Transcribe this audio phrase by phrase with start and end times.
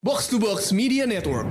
[0.00, 1.42] Box to Box Media Network.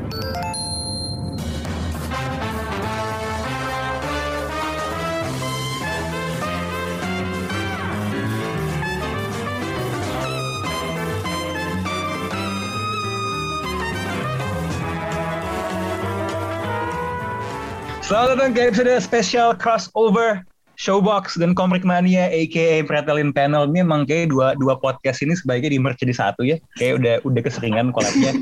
[18.00, 23.66] Selamat datang ke episode spesial crossover Showbox dan Komrik Mania aka Pretelin Panel.
[23.74, 26.62] Ini emang kayak dua dua podcast ini sebaiknya di merge jadi satu ya.
[26.78, 28.38] Kayak udah udah keseringan kolabnya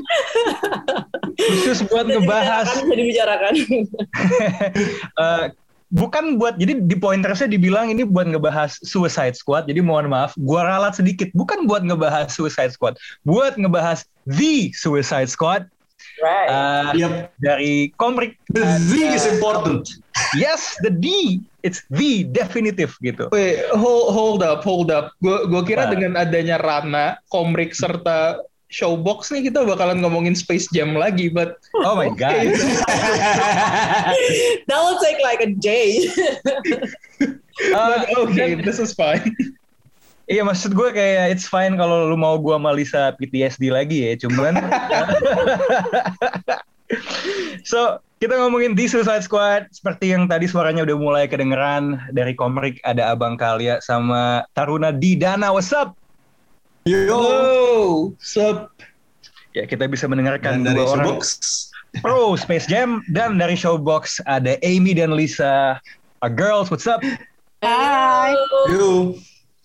[1.36, 2.68] khusus buat ngebahas.
[2.68, 3.54] Bisa dibicarakan.
[5.16, 5.44] Eh,
[5.88, 9.64] bukan buat jadi di pointersnya dibilang ini buat ngebahas Suicide Squad.
[9.64, 11.32] Jadi mohon maaf gua ralat sedikit.
[11.32, 13.00] Bukan buat ngebahas Suicide Squad.
[13.24, 15.72] Buat ngebahas The Suicide Squad.
[16.20, 16.48] Right.
[16.48, 17.12] Eh, Yep.
[17.40, 19.88] dari Komrik The Z is important.
[20.34, 25.10] Yes the D it's the definitive gitu Wait, hold, hold up, hold up.
[25.18, 25.92] Gue gua kira Nah.
[25.94, 31.94] dengan adanya Rana, Komrik serta Showbox nih kita bakalan ngomongin Space Jam lagi, but oh
[31.94, 32.50] my god
[34.70, 36.10] That will take like a day.
[37.70, 39.30] Uh, but okay, this is fine.
[40.26, 44.18] Iya maksud gue kayak it's fine kalau lu mau gua sama Lisa PTSD lagi ya,
[44.26, 44.58] cuman
[47.70, 52.80] So, kita ngomongin di Suicide Squad seperti yang tadi suaranya udah mulai kedengeran dari Komrik
[52.80, 55.52] ada Abang Kalia sama Taruna Didana.
[55.52, 55.92] What's up?
[56.88, 57.12] Yo.
[57.12, 58.72] Oh, sup.
[59.52, 61.24] Ya, kita bisa mendengarkan Dan dari dua orang Showbox.
[62.00, 65.76] pro Space Jam dan dari Showbox ada Amy dan Lisa.
[66.24, 67.04] Our girls, what's up?
[67.60, 68.32] Hi.
[68.72, 69.16] Yo.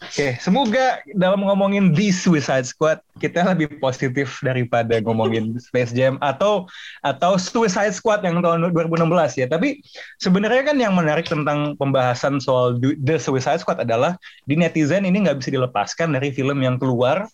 [0.02, 6.66] Oke, semoga dalam ngomongin The Suicide Squad kita lebih positif daripada ngomongin Space Jam atau
[7.06, 9.06] atau Suicide Squad yang tahun 2016
[9.38, 9.46] ya.
[9.46, 9.86] Tapi
[10.18, 14.18] sebenarnya kan yang menarik tentang pembahasan soal The Suicide Squad adalah
[14.50, 17.30] di netizen ini nggak bisa dilepaskan dari film yang keluar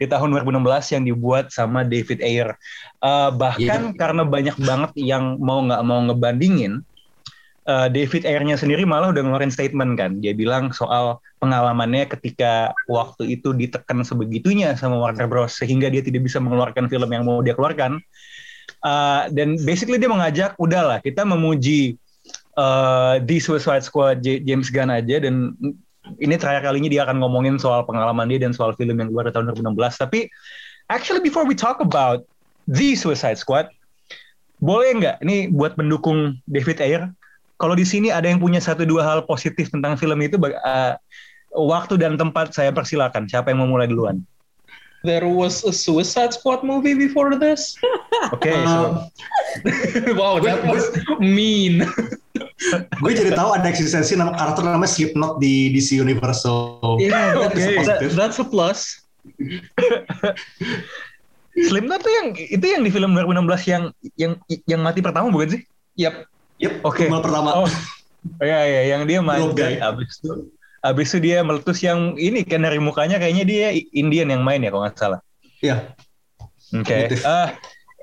[0.00, 2.56] di tahun 2016 yang dibuat sama David Ayer.
[3.04, 6.80] Eh, bahkan karena banyak banget yang mau nggak mau ngebandingin,
[7.66, 10.20] eh, David Ayer-nya sendiri malah udah ngeluarin statement kan.
[10.22, 15.56] Dia bilang soal pengalamannya ketika waktu itu ditekan sebegitunya sama Warner Bros.
[15.56, 18.00] sehingga dia tidak bisa mengeluarkan film yang mau dia keluarkan.
[18.80, 21.96] Eh, dan basically dia mengajak, udahlah kita memuji
[22.56, 25.56] eh, The Suicide Squad J- James Gunn aja dan
[26.18, 29.52] ini terakhir kalinya dia akan ngomongin soal pengalaman dia dan soal film yang keluar tahun
[29.54, 30.00] 2016.
[30.00, 30.26] Tapi
[30.90, 32.26] actually before we talk about
[32.66, 33.70] The Suicide Squad,
[34.58, 37.02] boleh nggak ini buat pendukung David Ayer?
[37.60, 40.96] Kalau di sini ada yang punya satu dua hal positif tentang film itu, eh,
[41.52, 43.28] waktu dan tempat saya persilakan.
[43.28, 44.24] Siapa yang mau mulai duluan?
[45.00, 47.72] There was a Suicide Squad movie before this?
[48.36, 48.76] Oke, Uh, so,
[50.20, 51.88] wow, that was mean.
[53.00, 56.44] Gue jadi tahu ada eksistensi nama karakter namanya Slipknot di DC Universe.
[56.44, 57.76] So, Yeah, that is okay.
[57.80, 59.00] a That, that's a plus.
[61.72, 63.84] Slipknot tuh yang itu yang di film 2016 yang
[64.20, 64.32] yang
[64.68, 65.62] yang mati pertama bukan sih?
[65.96, 66.28] Yep.
[66.60, 67.08] Yep, Oke.
[67.08, 67.50] tunggal pertama.
[67.64, 67.68] Oh,
[68.44, 69.74] ya ya yang dia manjat guy.
[69.80, 70.32] abis itu
[70.84, 74.68] abis itu dia meletus yang ini kan dari mukanya kayaknya dia Indian yang main ya
[74.68, 75.20] kalau nggak salah.
[75.64, 75.96] Iya.
[76.76, 77.08] Oke.
[77.08, 77.20] Motif.
[77.24, 77.48] Uh,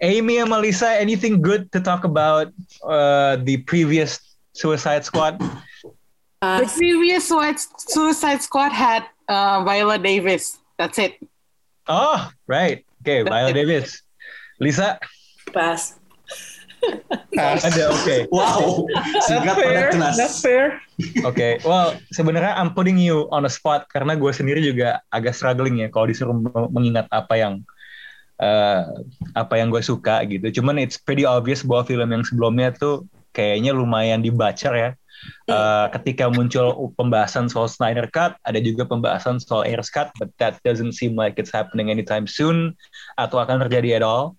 [0.01, 2.53] Amy and Melissa, anything good to talk about
[2.85, 4.21] uh, the previous
[4.53, 5.41] Suicide Squad?
[6.37, 10.61] Uh, The previous Sui- Suicide Squad had uh, Viola Davis.
[10.77, 11.17] That's it.
[11.89, 12.85] Oh, right.
[13.01, 14.05] Okay, Viola Davis.
[14.61, 15.01] Lisa,
[15.49, 15.96] pass.
[17.37, 17.65] Pass.
[17.65, 18.29] ada oke.
[18.33, 18.85] Wow,
[19.25, 20.15] singkat padat jelas.
[20.17, 20.81] That's fair.
[21.21, 25.81] Oke, well sebenarnya I'm putting you on a spot karena gue sendiri juga agak struggling
[25.85, 27.53] ya kalau disuruh me- mengingat apa yang
[28.41, 28.83] eh,
[29.37, 30.61] apa yang gue suka gitu.
[30.61, 34.91] Cuman it's pretty obvious bahwa film yang sebelumnya tuh kayaknya lumayan dibaca ya.
[35.49, 40.61] Eh, ketika muncul pembahasan soal Snyder Cut, ada juga pembahasan soal Ayer's Cut, but that
[40.61, 42.77] doesn't seem like it's happening anytime soon
[43.17, 44.37] atau akan terjadi at all.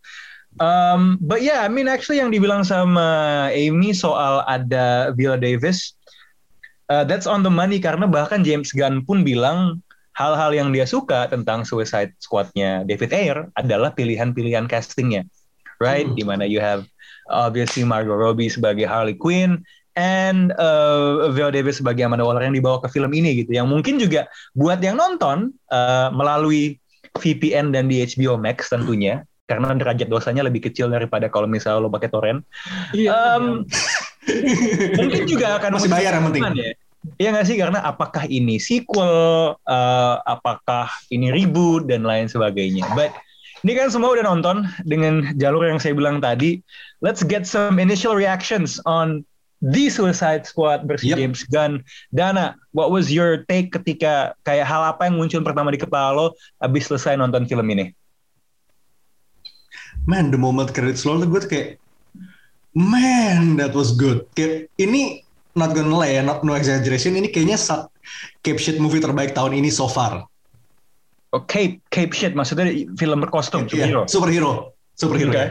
[0.59, 5.99] Um, but yeah, I mean actually yang dibilang sama Amy soal ada Viola Davis,
[6.89, 9.85] Uh, that's on the money karena bahkan James Gunn pun bilang
[10.17, 15.29] hal-hal yang dia suka tentang Suicide Squad-nya David Ayer adalah pilihan-pilihan castingnya,
[15.85, 16.09] right?
[16.09, 16.17] Hmm.
[16.17, 16.89] Di mana you have
[17.29, 19.61] obviously Margot Robbie sebagai Harley Quinn
[20.01, 23.53] and uh, Viola Davis sebagai Amanda Waller yang dibawa ke film ini gitu.
[23.53, 24.25] Yang mungkin juga
[24.57, 26.81] buat yang nonton uh, melalui
[27.21, 31.89] VPN dan di HBO Max tentunya karena derajat dosanya lebih kecil daripada kalau misalnya lo
[31.89, 32.45] pakai torrent.
[32.93, 33.41] Iya.
[33.41, 33.65] Um,
[35.01, 36.45] mungkin juga akan Masih bayar yang penting.
[36.53, 36.73] ya.
[37.17, 42.85] Iya nggak sih karena apakah ini sequel, eh, apakah ini reboot dan lain sebagainya.
[42.93, 43.17] But
[43.65, 46.61] ini kan semua udah nonton dengan jalur yang saya bilang tadi.
[47.01, 49.25] Let's get some initial reactions on
[49.65, 51.17] The Suicide Squad versus Yep.
[51.19, 51.83] James Gunn.
[52.13, 56.27] Dana, what was your take ketika kayak hal apa yang muncul pertama di kepala lo
[56.61, 57.95] abis selesai nonton film ini?
[60.09, 61.69] Man the moment credits roll tuh gue tuh kayak
[62.73, 65.21] man that was good kayak ini
[65.53, 67.87] not gonna lie ya not no exaggeration ini kayaknya sa-
[68.41, 70.25] Cape Shit movie terbaik tahun ini so far
[71.29, 74.09] Oh, Cape, Cape shit maksudnya film berkostum superhero.
[74.09, 75.37] Iya, superhero superhero Oke.
[75.37, 75.49] ya.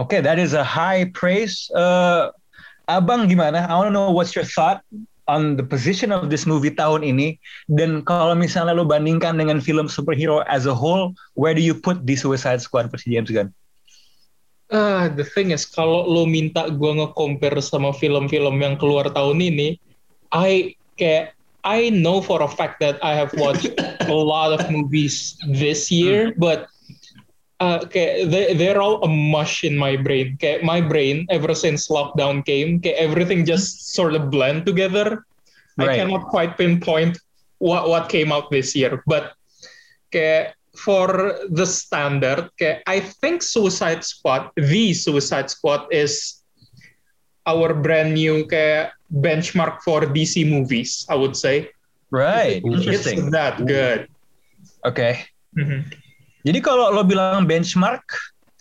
[0.00, 1.68] Oke, that is a high praise.
[1.76, 2.32] Uh,
[2.88, 3.68] Abang gimana?
[3.68, 4.80] I want to know what's your thought
[5.26, 7.38] on the position of this movie tahun ini.
[7.66, 12.02] Dan kalau misalnya lo bandingkan dengan film superhero as a whole, where do you put
[12.06, 13.50] the Suicide Squad versi James Gunn?
[14.66, 19.78] Ah, the thing is kalau lo minta gua nge-compare sama film-film yang keluar tahun ini,
[20.34, 25.34] I kayak I know for a fact that I have watched a lot of movies
[25.50, 26.70] this year, but
[27.60, 30.38] uh, kayak they, they're all a mush in my brain.
[30.62, 35.24] My brain ever since lockdown came, kayak everything just sort of blend together.
[35.76, 35.90] Right.
[35.90, 37.20] I cannot quite pinpoint
[37.58, 39.36] what what came out this year, but
[40.12, 46.44] kayak for the standard, kayak I think Suicide Squad, the Suicide Squad is
[47.48, 51.70] our brand new kayak benchmark for DC movies, I would say.
[52.10, 53.30] Right, It's interesting.
[53.30, 54.06] that good.
[54.84, 55.26] Oke.
[55.56, 56.05] Mhm.
[56.46, 58.06] Jadi kalau lo bilang benchmark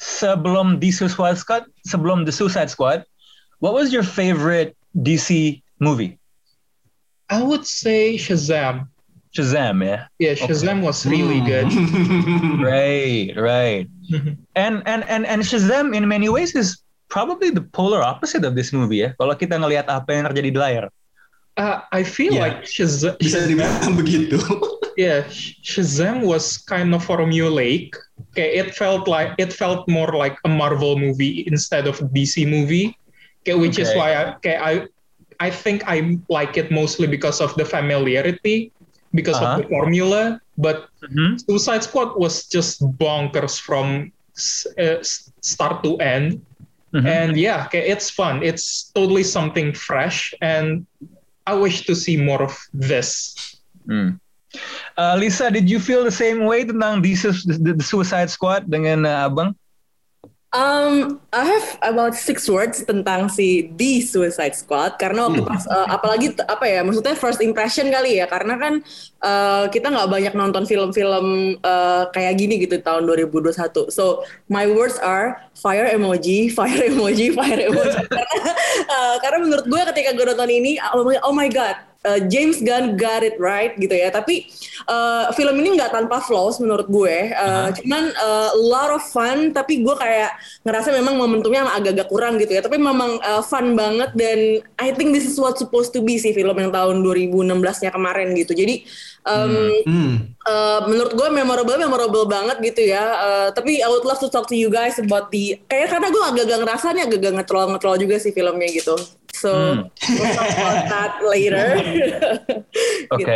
[0.01, 3.05] sebelum The Suicide Squad, sebelum The Suicide Squad,
[3.61, 6.17] what was your favorite DC movie?
[7.29, 8.89] I would say Shazam.
[9.37, 10.09] Shazam, ya.
[10.17, 11.69] Yeah, Shazam was really good.
[12.65, 13.85] Right, right.
[14.09, 14.41] Mhm.
[14.55, 18.73] And and and and Shazam in many ways is probably the polar opposite of this
[18.73, 19.09] movie ya.
[19.21, 20.85] Kalau kita ngelihat apa yang terjadi di layar.
[21.55, 22.49] Uh, I feel Yeah.
[22.49, 24.41] like Shazam, bisa dibilang begitu
[24.97, 27.95] yeah, Sh- Shazam was kind of formulaic.
[28.31, 32.95] Okay, it felt like it felt more like a Marvel movie instead of DC movie.
[33.43, 34.87] Okay, which is why I, okay, I
[35.39, 38.71] I think I like it mostly because of the familiarity,
[39.13, 39.55] because Uh-huh.
[39.55, 40.39] of the formula.
[40.57, 41.39] But Mhm.
[41.45, 44.11] Suicide Squad was just bonkers from
[44.79, 44.99] uh,
[45.41, 46.41] start to end.
[46.93, 47.05] Mhm.
[47.05, 48.43] And yeah, okay, it's fun.
[48.43, 50.85] It's totally something fresh, and
[51.45, 53.35] I wish to see more of this.
[53.87, 54.17] Hmm.
[54.97, 57.13] Uh, Lisa, did you feel the same way tentang The,
[57.61, 59.55] the, the Suicide Squad dengan uh, Abang?
[60.55, 65.91] Um, I have about six words tentang si The Suicide Squad karena waktu pas uh,
[65.91, 68.79] apalagi apa ya maksudnya first impression kali ya karena kan
[69.19, 73.91] uh, kita nggak banyak nonton film-film uh, kayak gini gitu tahun 2021.
[73.91, 77.99] So my words are fire emoji, fire emoji, fire emoji.
[78.15, 78.51] karena
[78.95, 81.75] uh, karena menurut gue ketika gue nonton ini oh my, oh my god
[82.05, 84.13] uh, James Gunn got it right gitu ya.
[84.13, 84.47] Tapi
[84.85, 87.33] uh, film ini nggak tanpa flaws menurut gue.
[87.33, 89.51] Uh, Cuman uh, a lot of fun.
[89.51, 92.61] Tapi gue kayak ngerasa memang momentumnya agak-agak kurang gitu ya.
[92.61, 96.31] Tapi memang uh, fun banget dan I think this is what supposed to be sih
[96.31, 98.53] film yang tahun 2016-nya kemarin gitu.
[98.53, 98.85] Jadi
[99.25, 100.15] um, hmm.
[100.45, 103.03] Uh, menurut gue memorable memorable banget gitu ya.
[103.17, 106.21] Uh, tapi I would love to talk to you guys about the kayak karena gue
[106.21, 108.93] agak-agak ngerasa nih agak-agak ngetrol ngetrol juga sih filmnya gitu.
[109.45, 109.93] So Hmm.
[110.17, 111.65] we'll talk about that later.
[113.13, 113.21] Oke.
[113.21, 113.33] Gitu.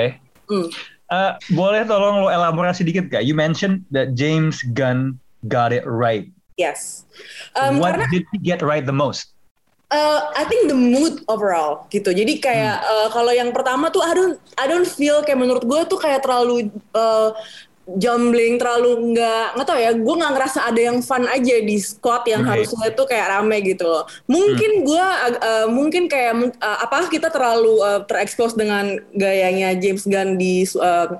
[0.50, 0.68] Hmm.
[1.10, 3.26] Uh, boleh tolong lo elaborasi dikit gak?
[3.26, 6.26] You mentioned that James Gunn got it right.
[6.58, 7.06] Yes.
[7.54, 9.34] Um, What karena did he get right the most?
[9.90, 12.14] uh, I think the mood overall gitu.
[12.14, 15.82] Jadi kayak uh, kalau yang pertama tuh I don't I don't feel kayak menurut gue
[15.90, 17.34] tuh kayak terlalu uh,
[17.98, 22.28] jumbling terlalu nggak nggak tau ya gue nggak ngerasa ada yang fun aja di squad
[22.28, 22.66] yang Right.
[22.66, 24.04] harusnya tuh kayak rame gitu loh.
[24.28, 25.06] Mungkin gue
[25.40, 31.14] uh, mungkin kayak uh, apakah kita terlalu uh, terekspos dengan gayanya James Gunn di uh,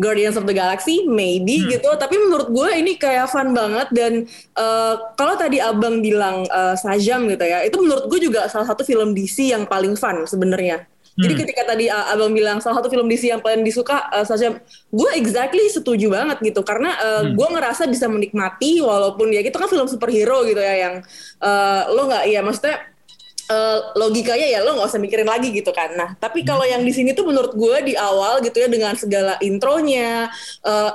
[0.00, 1.04] Guardians of the Galaxy?
[1.06, 1.88] Maybe gitu.
[1.94, 4.12] Tapi menurut gue ini kayak fun banget dan
[4.58, 8.82] uh, kalau tadi abang bilang uh, Sajam gitu ya itu menurut gue juga salah satu
[8.82, 11.40] film DC yang paling fun sebenarnya jadi Hmm.
[11.42, 15.10] ketika tadi uh, abang bilang salah satu film DC yang paling disuka uh, Sajam gue
[15.18, 17.34] exactly setuju banget gitu karena uh, Hmm.
[17.34, 20.94] gue ngerasa bisa menikmati walaupun ya itu kan film superhero gitu ya yang
[21.42, 22.76] uh, lo nggak ya maksudnya
[23.50, 25.90] uh, logikanya ya lo nggak usah mikirin lagi gitu kan.
[25.98, 29.34] Nah, tapi kalau yang di sini tuh menurut gue di awal gitu ya dengan segala
[29.42, 30.30] intronya,
[30.62, 30.90] uh,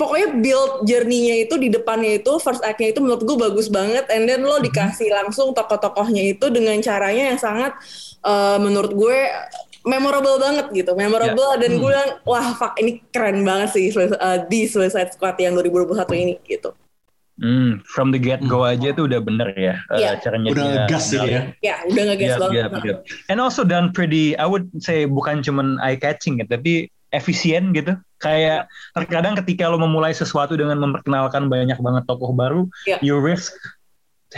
[0.00, 4.08] pokoknya build journey-nya itu di depannya itu first act-nya itu menurut gue bagus banget.
[4.08, 7.76] And then lo dikasih langsung tokoh-tokohnya itu dengan caranya yang sangat
[8.24, 9.18] uh, menurut gue
[9.82, 14.64] memorable banget gitu, memorable dan gue bilang wah fuck ini keren banget sih uh, di
[14.64, 16.72] Suicide Squad yang 2021 ini gitu.
[17.40, 20.20] Hmm, from the get go aja tuh udah bener ya uh, Iya.
[20.20, 22.56] caranya udah dia- ngegas sih ya Ya udah ngegas Yep, banget.
[22.60, 22.98] yep, yep.
[23.32, 27.94] And also done pretty, I would say bukan cuman eye catching ya, tapi efisien gitu.
[28.20, 33.00] Kayak terkadang ketika lo memulai sesuatu dengan memperkenalkan banyak banget tokoh baru, Yeah.
[33.00, 33.52] you risk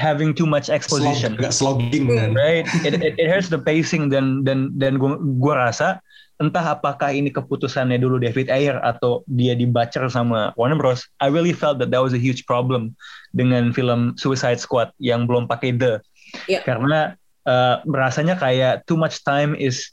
[0.00, 2.64] having too much Slog, exposition, agak slogging kan right?
[2.80, 6.00] It, it, it hurts the pacing dan dan dan gua, gua rasa
[6.40, 11.04] entah apakah ini keputusannya dulu David Ayer atau dia dibacer sama Warner Bros.
[11.20, 12.96] I really felt that that was a huge problem
[13.36, 16.00] dengan film Suicide Squad yang belum pakai the
[16.48, 16.64] Iya.
[16.64, 17.12] karena
[17.44, 19.92] uh, merasanya kayak too much time is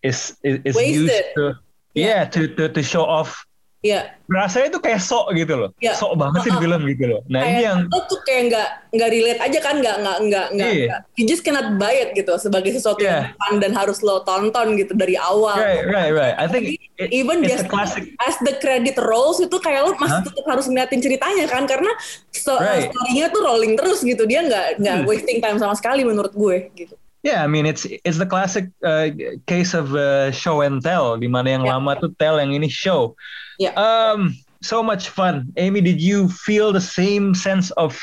[0.00, 1.04] is is, is Wasted.
[1.04, 1.44] used to
[1.94, 3.42] yeah to to to show off
[3.84, 4.16] Iya.
[4.24, 5.92] rasanya itu kayak sok gitu loh Iya.
[5.92, 6.64] sok banget sih di Uh-uh.
[6.64, 9.74] film gitu loh nah ini kayak yang lo tuh kayak nggak nggak relate aja kan
[9.76, 10.84] nggak nggak nggak nggak Iya.
[10.88, 13.28] nggak- you just cannot buy it gitu sebagai sesuatu Yeah.
[13.28, 16.64] yang fun dan harus lo tonton gitu dari awal right right right I think
[16.96, 20.24] it, even it's just a classic as the credit rolls itu kayak lo masih Hah?
[20.24, 21.92] tetap harus ngeliatin ceritanya kan karena
[22.30, 22.88] sto- Right.
[22.88, 25.06] story-nya tuh rolling terus gitu dia nggak nggak Hmm.
[25.06, 29.08] wasting time sama sekali menurut gue gitu Yeah, I mean it's it's the classic uh,
[29.48, 31.80] case of uh, show and tell, di mana yang Yeah.
[31.80, 33.16] lama tuh tell, yang ini show.
[33.56, 33.72] Yeah.
[33.80, 35.48] Um, so much fun.
[35.56, 37.96] Amy, did you feel the same sense of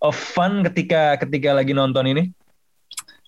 [0.00, 2.32] of fun ketika ketika lagi nonton ini?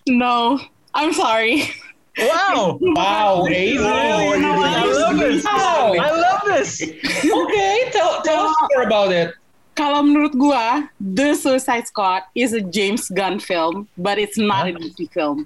[0.09, 0.57] No,
[0.97, 1.69] I'm sorry.
[2.17, 3.77] Wow, Wow, Amy.
[3.77, 5.45] No, I love this.
[5.45, 5.93] Wow.
[5.93, 6.81] I love this.
[7.21, 9.37] Okay, tell tell us more about it.
[9.75, 14.73] Kalau menurut gua, The Suicide Squad is a James Gunn film, but it's not a
[14.73, 15.43] DC film.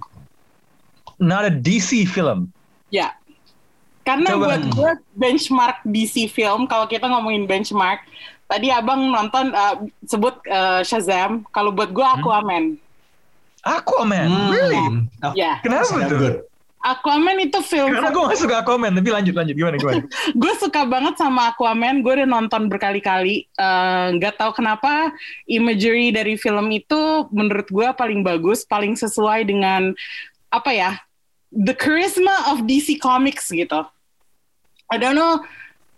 [1.18, 2.54] Not a DC film.
[2.88, 3.18] Ya.
[4.00, 4.56] Karena Coba.
[4.56, 8.00] buat gue benchmark DC film, kalau kita ngomongin benchmark,
[8.46, 12.78] tadi abang nonton uh, sebut uh, Shazam, kalau buat gue Aquaman.
[13.60, 14.50] Aquaman, Hmm.
[14.50, 14.80] really?
[15.20, 16.48] Oh, Ya, Kenapa tuh?
[16.80, 20.00] Aquaman itu film Karena gue gak suka Aquaman, tapi lanjut lanjut gimana gimana?
[20.42, 22.00] gue suka banget sama Aquaman.
[22.00, 23.44] Gue udah nonton berkali-kali.
[23.44, 25.12] Eh, Nggak tahu kenapa
[25.44, 29.92] imagery dari film itu menurut gue paling bagus, paling sesuai dengan
[30.48, 30.90] apa ya,
[31.52, 33.84] the charisma of DC Comics gitu.
[34.88, 35.44] I don't know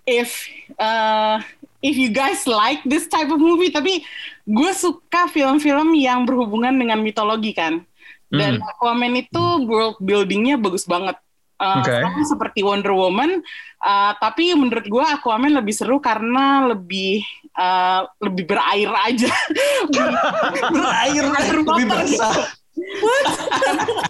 [0.05, 0.51] if
[0.83, 1.41] uh,
[1.79, 4.03] if you guys like this type of movie, tapi
[4.51, 7.87] gue suka film-film yang berhubungan dengan mitologi kan.
[8.33, 11.21] Dan Aquaman itu world buildingnya bagus banget.
[11.63, 11.95] Uh, Oke.
[11.95, 13.39] sama seperti Wonder Woman,
[13.87, 17.23] uh, tapi menurut gue Aquaman lebih seru karena lebih
[17.55, 19.31] uh, lebih berair aja.
[20.75, 22.51] Berair, lebih basah.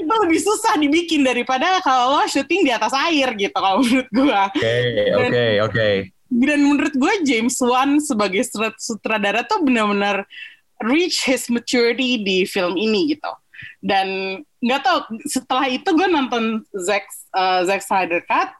[0.01, 4.41] itu lebih susah dibikin daripada kalau lo syuting di atas air gitu kalau menurut gue.
[4.57, 4.75] Oke
[5.13, 5.89] oke oke.
[6.33, 8.41] dan menurut gue James Wan sebagai
[8.81, 10.25] sutradara tuh benar-benar
[10.81, 13.29] reach his maturity di film ini gitu
[13.83, 14.07] dan
[14.63, 18.55] nggak tahu setelah itu gue nonton Zack uh, Zack Snyder Cut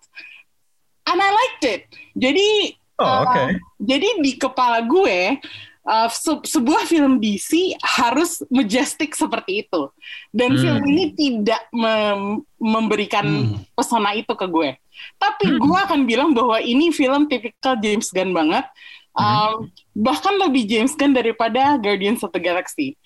[1.07, 3.43] and I liked it jadi Oh uh, oke.
[3.79, 5.39] jadi di kepala gue
[5.83, 9.89] uh, se- sebuah film DC harus majestic seperti itu
[10.31, 10.61] dan Hmm.
[10.61, 13.63] film ini tidak mem- memberikan Hmm.
[13.73, 14.75] pesona itu ke gue
[15.17, 15.59] tapi Hmm.
[15.59, 18.67] gue akan bilang bahwa ini film tipikal James Gunn banget
[19.13, 19.21] Hmm.
[19.21, 19.55] Um,
[19.93, 22.97] bahkan lebih James Gunn daripada Guardians of the Galaxy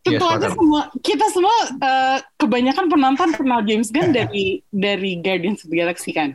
[0.00, 0.56] Yes, tentu aja sepakat.
[0.56, 6.16] semua kita semua uh, kebanyakan penonton kenal James Gunn dari dari Guardians of the Galaxy
[6.16, 6.32] kan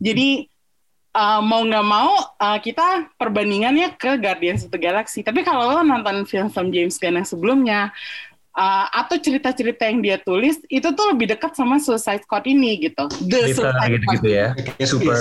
[0.00, 0.48] jadi
[1.14, 5.22] uh, mau nggak mau uh, kita perbandingannya ke Guardians of the Galaxy.
[5.22, 7.80] Tapi kalau lo nonton film-film James Gunn yang sebelumnya
[8.58, 13.06] uh, atau cerita-cerita yang dia tulis itu tuh lebih dekat sama Suicide Squad ini gitu.
[13.30, 14.46] The Suicide gitu-gitu Squad ya.
[14.58, 15.16] Kayak Super.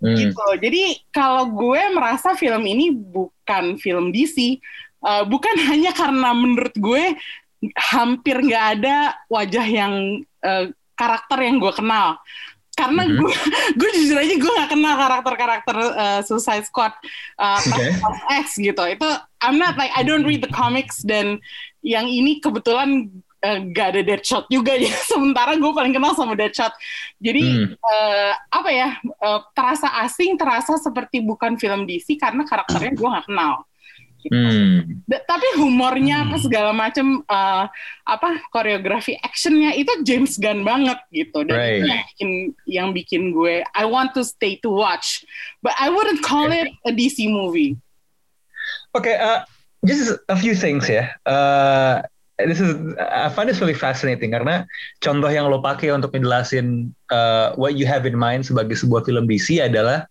[0.00, 0.16] Hmm.
[0.16, 0.46] gitu.
[0.56, 4.56] Jadi kalau gue merasa film ini bukan film DC,
[5.02, 7.04] uh, bukan hanya karena menurut gue
[7.76, 8.96] hampir nggak ada
[9.28, 9.94] wajah yang
[10.40, 10.64] uh,
[10.96, 12.16] karakter yang gue kenal.
[12.70, 13.18] Karena Mhm.
[13.20, 13.34] gue,
[13.80, 16.96] gue jujur aja gue gak kenal karakter-karakter uh, Suicide Squad
[17.36, 17.60] uh.
[17.60, 18.80] Task X gitu.
[18.88, 19.04] Itu
[19.44, 21.44] I'm not like I don't read the comics dan
[21.84, 23.12] yang ini kebetulan
[23.44, 24.96] uh, gak ada Deadshot juga ya.
[25.04, 26.72] Sementara gue paling kenal sama Deadshot.
[27.20, 27.76] Jadi Hmm.
[27.76, 33.28] eh, apa ya eh, terasa asing, terasa seperti bukan film DC karena karakternya gue nggak
[33.28, 33.60] kenal.
[34.20, 34.36] Gitu.
[34.36, 35.00] Hmm.
[35.08, 36.44] Da- tapi humornya apa Hmm.
[36.44, 37.64] segala macam eh,
[38.04, 41.80] apa koreografi actionnya itu James Gunn banget gitu dan Right.
[41.80, 42.30] itu yang bikin
[42.66, 45.24] yang bikin gue I want to stay to watch
[45.60, 47.80] but I wouldn't call it a DC movie.
[48.92, 49.42] Okay, uh,
[49.82, 51.14] just a few things ya.
[51.24, 52.02] Uh,
[52.46, 54.64] this is I find this really fascinating karena
[55.02, 59.26] contoh yang lo pakai untuk ngejelasin uh, what you have in mind sebagai sebuah film
[59.28, 60.06] DC adalah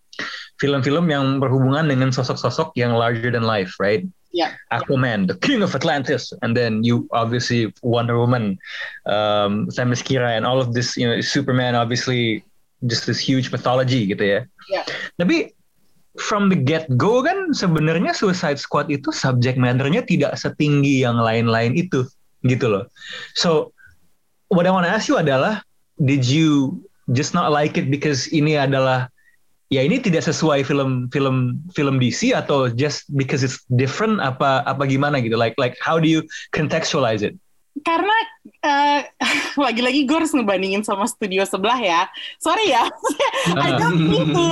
[0.59, 4.03] film-film yang berhubungan dengan sosok-sosok yang larger than life, right?
[4.29, 4.53] Ya.
[4.69, 8.59] Aquaman, the King of Atlantis, and then you obviously Wonder Woman,
[9.09, 12.45] um, Themyscira, and all of this, you know, Superman, obviously
[12.85, 14.39] just this huge mythology gitu ya.
[14.69, 14.83] Ya.
[15.17, 15.55] Tapi
[16.21, 21.73] from the get go kan sebenarnya Suicide Squad itu subject matter-nya tidak setinggi yang lain-lain
[21.73, 22.05] itu
[22.45, 22.83] gitu loh.
[23.35, 23.73] So
[24.51, 25.63] what I want to ask you adalah
[25.99, 26.79] did you
[27.11, 29.09] just not like it because ini adalah
[29.69, 34.87] ya ini tidak sesuai film film film DC atau just because it's different apa apa
[34.89, 37.37] gimana gitu like like how do you contextualize it?
[37.83, 38.15] karena
[38.63, 38.99] eh,
[39.65, 42.01] lagi-lagi gue harus ngebandingin sama studio sebelah ya.
[42.39, 42.87] Sorry ya,
[43.65, 44.47] I don't mean to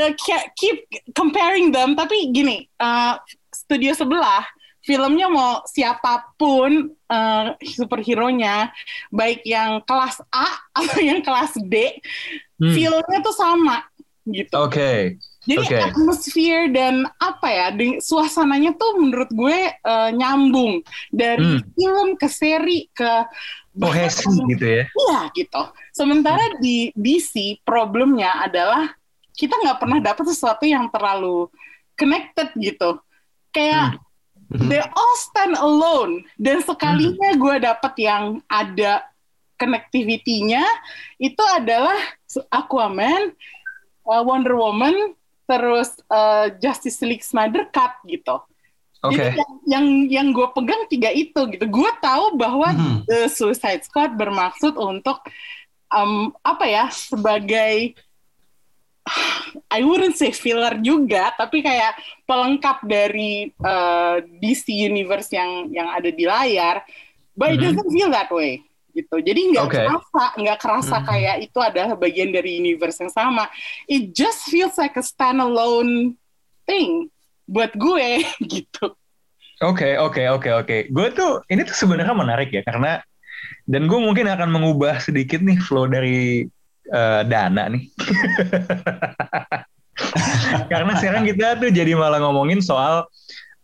[0.00, 0.78] uh, ke- keep
[1.16, 1.96] comparing them.
[1.96, 3.14] Tapi gini, eh,
[3.52, 4.44] studio sebelah
[4.80, 8.70] filmnya mau siapa pun eh, superhero-nya,
[9.10, 11.98] baik yang kelas A atau yang kelas D,
[12.60, 12.76] Hmm.
[12.76, 13.80] filmnya tuh sama
[14.28, 14.52] gitu.
[14.60, 15.16] Oke.
[15.48, 15.76] Jadi Oke.
[15.80, 21.64] atmosfer dan apa ya, di- suasananya tuh menurut gue eh, nyambung dari Hmm.
[21.72, 23.08] film ke seri ke
[23.70, 24.84] Kohesi gitu ya.
[24.84, 25.62] Iya gitu.
[25.94, 28.92] Sementara di DC problemnya adalah
[29.32, 31.48] kita nggak pernah dapat sesuatu yang terlalu
[31.96, 33.00] connected gitu.
[33.48, 34.09] Kayak Hmm.
[34.50, 36.26] They all stand alone.
[36.34, 39.06] Dan sekalinya gue dapet yang ada
[39.60, 40.64] connectivity-nya
[41.20, 41.96] itu adalah
[42.48, 43.36] Aquaman,
[44.08, 45.14] uh, Wonder Woman,
[45.44, 48.40] terus uh, Justice League Snyder Cut gitu.
[49.00, 49.16] Oke.
[49.16, 51.64] Jadi yang yang, yang gue pegang tiga itu gitu.
[51.68, 53.08] Gue tahu bahwa Mhm.
[53.08, 55.24] The Suicide Squad bermaksud untuk
[55.88, 57.96] um, apa ya sebagai
[59.76, 66.10] I wouldn't say filler juga, tapi kayak pelengkap dari uh, DC Universe yang yang ada
[66.10, 66.82] di layar.
[67.34, 67.64] But it Mhm.
[67.72, 69.22] doesn't feel that way gitu.
[69.22, 69.78] Jadi nggak Oke.
[69.86, 71.06] kerasa, nggak kerasa Mhm.
[71.06, 73.46] kayak itu adalah bagian dari universe yang sama.
[73.86, 76.18] It just feels like a standalone
[76.66, 77.06] thing
[77.46, 78.94] buat gue gitu.
[79.60, 80.76] Oke, oke, oke, oke.
[80.90, 82.98] Gue tuh ini tuh sebenarnya menarik ya karena
[83.64, 86.48] dan gue mungkin akan mengubah sedikit nih flow dari
[86.90, 87.84] eh, dana nih.
[90.72, 93.04] karena sekarang kita tuh jadi malah ngomongin soal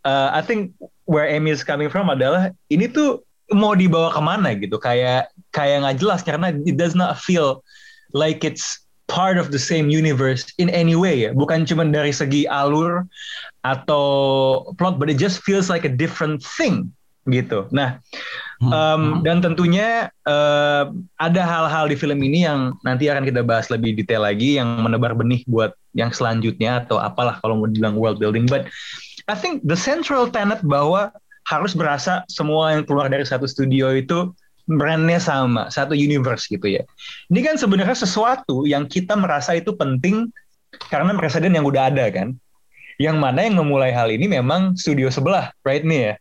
[0.04, 3.22] eh, I think where Amy is coming from adalah ini tuh
[3.54, 4.76] mau dibawa ke mana gitu.
[4.78, 7.62] Kayak kayak nggak jelas karena it does not feel
[8.14, 11.30] like it's part of the same universe in any way ya.
[11.30, 13.06] Bukan cuma dari segi alur
[13.62, 14.06] atau
[14.78, 16.90] plot but it just feels like a different thing
[17.30, 17.70] gitu.
[17.70, 18.02] Nah
[18.56, 18.72] Hmm.
[18.72, 20.84] Um, dan tentunya eh,
[21.20, 25.12] ada hal-hal di film ini yang nanti akan kita bahas lebih detail lagi yang menebar
[25.12, 28.48] benih buat yang selanjutnya atau apalah kalau mau dibilang world building.
[28.48, 28.72] But
[29.28, 31.12] I think the central tenet bahwa
[31.46, 34.32] harus berasa semua yang keluar dari satu studio itu
[34.66, 36.82] brandnya sama, satu universe gitu ya.
[37.30, 40.32] Ini kan sebenarnya sesuatu yang kita merasa itu penting
[40.90, 42.34] karena presiden yang udah ada kan.
[42.96, 46.14] Yang mana yang memulai hal ini memang studio sebelah, right nih ya.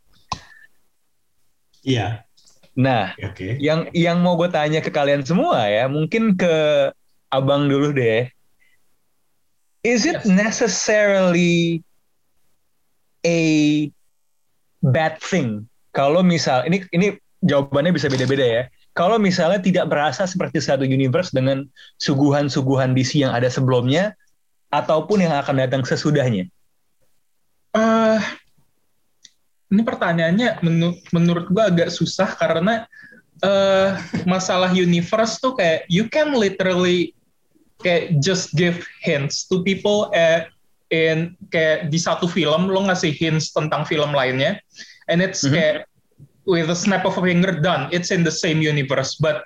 [1.86, 2.08] Iya.
[2.76, 3.56] Nah, Oke.
[3.58, 6.54] yang yang mau gue tanya ke kalian semua ya, mungkin ke
[7.32, 8.28] abang dulu deh.
[9.86, 10.28] Is it Yes.
[10.28, 11.80] necessarily
[13.24, 13.40] a
[14.84, 18.64] bad thing kalau misal ini ini jawabannya bisa beda-beda ya.
[18.96, 21.68] Kalau misalnya tidak berasa seperti satu universe dengan
[22.00, 24.16] suguhan-suguhan DC yang ada sebelumnya
[24.72, 26.48] ataupun yang akan datang sesudahnya.
[27.76, 28.20] Eh,
[29.74, 32.86] ini pertanyaannya menu- menurut gua agak susah karena
[33.44, 37.12] eh masalah universe tuh kayak you can literally
[37.84, 40.48] kayak just give hints to people eh,
[40.88, 44.56] in kayak di satu film lo ngasih hints tentang film lainnya
[45.12, 45.52] and it's Mhm.
[45.52, 45.78] kayak
[46.48, 49.44] with a snap of a finger done it's in the same universe but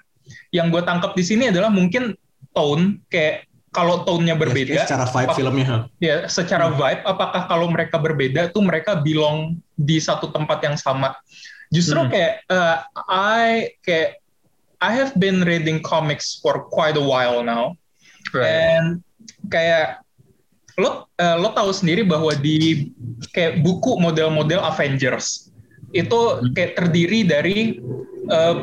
[0.54, 2.14] yang gue tangkap di sini adalah mungkin
[2.54, 5.76] tone kayak kalau tone-nya berbeda Ya, secara vibe apa- filmnya.
[6.02, 11.14] ya secara vibe apakah kalau mereka berbeda tuh mereka belong di satu tempat yang sama?
[11.70, 12.10] Justru Hmm.
[12.10, 12.78] kayak eh,
[13.08, 13.46] I
[13.80, 14.18] kayak
[14.80, 17.78] I have been reading comics for quite a while now.
[18.34, 19.06] And
[19.48, 20.02] kayak
[20.76, 22.90] lo eh, lo tahu sendiri bahwa di
[23.30, 25.52] kayak buku model-model Avengers
[25.92, 26.20] itu
[26.54, 27.78] kayak terdiri dari
[28.26, 28.56] eh,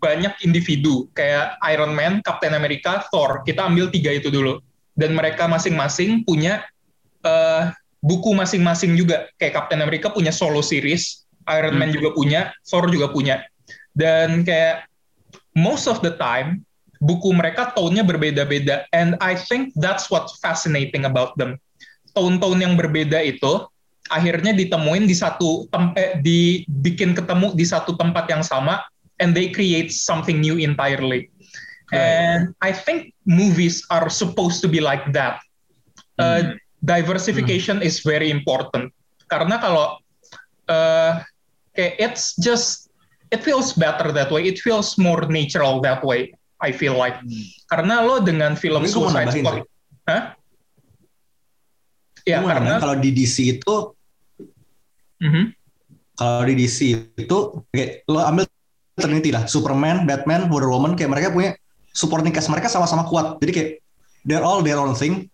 [0.00, 3.44] banyak individu kayak Iron Man, Captain America, Thor.
[3.44, 4.58] Kita ambil tiga itu dulu.
[4.96, 6.64] Dan mereka masing-masing punya
[7.20, 7.68] eh,
[8.00, 9.28] buku masing-masing juga.
[9.36, 12.00] Kayak Captain America punya solo series, Iron Man Hmm.
[12.00, 13.44] juga punya, Thor juga punya.
[13.92, 14.88] Dan kayak
[15.52, 16.64] most of the time
[17.04, 18.88] buku mereka tone-nya berbeda-beda.
[18.96, 21.60] And I think that's what fascinating about them.
[22.16, 23.68] Tone-tone yang berbeda itu
[24.10, 28.82] akhirnya ditemuin di satu tem eh, dibikin ketemu di satu tempat yang sama
[29.20, 31.30] and they create something new entirely.
[31.92, 35.42] And I think movies are supposed to be like that.
[36.18, 36.54] Uh,
[36.84, 38.92] diversification is very important
[39.30, 40.00] karena kalau
[40.68, 41.22] uh,
[41.76, 42.90] it's just
[43.30, 44.44] it feels better that way.
[44.44, 46.34] It feels more natural that way.
[46.60, 47.16] I feel like
[47.72, 50.20] karena lo dengan film mau Suicide Squad, sih.
[52.28, 53.96] Ya karena kalau di DC itu
[55.20, 55.52] Mhm.
[56.16, 56.78] kalau di DC
[57.16, 57.38] itu
[57.72, 58.44] kayak lo ambil
[59.00, 61.56] Trinity lah Superman, Batman, Wonder Woman kayak mereka punya
[61.90, 63.70] supporting cast mereka sama-sama kuat jadi kayak
[64.22, 65.26] they're all their own thing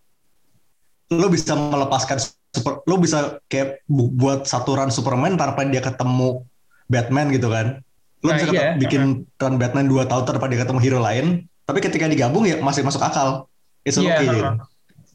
[1.07, 2.19] lo bisa melepaskan
[2.51, 6.43] super lo bisa kayak bu- buat satu run Superman tanpa dia ketemu
[6.87, 7.79] Batman gitu kan.
[8.19, 8.51] Lo Nah, bisa iya.
[8.51, 9.01] ketemu- bikin
[9.37, 11.25] run Batman 2 tahun tanpa dia ketemu hero lain,
[11.63, 13.45] tapi ketika digabung ya masih masuk akal.
[13.83, 14.27] It's Iya, okay.
[14.27, 14.55] heeh.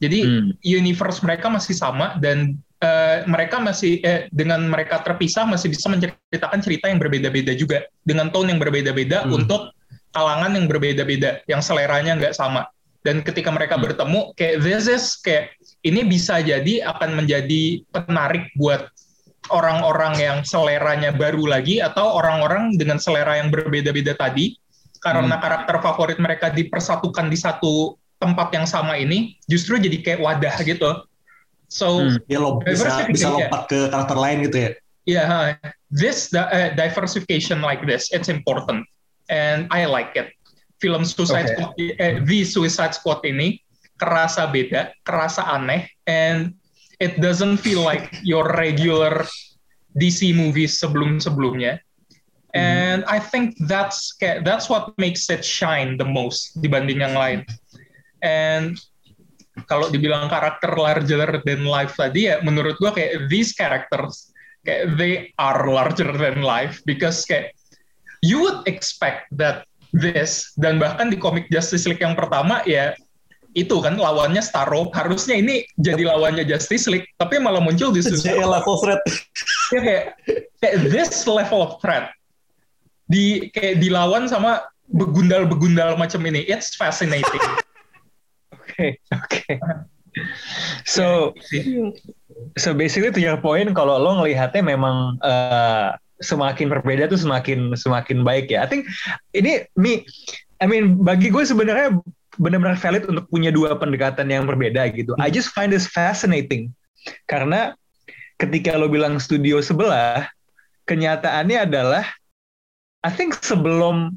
[0.01, 0.47] Jadi Hmm.
[0.61, 6.59] universe mereka masih sama dan eh, mereka masih eh, dengan mereka terpisah masih bisa menceritakan
[6.59, 9.39] cerita yang berbeda-beda juga dengan tone yang berbeda-beda Hmm.
[9.39, 9.71] untuk
[10.13, 12.67] kalangan yang berbeda-beda yang seleranya nggak sama.
[13.03, 13.87] Dan ketika mereka Hmm.
[13.87, 15.55] bertemu kayak this is kayak
[15.87, 18.91] ini bisa jadi akan menjadi penarik buat
[19.51, 24.55] orang-orang yang seleranya baru lagi atau orang-orang dengan selera yang berbeda-beda tadi
[25.03, 30.57] karena karakter favorit mereka dipersatukan di satu tempat yang sama ini justru jadi kayak wadah
[30.63, 30.91] gitu.
[31.73, 32.21] So Hmm.
[32.29, 34.71] Dia lo bisa Diversification, bisa lompat ke karakter lain gitu ya.
[35.09, 35.49] yeah, huh,
[35.91, 38.85] this uh, diversification like this it's important
[39.33, 40.37] and I like it.
[40.79, 41.55] Film Suicide Okay.
[41.57, 43.63] Squad, eh, The Suicide Squad ini
[43.97, 46.53] kerasa beda, kerasa aneh, and
[46.99, 49.25] it doesn't feel like your regular
[49.97, 51.79] DC movies sebelum-sebelumnya.
[52.53, 57.49] And I think that's that's what makes it shine the most dibanding yang lain.
[58.21, 58.77] And
[59.69, 65.31] kalau dibilang karakter larger than life tadi ya menurut gua kayak these characters kayak they
[65.39, 67.55] are larger than life because kayak
[68.23, 72.97] you would expect that this dan bahkan di komik Justice League yang pertama ya
[73.53, 78.49] itu kan lawannya Starro harusnya ini jadi lawannya Justice League tapi malah muncul di JL
[78.49, 79.01] level threat.
[79.73, 80.05] ya kayak,
[80.65, 82.09] kayak this level of threat
[83.13, 86.45] di kayak dilawan sama begundal-begundal macam ini.
[86.49, 87.41] It's fascinating
[88.73, 89.53] Oke, oke.
[90.85, 91.37] So,
[92.57, 95.89] so basically to point, kalau lo ngelihatnya memang eh,
[96.25, 98.65] semakin berbeda tuh semakin semakin baik ya.
[98.65, 98.89] I think
[99.37, 100.07] ini mi,
[100.63, 102.01] I mean bagi gue sebenarnya
[102.41, 105.13] benar-benar valid untuk punya dua pendekatan yang berbeda gitu.
[105.21, 106.73] I just find this fascinating
[107.29, 107.77] karena
[108.41, 110.31] ketika lo bilang studio sebelah,
[110.89, 112.05] kenyataannya adalah
[113.03, 114.17] I think sebelum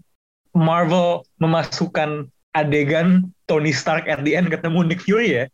[0.56, 5.46] Marvel memasukkan adegan Tony Stark at the end ketemu Nick Fury ya,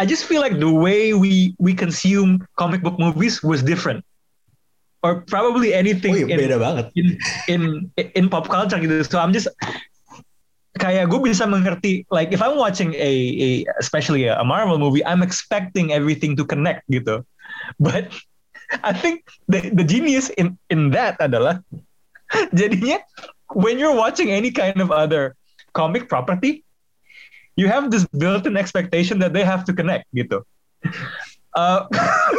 [0.00, 4.00] I just feel like the way we we consume comic book movies was different,
[5.04, 6.86] or probably anything Oh iya, in, banget.
[6.96, 7.06] in
[7.46, 7.60] in
[8.16, 9.04] in pop culture gitu.
[9.04, 9.46] So I'm just
[10.80, 15.20] kayak gue bisa mengerti like if I'm watching a, a especially a, Marvel movie, I'm
[15.20, 17.20] expecting everything to connect gitu.
[17.76, 18.08] But
[18.86, 21.60] I think the the genius in in that adalah
[22.56, 23.04] jadinya
[23.52, 25.36] when you're watching any kind of other
[25.76, 26.64] comic property,
[27.60, 30.40] you have this built-in expectation that they have to connect gitu.
[31.52, 31.84] Uh,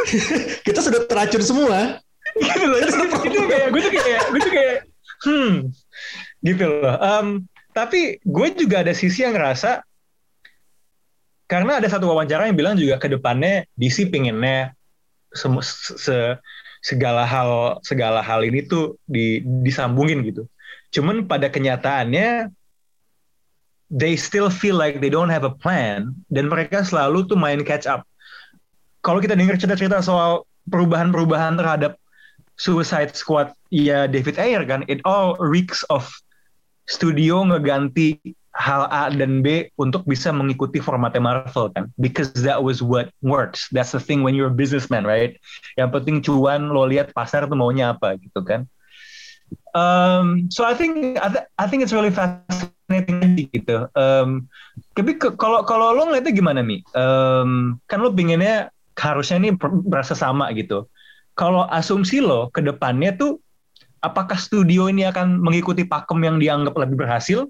[0.66, 2.02] Kita sudah teracun semua.
[2.42, 2.78] gitu loh.
[2.82, 2.96] Itu,
[3.30, 4.76] itu kayak gue tuh kayak gue tuh kayak
[5.22, 5.54] hmm
[6.42, 6.98] gitu loh.
[6.98, 9.86] Um, tapi gue juga ada sisi yang ngerasa
[11.46, 14.74] karena ada satu wawancara yang bilang juga ke depannya DC pinginnya
[15.30, 16.36] sem- se-
[16.82, 20.48] segala hal segala hal ini tuh di, disambungin gitu.
[20.92, 22.50] Cuman pada kenyataannya
[23.92, 27.84] they still feel like they don't have a plan dan mereka selalu tuh main catch
[27.84, 28.08] up.
[29.04, 32.00] Kalau kita dengar cerita-cerita soal perubahan-perubahan terhadap
[32.56, 36.08] Suicide Squad ya David Ayer kan, it all reeks of
[36.88, 38.16] studio ngeganti
[38.52, 43.68] hal A dan B untuk bisa mengikuti formatnya Marvel kan, because that was what works.
[43.72, 45.36] That's the thing when you're a businessman, right?
[45.76, 48.68] Yang penting cuan, lo lihat pasar tuh maunya apa gitu kan.
[49.76, 52.72] Um, so I think I, th- I think it's really fascinating
[53.48, 53.88] gitu.
[53.96, 54.50] Um,
[54.92, 56.84] tapi kalau kalau lo ngeliatnya gimana nih?
[56.92, 59.50] Um, kan lo pinginnya harusnya ini
[59.88, 60.86] berasa sama gitu.
[61.32, 63.40] Kalau asumsi lo ke depannya tuh
[64.04, 67.48] apakah studio ini akan mengikuti pakem yang dianggap lebih berhasil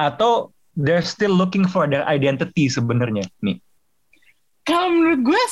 [0.00, 3.62] atau they're still looking for their identity sebenarnya nih?
[4.66, 5.42] Kalau menurut gue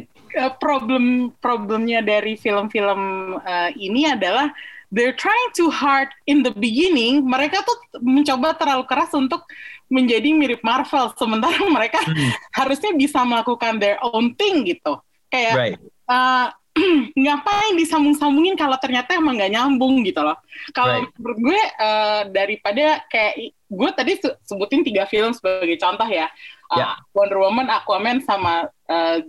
[0.00, 4.48] eh, problem problemnya dari film-film eh, ini adalah
[4.92, 7.24] they're trying too hard in the beginning.
[7.24, 9.42] Mereka tuh mencoba terlalu keras untuk
[9.88, 12.30] menjadi mirip Marvel, sementara mereka Hmm.
[12.52, 15.00] harusnya bisa melakukan their own thing gitu.
[15.28, 15.76] Kayak Right.
[16.08, 16.46] eh,
[17.20, 20.36] ngapain disambung-sambungin kalau ternyata emang nggak nyambung gitu loh.
[20.72, 21.12] Kalau Right.
[21.20, 23.34] menurut gue eh, daripada kayak
[23.68, 26.28] gue tadi se- sebutin tiga film sebagai contoh ya,
[26.72, 26.96] Eh, Ya.
[27.12, 29.20] Wonder Woman, Aquaman, sama eh,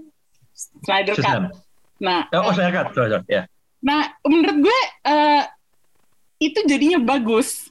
[0.55, 1.51] Snyder Cut.
[1.99, 3.43] Nah, Oh, oh saya cut, sorry, sorry, ya.
[3.83, 5.43] Nah menurut gue eh,
[6.39, 7.67] itu jadinya bagus.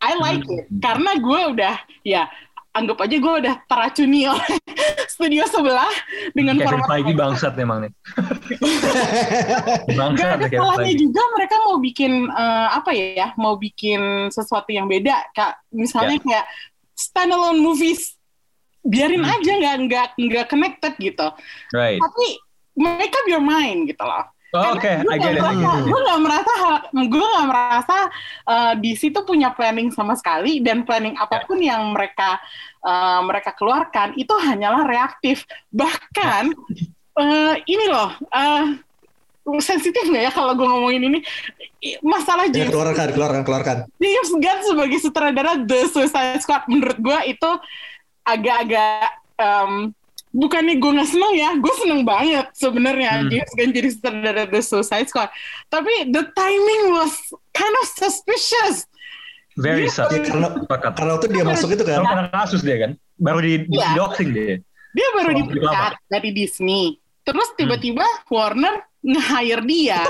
[0.00, 0.56] I like Hmm.
[0.56, 2.30] it karena gue udah ya
[2.70, 4.46] anggap aja gue udah teracuni oleh
[5.12, 5.90] studio sebelah
[6.32, 7.92] dengan Kevin format Feige bangsat memang nih.
[9.90, 11.02] Gak bangsat ada nih Kevin salahnya Feige.
[11.02, 15.60] juga mereka mau bikin eh, apa ya, mau bikin sesuatu yang beda, kak.
[15.70, 16.22] Misalnya Ya.
[16.22, 16.44] kayak
[16.94, 18.16] standalone movies,
[18.80, 19.34] biarin Hmm.
[19.34, 21.26] aja nggak nggak nggak connected gitu.
[21.70, 21.98] Right.
[21.98, 22.26] Tapi
[22.78, 24.24] make up your mind gitu loh.
[24.50, 26.52] Oh, Oke, gue gak merasa, gue gak merasa,
[26.90, 27.98] gue gak merasa
[28.50, 32.34] uh, DC tuh punya planning sama sekali dan planning apa pun yang mereka
[32.82, 35.46] uh, mereka keluarkan itu hanyalah reaktif.
[35.70, 36.50] Bahkan
[37.14, 38.74] uh, ini loh, uh,
[39.62, 41.18] sensitif nggak ya kalau gue ngomongin ini
[42.02, 43.76] masalah Ya, James, keluarkan, keluarkan, keluarkan.
[44.02, 47.50] James Gunn sebagai sutradara The Suicide Squad menurut gue itu
[48.26, 49.08] agak-agak
[49.40, 49.94] um,
[50.30, 53.28] bukannya gue nggak seneng ya, gue seneng banget sebenarnya Hmm.
[53.28, 55.30] James Gunn jadi sutradara The Suicide Squad.
[55.66, 57.12] Tapi the timing was
[57.50, 58.86] kind of suspicious.
[59.58, 60.08] Very sus.
[60.08, 62.00] Ya, karena karena waktu dia masuk itu kan.
[62.00, 62.90] Baru kena kasus dia kan?
[63.18, 63.92] Baru di, di Iya.
[63.98, 64.56] doxing dia.
[64.90, 66.96] Dia baru dipecat dari Disney.
[67.20, 70.00] Terus tiba-tiba Warner nge-hire dia.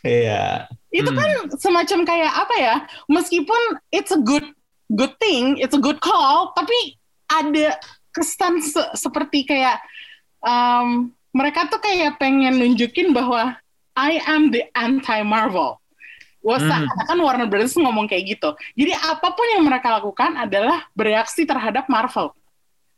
[0.00, 0.68] Iya.
[0.90, 1.22] itu Hmm.
[1.22, 2.74] kan semacam kayak apa ya
[3.06, 3.60] meskipun
[3.94, 4.42] it's a good
[4.90, 6.98] good thing it's a good call tapi
[7.30, 7.78] ada
[8.10, 9.78] kesan se- seperti kayak
[10.42, 13.54] um, mereka tuh kayak pengen nunjukin bahwa
[13.94, 15.80] I am the anti Marvel
[16.40, 16.88] Wah, Hmm.
[17.04, 18.56] kan Warner Brothers ngomong kayak gitu.
[18.72, 22.32] Jadi apa pun yang mereka lakukan adalah bereaksi terhadap Marvel.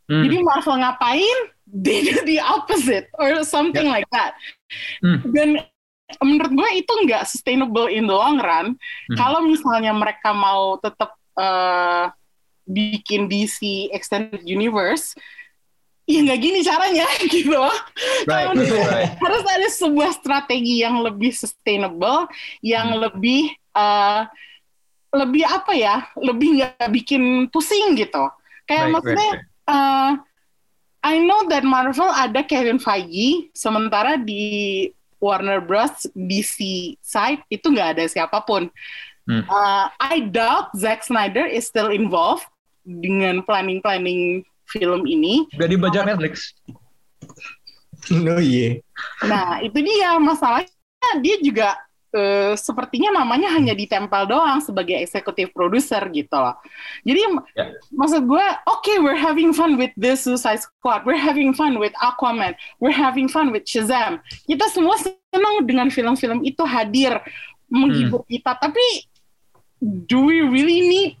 [0.07, 0.23] Hmm.
[0.23, 4.39] Jadi Marvel ngapain, they do the opposite or something like that.
[5.03, 5.19] Hmm.
[5.35, 5.59] Dan
[6.23, 8.79] menurut gue itu nggak sustainable in the long run.
[9.11, 9.15] Hmm.
[9.19, 12.05] Kalau misalnya mereka mau tetap eh,
[12.63, 15.15] bikin DC Extended Universe,
[16.03, 17.75] ya nggak gini caranya gitu loh.
[18.27, 19.15] Right, right.
[19.19, 22.27] Harus ada sebuah strategi yang lebih sustainable,
[22.59, 24.21] yang lebih eh,
[25.13, 28.27] lebih apa ya, lebih nggak bikin pusing gitu.
[28.65, 29.71] Kayak Right, maksudnya right, right.
[29.71, 30.11] uh,
[31.03, 34.87] I know that Marvel ada Kevin Feige, sementara di
[35.19, 36.07] Warner Bros.
[36.15, 36.59] DC
[37.03, 38.71] side itu nggak ada siapa pun.
[39.23, 39.43] Hmm.
[39.47, 42.47] Uh, I doubt Zack Snyder is still involved
[42.83, 45.47] dengan planning-planning film ini.
[45.55, 46.51] Udah dibajak Netflix.
[48.11, 48.79] No iya.
[49.23, 50.69] Nah, itu dia masalahnya
[51.23, 51.79] dia juga
[52.13, 56.55] eh, sepertinya namanya hanya ditempel doang sebagai eksekutif produser gitu loh.
[57.03, 57.21] Jadi
[57.55, 57.65] Ya.
[57.95, 62.53] maksud gue, oke we're having fun with this Suicide Squad, we're having fun with Aquaman,
[62.83, 64.19] we're having fun with Shazam.
[64.45, 67.17] Kita semua senang dengan film-film itu hadir
[67.73, 69.09] menghibur kita, tapi
[69.81, 71.11] do we really need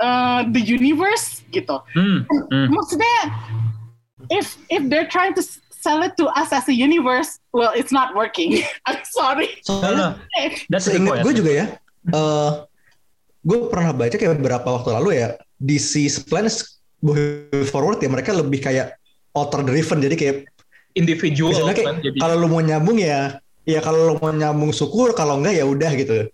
[0.00, 1.78] uh, the universe gitu?
[1.94, 2.24] Hmm.
[2.50, 2.66] Hmm.
[2.72, 3.16] maksudnya
[4.28, 8.12] if if they're trying to sell it to us as a universe well it's not
[8.12, 9.48] working I'm sorry.
[9.64, 10.20] Soalnya
[10.68, 11.24] That's the seingat point.
[11.24, 11.66] gue juga ya,
[12.10, 12.50] eh
[13.40, 16.80] gue pernah baca kayak beberapa waktu lalu ya, DC plans
[17.72, 19.00] forward ya mereka lebih kayak
[19.32, 20.36] author driven jadi kayak
[20.92, 25.16] individual kayak kan jadi kalau lu mau nyambung ya ya kalau lu mau nyambung syukur
[25.16, 26.28] kalau enggak ya udah gitu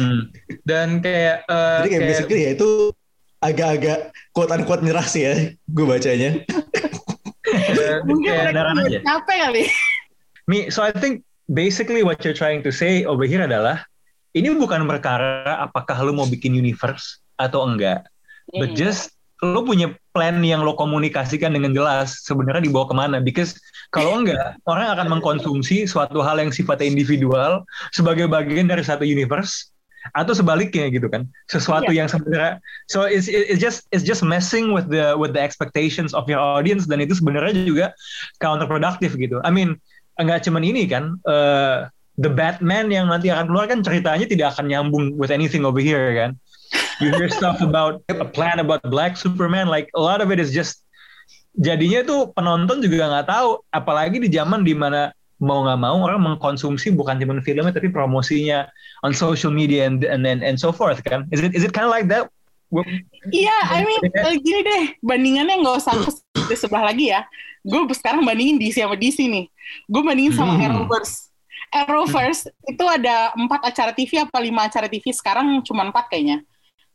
[0.00, 0.32] Hmm.
[0.64, 2.68] dan kayak eh, jadi kayak, kayak basically ya itu
[3.38, 6.30] agak-agak quote unquote nyerah sih ya gue bacanya
[8.08, 9.00] mungkin mereka aja.
[9.02, 9.64] capek kali
[10.48, 13.84] Mi, so I think basically what you're trying to say over here adalah
[14.32, 18.08] ini bukan perkara apakah lu mau bikin universe atau enggak,
[18.56, 18.78] but Hmm.
[18.80, 19.12] just
[19.44, 23.54] lu punya plan yang lo komunikasikan dengan jelas sebenarnya dibawa ke mana because
[23.94, 27.62] kalau enggak orang akan mengkonsumsi suatu hal yang sifatnya individual
[27.94, 29.70] sebagai bagian dari satu universe
[30.14, 31.26] atau sebaliknya gitu kan.
[31.48, 36.12] Sesuatu yang sebenarnya so it's, it's just it's just messing with the with the expectations
[36.12, 36.88] of your audience.
[36.88, 37.86] Dan itu sebenarnya juga
[38.40, 39.42] counterproductive gitu.
[39.44, 39.76] I mean
[40.18, 44.66] enggak cuman ini kan eh, the Batman yang nanti akan keluar kan ceritanya tidak akan
[44.68, 46.34] nyambung with anything over here kan.
[46.98, 50.50] You hear stuff about a plan about Black Superman like a lot of it is
[50.50, 50.82] just
[51.56, 53.62] jadinya tuh penonton juga nggak tahu.
[53.70, 58.66] Apalagi di zaman di mana mau nggak mau orang mengkonsumsi bukan cuma filmnya tapi promosinya
[59.06, 61.86] on social media and and and, and so forth kan is it is it kind
[61.86, 62.26] of like that
[63.32, 66.12] Iya, I mean eh, gini deh, bandingannya nggak usah ke
[66.52, 67.24] di sebelah lagi ya.
[67.64, 69.48] Gue sekarang bandingin DC sama DC nih.
[69.88, 70.68] Gue bandingin sama Hmm.
[70.68, 71.32] Arrowverse.
[71.72, 76.44] Arrowverse itu ada empat acara TV apa lima acara TV sekarang cuma empat kayaknya.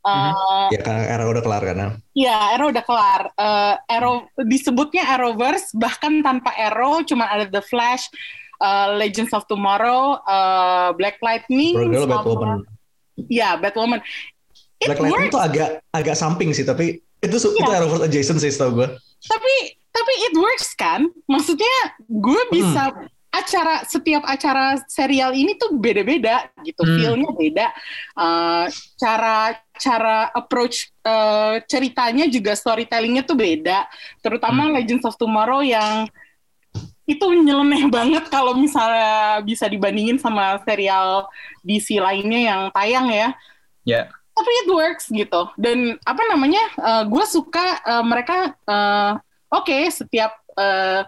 [0.04, 3.22] Eh, ya karena era udah kelar kan Ya, Arrow udah kelar.
[3.32, 8.12] Eh, Arrow disebutnya Arrowverse, bahkan tanpa Arrow cuma ada The Flash,
[8.58, 12.58] eh, Legends of Tomorrow, eh, Black Lightning, Bro, sama- Batwoman
[13.26, 14.04] Ya, Batwoman.
[14.76, 17.80] It Black Lightning works, tuh agak agak samping sih tapi itu su- itu Iya.
[17.80, 18.88] Arrowverse adjacent sih tau gue
[19.24, 19.54] tapi
[19.88, 21.00] tapi it works kan?
[21.24, 23.06] Maksudnya gue bisa Hmm.
[23.34, 26.94] Acara setiap acara serial ini tuh beda-beda gitu, Hmm.
[26.94, 27.66] feel-nya beda,
[28.14, 33.90] Eh, cara cara approach eh, ceritanya juga storytellingnya tuh beda,
[34.22, 34.78] terutama Hmm.
[34.78, 36.06] Legends of Tomorrow yang
[37.04, 41.28] itu nyeleneh banget kalau misalnya bisa dibandingin sama serial
[41.60, 43.28] DC lainnya yang tayang ya.
[43.84, 44.02] ya
[44.34, 45.46] Tapi it works gitu.
[45.54, 46.64] Dan apa namanya?
[47.06, 49.12] gue suka eh, mereka eh,
[49.52, 51.02] oke setiap eh,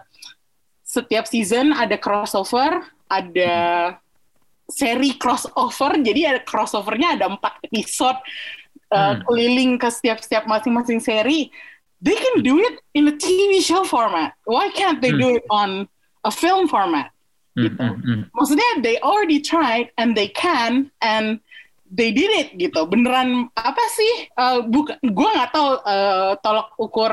[0.87, 2.79] setiap season ada crossover,
[3.11, 3.53] ada
[4.67, 8.19] seri crossover jadi ada crossovernya ada empat episode
[8.91, 9.23] uh, Hmm.
[9.23, 11.51] keliling ke setiap-setiap masing-masing seri
[12.03, 15.23] they can do it in a TV show format why can't they Hmm.
[15.23, 15.87] do it on
[16.23, 17.11] a film format
[17.55, 17.79] Hmm, gitu.
[17.83, 18.21] hmm, hmm.
[18.35, 21.39] maksudnya they already tried and they can and
[21.91, 22.83] they did it gitu.
[22.87, 24.27] Beneran apa sih?
[24.35, 27.11] Uh, bukan gue nggak tahu uh, tolok ukur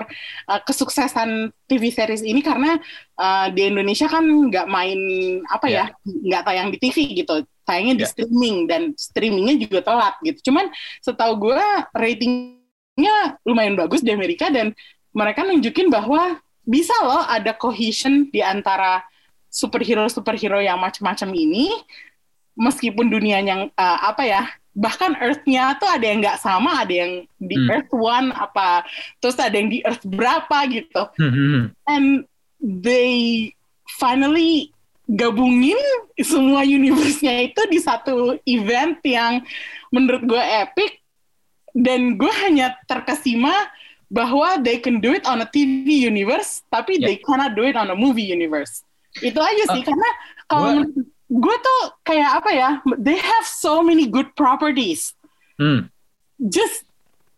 [0.50, 2.78] uh, kesuksesan TV series ini karena
[3.18, 5.00] uh, di Indonesia kan nggak main
[5.46, 7.46] apa ya nggak tayang di TV gitu.
[7.64, 8.10] Tayangnya di Ya.
[8.12, 10.52] streaming dan streamingnya juga telat gitu.
[10.52, 10.68] Cuman
[11.00, 11.60] setahu gue
[11.96, 14.76] ratingnya lumayan bagus di Amerika dan
[15.16, 19.04] mereka nunjukin bahwa bisa loh ada cohesion di antara
[19.48, 21.70] superhero superhero yang macam-macam ini
[22.58, 24.42] meskipun dunianya uh, apa ya
[24.74, 27.70] bahkan Earth-nya tuh ada yang nggak sama ada yang di Hmm.
[27.70, 28.82] Earth One apa
[29.18, 31.64] terus ada yang di Earth berapa gitu Hmm, hmm, hmm.
[31.87, 32.06] and
[32.60, 33.48] they
[33.96, 34.74] finally
[35.06, 35.78] gabungin
[36.18, 39.44] semua universe-nya itu di satu event yang
[39.88, 40.98] menurut gue epic
[41.70, 43.52] dan gue hanya terkesima
[44.08, 47.06] bahwa they can do it on a TV universe tapi Yeah.
[47.08, 48.82] they cannot do it on a movie universe
[49.20, 50.10] itu aja sih Uh, karena
[50.44, 55.14] kalau gua- gue tuh kayak apa ya they have so many good properties.
[55.54, 55.86] Hmm.
[56.50, 56.82] just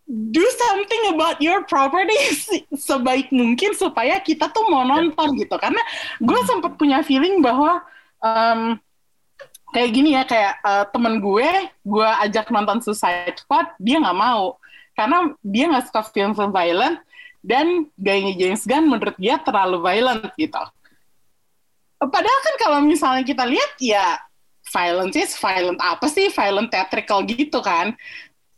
[0.09, 2.49] do something about your properties
[2.89, 5.53] sebaik mungkin supaya kita tuh mau nonton gitu.
[5.57, 5.81] Karena
[6.17, 7.85] gue sempat punya feeling bahwa
[8.25, 8.81] em,
[9.69, 11.49] kayak gini ya kayak eh, temen gue
[11.85, 14.57] gue ajak nonton Suicide Squad dia nggak mau.
[14.97, 16.97] Karena dia nggak suka film-film violent
[17.45, 20.57] dan gayanya James Gunn menurut dia terlalu violent gitu
[21.97, 24.21] padahal kan kalau misalnya kita lihat ya
[24.69, 26.29] violence is violent apa sih?
[26.29, 27.95] Violent theatrical gitu kan.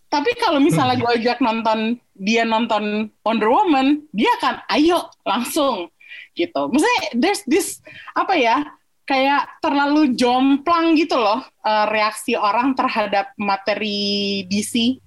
[0.10, 5.88] Tapi kalau misalnya gue ajak nonton dia nonton Wonder Woman dia akan ayo langsung.
[6.34, 6.58] Gitu.
[6.58, 7.80] Maksudnya there's this
[8.18, 8.58] apa ya
[9.06, 14.98] kayak terlalu jomplang gitu loh eh, reaksi orang terhadap materi DC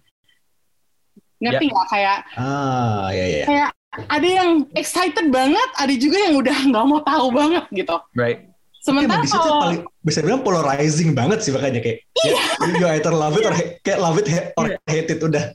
[1.42, 1.86] ngerti nggak?
[1.90, 3.38] Kayak Ah, ya ya.
[3.42, 3.46] ya.
[3.50, 3.70] kayak
[4.08, 8.48] ada yang excited banget ada juga yang udah nggak mau tahu banget gitu Right.
[8.80, 12.34] sementara situ kalau paling bisa bilang polarizing banget sih makanya kayak Iya.
[12.34, 14.26] ya, you either love it or ha- kayak love it
[14.56, 15.52] or hate it udah.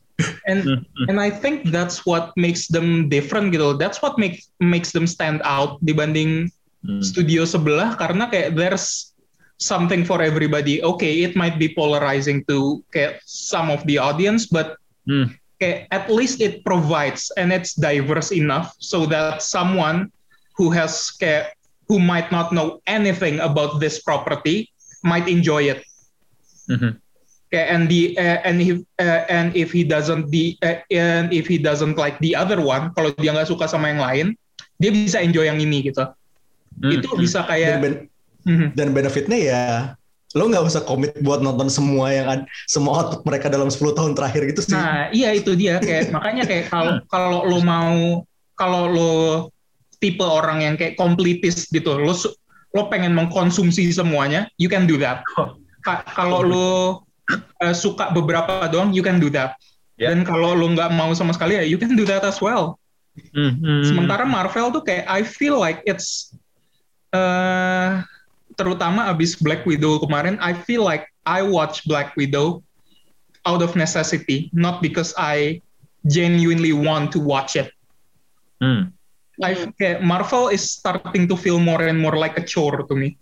[0.49, 1.05] and Hmm, hmm.
[1.11, 3.77] and I think that's what makes them different gitu.
[3.77, 6.49] That's what makes makes them stand out dibanding
[6.81, 7.01] Hmm.
[7.01, 9.11] studio sebelah karena kayak there's
[9.57, 10.77] something for everybody.
[10.79, 15.33] Okay, it might be polarizing to kayak some of the audience, but Hmm.
[15.57, 20.09] Kayak at least it provides and it's diverse enough so that someone
[20.53, 21.53] who has kayak
[21.87, 24.69] who might not know anything about this property
[25.01, 25.81] might enjoy it.
[26.67, 26.99] Mhm.
[27.47, 31.47] Okay, and the uh, and if uh, and if he doesn't the uh, and if
[31.47, 34.27] he doesn't like the other one, kalau dia nggak suka sama yang lain,
[34.75, 36.03] dia bisa enjoy yang ini gitu.
[36.75, 37.23] Hmm, Itu hmm.
[37.23, 38.03] bisa Dan, kayak ben-
[38.43, 38.67] Mhm.
[38.75, 39.63] dan benefitnya ya
[40.37, 44.13] lo nggak usah komit buat nonton semua yang ad- semua output mereka dalam 10 tahun
[44.13, 44.77] terakhir gitu sih.
[44.77, 48.21] Nah, iya itu dia kayak makanya kayak kalau kalau lo mau
[48.53, 49.15] kalau lo
[49.97, 52.13] tipe orang yang kayak kompletis gitu, lo
[52.77, 55.25] lo pengen mengkonsumsi semuanya, you can do that.
[55.81, 56.69] Ka- kalau lo
[57.63, 59.57] uh, suka beberapa doang, you can do that.
[59.97, 60.13] Ya.
[60.13, 62.77] Dan kalau lo nggak mau sama sekali ya, you can do that as well.
[63.33, 63.81] Hmm, hmm.
[63.81, 66.37] Sementara Marvel tuh kayak I feel like it's
[67.17, 68.05] uh,
[68.57, 72.65] terutama abis Black Widow kemarin, I feel like I watch Black Widow
[73.45, 75.61] out of necessity, not because I
[76.09, 77.71] genuinely want to watch it.
[78.59, 78.91] Hmm.
[79.37, 83.21] I kayak Marvel is starting to feel more and more like a chore to me.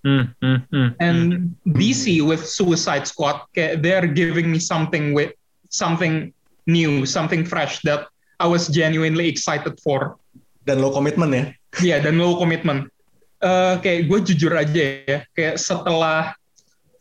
[0.00, 0.88] Hmm, hmm, hmm.
[0.96, 5.36] And DC with Suicide Squad, kayak they're giving me something with
[5.68, 6.32] something
[6.64, 8.08] new, something fresh that
[8.40, 10.16] I was genuinely excited for.
[10.64, 11.44] Dan lo komitmen ya.
[11.76, 12.88] Iya, dan low commitment.
[13.36, 16.32] Eh, kayak gue jujur aja ya, kayak setelah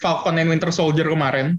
[0.04, 1.56] Falcon and Winter Soldier kemarin,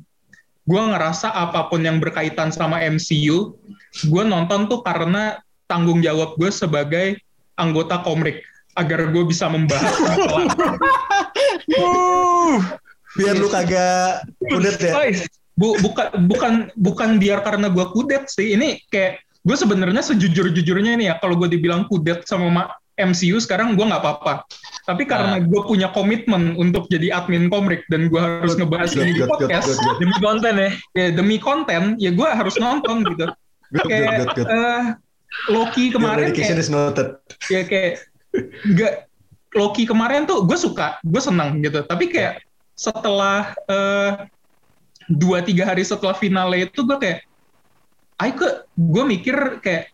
[0.69, 3.57] gue ngerasa apa pun yang berkaitan sama MCU,
[4.05, 7.17] gue nonton tuh karena tanggung jawab gue sebagai
[7.57, 8.45] anggota komik
[8.77, 10.45] agar gue bisa membahas masalah.
[13.17, 14.93] Biar lu kagak kudet ya.
[15.57, 18.53] Bu, bukan bukan bukan biar karena gue kudet sih.
[18.53, 23.77] Ini kayak gue sebenarnya sejujur-jujurnya ini ya kalau gue dibilang kudet sama ma- MCU sekarang
[23.77, 24.49] gue nggak apa-apa.
[24.89, 29.11] Tapi karena gue punya komitmen untuk jadi admin komik dan gue harus ngebahas Good, ini
[29.13, 29.97] di good, good, podcast good, good.
[30.01, 30.71] Demi konten ya.
[30.97, 33.27] ya demi konten ya gue harus nonton gitu.
[33.29, 34.47] Good, good, kayak good, good.
[34.49, 34.85] eh,
[35.53, 37.21] Loki kemarin kayak is noted.
[37.53, 38.07] ya kayak
[38.73, 39.11] nggak
[39.57, 41.85] Loki kemarin tuh gue suka, gue senang gitu.
[41.85, 42.41] Tapi kayak
[42.77, 44.13] setelah eh,
[45.11, 47.21] dua tiga hari setelah finale itu gue kayak,
[48.17, 49.93] I could, gue mikir kayak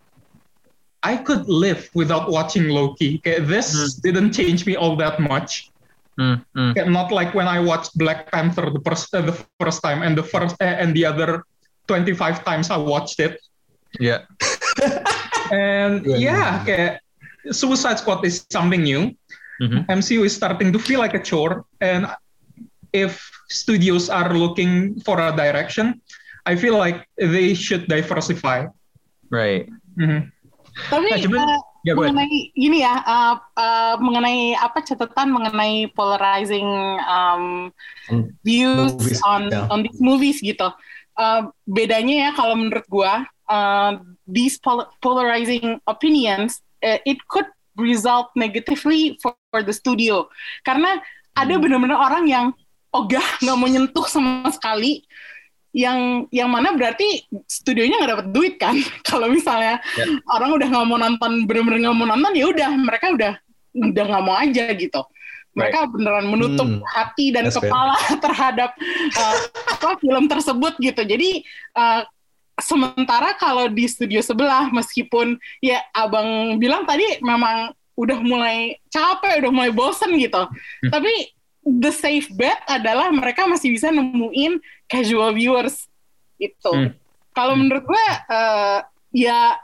[1.02, 3.18] I could live without watching Loki.
[3.18, 3.90] Kayak this Hmm.
[4.02, 5.70] didn't change me all that much.
[6.14, 6.72] Hmm, hmm.
[6.78, 10.14] Kayak not like when I watched Black Panther the first uh, the first time and
[10.14, 11.42] the first uh, and the other
[11.90, 13.36] 25 times I watched it.
[13.98, 14.24] Yeah.
[15.52, 16.92] And Yeah, yeah, kayak
[17.52, 19.12] Suicide Squad is something new.
[19.60, 19.84] Mhm.
[19.86, 22.08] MCU is starting to feel like a chore and
[22.96, 23.20] if
[23.52, 26.00] studios are looking for a direction,
[26.48, 28.72] I feel like they should diversify.
[29.28, 29.68] Right.
[30.00, 30.31] Mhm.
[30.88, 32.06] Tapi Nah, cuman- eh, Ya, gue.
[32.06, 36.68] mengenai ini ya, uh, uh, mengenai apa catatan mengenai polarizing
[37.02, 37.74] um,
[38.06, 39.66] Hmm, views movies, on ya.
[39.66, 40.70] on these movies gitu.
[41.18, 43.98] Uh, bedanya ya kalau menurut gua, uh,
[44.30, 50.30] these pol- polarizing opinions, uh, it could result negatively for, for the studio.
[50.62, 51.02] Karena
[51.34, 52.46] ada benar-benar orang yang
[52.94, 55.02] ogah nggak mau nyentuh sama sekali
[55.72, 58.76] yang yang mana berarti studionya nggak dapat duit kan
[59.08, 60.04] kalau misalnya Ya.
[60.28, 63.32] orang udah nggak mau nonton bener-bener nggak mau nonton ya udah mereka udah
[63.72, 65.00] udah nggak mau aja gitu
[65.52, 66.80] mereka beneran menutup Hmm.
[66.86, 67.68] hati dan That's fair.
[67.68, 68.70] kepala terhadap
[69.12, 69.36] uh,
[69.68, 71.30] apa film tersebut gitu jadi
[71.72, 72.04] uh,
[72.56, 79.50] sementara kalau di studio sebelah meskipun ya abang bilang tadi memang udah mulai capek udah
[79.52, 80.40] mulai bosen gitu
[80.88, 81.32] tapi
[81.62, 85.86] the safe bet adalah mereka masih bisa nemuin casual viewers
[86.36, 86.70] itu.
[86.70, 86.92] Hmm.
[87.32, 87.64] Kalau Hmm.
[87.64, 88.78] menurut gue eh,
[89.14, 89.56] ya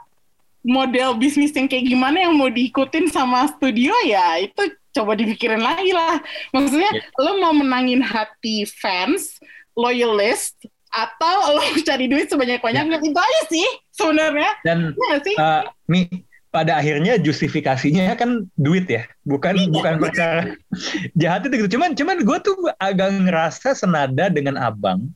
[0.59, 4.59] model bisnis yang kayak gimana yang mau diikutin sama studio ya itu
[4.91, 6.19] coba dipikirin lagi lah.
[6.49, 7.03] Maksudnya Ya.
[7.19, 9.37] lo mau menangin hati fans,
[9.73, 10.57] loyalist
[10.89, 13.05] atau lo cari duit sebanyak-banyaknya Ya.
[13.05, 14.51] itu aja sih sebenarnya.
[14.65, 15.35] Dan nggak sih?
[15.37, 16.09] uh, Mi,
[16.49, 19.69] pada akhirnya justifikasinya kan duit ya, bukan Iya.
[19.69, 20.41] bukan perkara
[21.21, 21.77] jahat itu gitu.
[21.77, 25.13] Cuman cuman gue tuh agak ngerasa senada dengan abang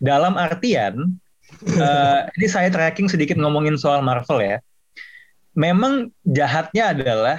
[0.00, 1.20] dalam artian
[1.76, 4.58] uh, ini saya tracking sedikit ngomongin soal Marvel ya.
[5.54, 7.38] Memang jahatnya adalah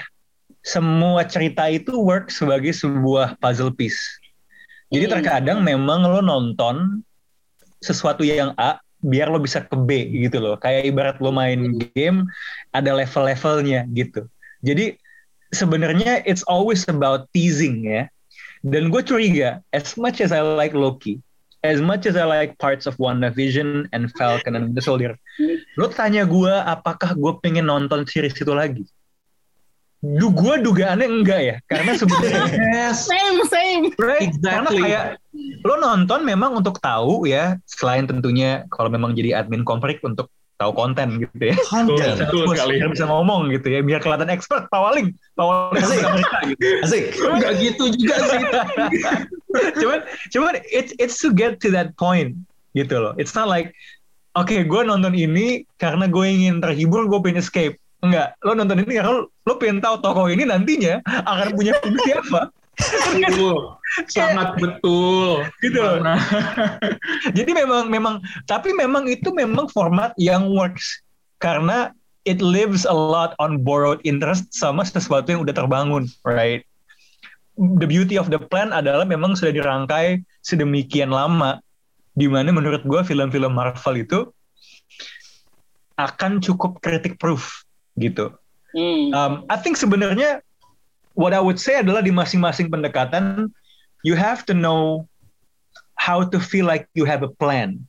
[0.61, 3.99] semua cerita itu work sebagai sebuah puzzle piece.
[4.93, 5.13] Jadi Hmm.
[5.19, 7.01] terkadang memang lo nonton
[7.81, 10.55] sesuatu yang A biar lo bisa ke B gitu loh.
[10.59, 12.27] Kayak ibarat lo main game
[12.71, 14.27] ada level-levelnya gitu.
[14.65, 14.97] Jadi
[15.53, 18.07] sebenarnya it's always about teasing ya.
[18.65, 21.21] Dan gue curiga, as much as I like Loki,
[21.61, 25.17] as much as I like parts of WandaVision and Falcon and the Soldier,
[25.77, 28.81] lo tanya gue apakah gue pengen nonton series itu lagi?
[30.05, 32.45] Du, gue dugaannya enggak ya, karena sebenarnya
[32.77, 33.09] Yes.
[33.09, 33.89] Same, same.
[33.97, 34.29] Right?
[34.29, 34.53] Exactly.
[34.53, 35.05] Karena kayak
[35.65, 40.71] lo nonton memang untuk tahu ya, selain tentunya kalau memang jadi admin komprik untuk tahu
[40.71, 41.55] konten gitu ya.
[41.67, 42.21] Content.
[42.21, 42.79] Betul sekali.
[42.85, 45.99] bisa ngomong gitu ya, biar kelihatan expert, pawaling, pawaling asik
[46.47, 46.65] gitu.
[46.85, 47.03] Asik.
[47.19, 48.41] Enggak gitu juga sih.
[49.83, 49.99] cuman,
[50.31, 52.37] cuman it's it's to get to that point
[52.77, 53.17] gitu loh.
[53.19, 53.75] It's not like,
[54.39, 57.75] oke gue nonton ini karena gue ingin terhibur, gue pengen escape.
[58.05, 62.13] Enggak, lo nonton ini karena lo, lo pengen tahu tokoh ini nantinya akan punya fungsi
[62.13, 62.53] apa.
[63.17, 63.79] Betul.
[64.13, 65.41] Sangat betul.
[65.63, 65.97] Gitu loh.
[67.37, 71.01] Jadi memang memang tapi memang itu memang format yang works
[71.41, 71.89] karena
[72.29, 76.61] it lives a lot on borrowed interest sama sesuatu yang udah terbangun, right?
[77.55, 81.63] The beauty of the plan adalah memang sudah dirangkai sedemikian lama
[82.15, 84.19] di mana menurut gue film-film Marvel itu
[85.95, 87.64] akan cukup critic proof
[87.99, 88.35] gitu.
[88.75, 89.11] Hmm.
[89.15, 90.43] Um, I think sebenarnya
[91.15, 93.51] what I would say adalah di masing-masing pendekatan
[94.03, 95.07] you have to know
[95.95, 97.81] how to feel like you have a plan.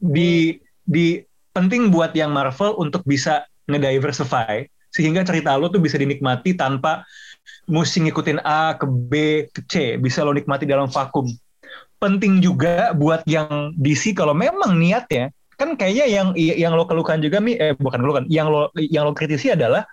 [0.00, 1.22] Di di
[1.54, 7.06] penting buat yang Marvel untuk bisa ngediversify sehingga cerita lo tuh bisa dinikmati tanpa
[7.66, 9.12] mesti ngikutin A ke B
[9.50, 11.26] ke C, bisa lo nikmati dalam vakum.
[11.98, 17.38] Penting juga buat yang DC kalau memang niatnya kan kayaknya yang yang lo keluhkan juga
[17.38, 19.86] mi eh bukan keluhkan, yang lo yang lo kritisi adalah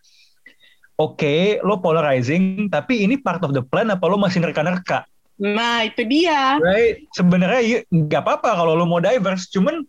[1.00, 5.06] oke lo polarizing tapi ini part of the plan apa lo masih nerka-nerka?
[5.42, 6.62] Nah, itu dia.
[6.62, 7.02] right?
[7.18, 9.82] Sebenarnya y- nggak apa-apa kalau lo mau diverse cuman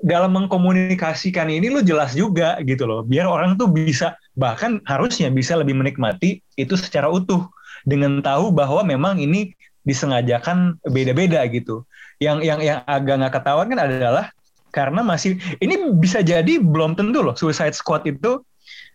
[0.00, 5.54] dalam mengkomunikasikan ini lo jelas juga gitu loh biar orang tuh bisa bahkan harusnya bisa
[5.54, 7.46] lebih menikmati itu secara utuh
[7.86, 11.82] dengan tahu bahwa memang ini disengajakan beda-beda gitu.
[12.22, 14.24] Yang yang yang agak nggak ketahuan kan adalah
[14.72, 18.40] karena masih ini bisa jadi belum tentu loh Suicide Squad itu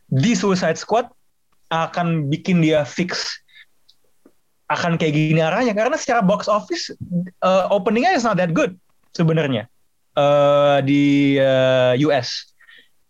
[0.09, 1.07] di Suicide Squad
[1.69, 3.39] akan bikin dia fix
[4.67, 5.71] akan kayak gini arahnya.
[5.71, 6.91] Karena secara box office
[7.43, 8.75] uh, openingnya is not that good
[9.15, 9.69] sebenarnya
[10.17, 12.53] uh, di uh, US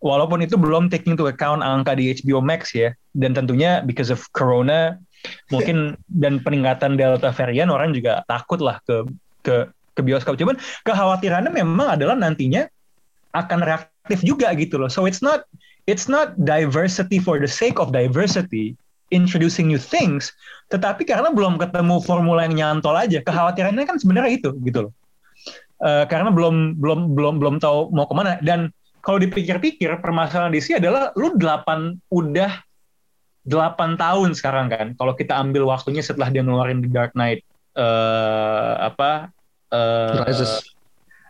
[0.04, 4.22] walaupun itu belum taking into account angka di HBO Max ya dan tentunya because of
[4.36, 5.00] Corona
[5.50, 9.04] mungkin dan peningkatan Delta varian orang juga takut lah ke
[9.42, 9.56] ke
[9.98, 10.38] ke bioskop.
[10.38, 12.70] Cuman kekhawatirannya memang adalah nantinya
[13.34, 14.88] akan reaktif juga gitu loh.
[14.88, 15.50] So it's not
[15.90, 18.78] it's not diversity for the sake of diversity
[19.10, 20.36] introducing new things,
[20.68, 24.94] tetapi karena belum ketemu formula yang nyantol aja, kekhawatirannya kan sebenarnya itu gitu loh.
[25.78, 28.36] Uh, karena belum belum belum belum tahu mau ke mana.
[28.44, 28.70] Dan
[29.00, 32.52] kalau dipikir-pikir permasalahan DC adalah lu delapan udah
[33.48, 37.48] delapan tahun sekarang kan kalau kita ambil waktunya setelah dia ngeluarin The Dark Knight
[37.80, 39.32] uh, apa
[39.70, 40.64] uh, Rises.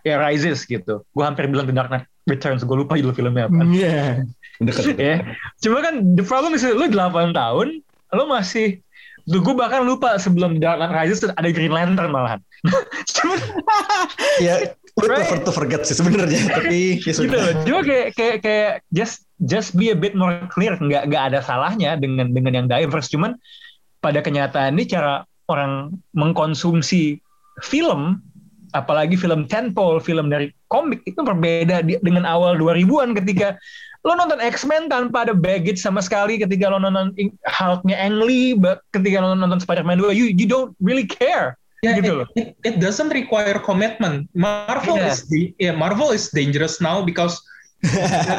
[0.01, 3.63] ya Rises gitu gue hampir bilang The Dark Knight Returns gue lupa judul filmnya apa
[3.63, 4.23] Iya.
[4.57, 4.97] Deket.
[4.97, 5.15] ya
[5.61, 6.97] cuma kan the problem is lu 8
[7.31, 7.67] tahun
[8.09, 8.81] lu masih
[9.27, 12.39] Duh, gue bahkan lupa sebelum The Dark Knight Rises ada Green Lantern malahan.
[13.11, 13.35] Cuma
[14.39, 15.19] Ya, gue Right.
[15.19, 17.35] prefer to forget sih sebenarnya, tapi ya gitu sudah.
[17.35, 17.53] loh.
[17.67, 20.79] Cuma kayak kayak kayak just just be a bit more clear.
[20.79, 23.11] Nggak nggak ada salahnya dengan dengan yang diverse.
[23.11, 23.35] Cuman
[23.99, 27.19] pada kenyataannya cara orang mengkonsumsi
[27.59, 28.23] film
[28.78, 33.57] apalagi film tentpole, film dari komik itu berbeda di- dengan awal 2000-an ketika
[34.05, 37.11] lo nonton X-Men tanpa ada baggage sama sekali ketika lo nonton
[37.43, 38.55] Hulk-nya Ang Lee,
[38.93, 41.57] ketika lo nonton Spider-Man 2, you you don't really care.
[41.86, 42.28] Yeah, gitu it, loh.
[42.34, 44.25] it, it doesn't require commitment.
[44.34, 45.13] Marvel Yeah.
[45.13, 47.38] is the yeah, Marvel is dangerous now because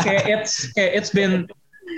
[0.02, 1.46] okay, it's okay, it's been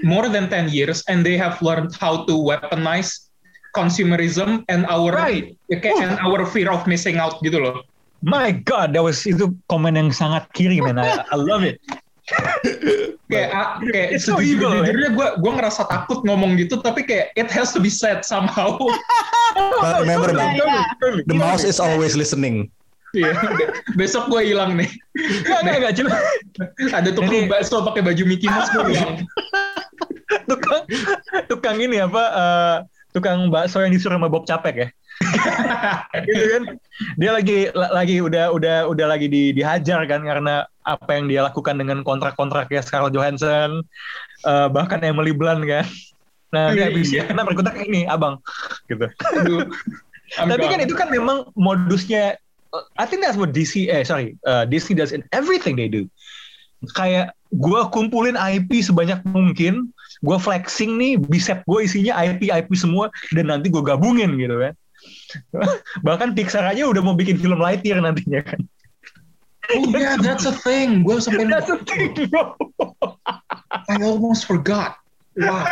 [0.05, 3.32] more than 10 years and they have learned how to weaponize
[3.72, 5.57] consumerism and our Right.
[5.72, 7.86] okay, and our fear of missing out gitu loh.
[8.21, 11.01] My God, that was itu komen yang sangat kiri, man.
[11.01, 11.81] I, I love it.
[13.27, 14.87] Kayak ah, kayak It's so evil, eh?
[14.87, 18.79] sejujurnya gue gue ngerasa takut ngomong gitu tapi kayak it has to be said somehow.
[19.81, 20.59] But remember, man,
[21.27, 22.71] the mouse is always listening.
[23.11, 23.35] Iya,
[23.99, 24.87] besok gue hilang nih.
[25.18, 25.95] Enggak, enggak, enggak.
[25.99, 26.14] Cuma
[26.95, 29.27] Ada tukang Ini- bakso pakai baju Mickey Mouse gue hilang.
[30.51, 30.83] tukang,
[31.51, 32.77] tukang ini apa, eh,
[33.11, 34.89] tukang bakso yang disuruh sama Bob Capek ya.
[36.27, 36.62] gitu kan.
[37.21, 41.41] Dia lagi la- lagi udah udah udah lagi di, dihajar kan karena apa yang dia
[41.45, 43.85] lakukan dengan kontrak-kontraknya Scarlett Johansson,
[44.49, 45.87] eh, bahkan Emily Blunt kan.
[46.51, 47.31] Nah, dia habis iya.
[47.31, 48.43] berkontrak ini, abang,
[48.91, 49.07] gitu.
[49.39, 49.71] Aduh.
[50.51, 52.39] Tapi kan itu kan memang modusnya
[52.71, 56.07] uh, I think that's what DC eh sorry uh, DC does in everything they do.
[56.95, 59.91] Kayak gua kumpulin IP sebanyak mungkin,
[60.23, 64.75] gua flexing nih bicep gue isinya IP IP semua dan nanti gue gabungin gitu kan.
[66.07, 68.61] Bahkan Pixar aja udah mau bikin film Lightyear nantinya kan.
[69.70, 71.07] Oh yeah, that's a thing.
[71.07, 72.59] Gue sampai That's the thing, bro.
[73.87, 74.99] I almost forgot.
[75.39, 75.62] Wow.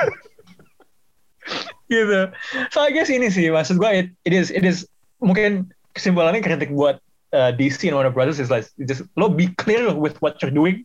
[1.88, 2.30] gitu.
[2.70, 4.84] So I guess ini sih maksud gue it, it is it is
[5.24, 7.00] mungkin kesimpulannya kritik buat
[7.32, 10.84] uh, DC and Warner Brothers is like just lo be clear with what you're doing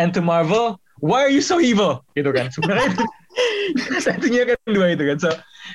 [0.00, 2.96] and to Marvel why are you so evil gitu kan sebenarnya
[3.70, 5.30] itu satunya kan dua itu kan so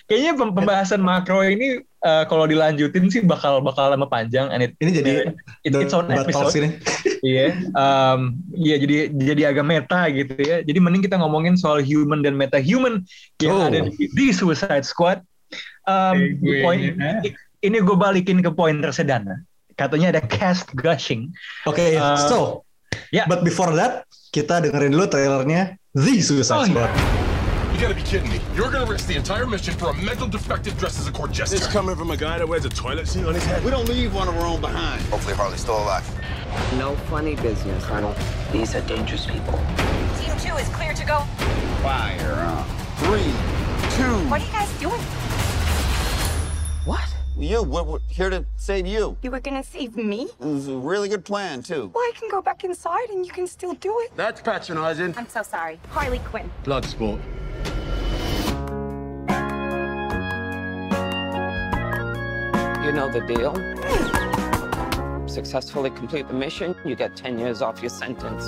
[0.05, 4.71] kayaknya pem- pembahasan makro ini uh, kalau dilanjutin sih bakal bakal lama panjang and it,
[4.77, 5.11] Ini jadi
[5.63, 6.69] it, it's on episode ini.
[7.21, 10.65] Iya, um, iya jadi jadi agak meta gitu ya.
[10.65, 13.05] Jadi mending kita ngomongin soal human dan meta human
[13.37, 13.69] yang Oh.
[13.69, 15.21] ada di, di Suicide Squad.
[15.85, 17.29] Um, Eh, gue- poin eh.
[17.61, 19.37] ini gue balikin ke poin tersedana.
[19.77, 21.29] Katanya ada cast gushing.
[21.69, 22.37] Oke, Uh, so,
[23.13, 23.29] ya.
[23.29, 26.69] but before that, kita dengerin dulu trailernya The Oh, Suicide iya.
[26.73, 26.89] Squad.
[26.89, 27.30] You
[27.81, 28.39] gotta be kidding me.
[28.55, 31.55] You're gonna risk the entire mission for a mental defective dressed as a court jester.
[31.55, 33.63] It's coming from a guy that wears a toilet seat on his head.
[33.65, 35.01] We don't leave one of our own behind.
[35.05, 36.07] Hopefully Harley's still alive.
[36.77, 38.15] No funny business, Colonel.
[38.51, 39.57] These are dangerous people.
[40.19, 41.21] Team two is clear to go.
[41.81, 42.65] Fire.
[42.97, 43.33] Three,
[43.97, 44.29] two.
[44.29, 45.01] What are you guys doing?
[46.85, 47.01] What?
[47.35, 49.17] You, we're, we're here to save you.
[49.23, 50.29] You were gonna save me?
[50.39, 51.89] It was a really good plan, too.
[51.95, 54.11] Well, I can go back inside and you can still do it.
[54.15, 55.15] That's patronizing.
[55.17, 55.79] I'm so sorry.
[55.89, 56.51] Harley Quinn.
[56.63, 57.19] Bloodsport.
[62.91, 63.55] You know the deal.
[65.25, 68.43] Successfully complete the mission, you get 10 years off your sentence.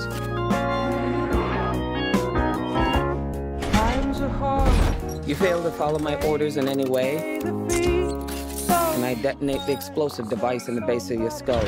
[5.25, 10.67] You fail to follow my orders in any way, and I detonate the explosive device
[10.67, 11.65] in the base of your skull.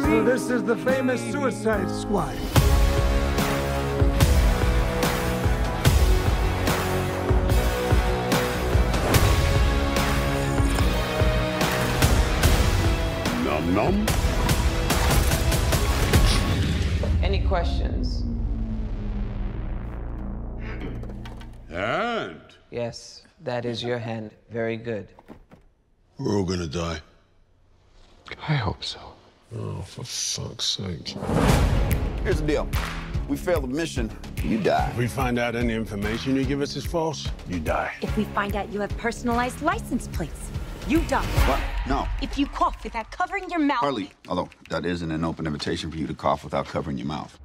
[0.00, 2.59] So this is the famous Suicide Squad.
[17.60, 18.24] Questions?
[21.70, 22.40] And
[22.70, 24.30] Yes, that is your hand.
[24.50, 25.08] Very good.
[26.18, 27.00] we're all gonna die.
[28.48, 28.98] I hope so.
[29.54, 31.08] Oh, for fuck's sake.
[32.24, 32.68] Here's the deal.
[33.28, 34.10] We fail the mission,
[34.42, 34.88] you die.
[34.92, 37.92] If we find out any information you give us is false, you die.
[38.02, 40.50] If we find out you have personalized license plates,
[40.90, 41.24] you die.
[41.46, 41.60] What?
[41.86, 42.08] No.
[42.20, 43.78] If you cough without covering your mouth.
[43.78, 47.38] Harley, although that isn't an open invitation for you to cough without covering your mouth.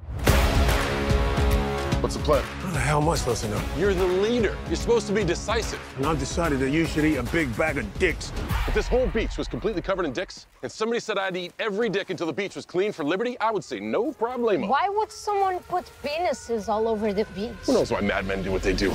[2.02, 2.42] What's the plan?
[2.42, 3.62] How the hell am I supposed to know?
[3.78, 4.56] You're the leader.
[4.66, 5.80] You're supposed to be decisive.
[5.96, 8.32] And I've decided that you should eat a big bag of dicks.
[8.66, 11.88] If this whole beach was completely covered in dicks, and somebody said I'd eat every
[11.88, 14.68] dick until the beach was clean for liberty, I would say no problemo.
[14.68, 17.54] Why would someone put penises all over the beach?
[17.64, 18.92] Who knows why madmen do what they do?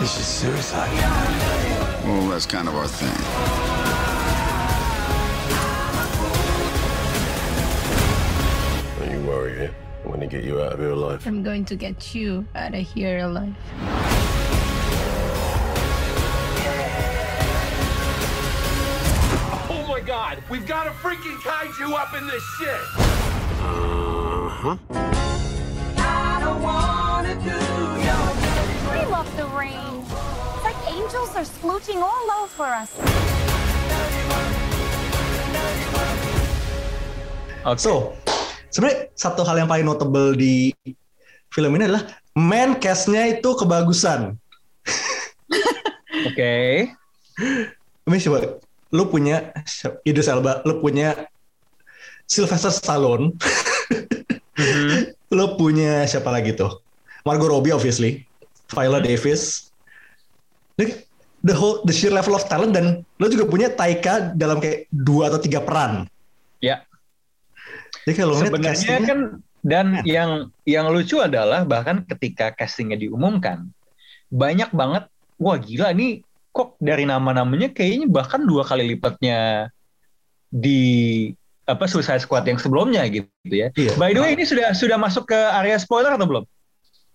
[0.00, 0.90] This is suicide.
[2.04, 3.10] Well, that's kind of our thing.
[8.98, 9.70] Don't you worry?
[10.02, 11.26] I'm gonna get you out of here alive.
[11.26, 13.54] I'm going to get you out of here alive.
[19.68, 22.80] Oh my god, we've got a freaking kaiju up in this shit!
[23.62, 24.78] Uh-huh.
[27.94, 27.99] We
[29.20, 30.00] love the rain.
[30.56, 32.88] It's like angels are splooching all over us.
[37.76, 38.16] So,
[38.72, 40.72] sebenarnya satu hal yang paling notable di
[41.52, 44.40] film ini adalah main cast-nya itu kebagusan.
[46.32, 46.88] Oke.
[48.08, 48.56] Ini coba,
[48.88, 49.52] lu punya
[50.08, 51.28] Idris Elba, lu punya
[52.24, 53.36] Sylvester Stallone,
[55.36, 56.80] lu punya siapa lagi tuh?
[57.28, 58.24] Margot Robbie obviously,
[58.70, 59.70] Viola Davis.
[60.78, 61.10] Like,
[61.40, 65.32] The whole the sheer level of talent dan lu juga punya Taika dalam kayak dua
[65.32, 66.04] atau tiga peran.
[66.60, 66.84] Ya.
[68.04, 69.20] Jadi kalau Sebenarnya kan
[69.64, 73.72] dan yang yang lucu adalah bahkan ketika castingnya diumumkan
[74.32, 75.04] banyak banget
[75.36, 79.68] wah gila nih kok dari nama-namanya kayaknya bahkan dua kali lipatnya
[80.48, 81.28] di
[81.64, 83.72] apa Suicide Squad yang sebelumnya gitu ya.
[83.80, 83.96] Iya.
[83.96, 86.44] By the way ini sudah sudah masuk ke area spoiler atau belum?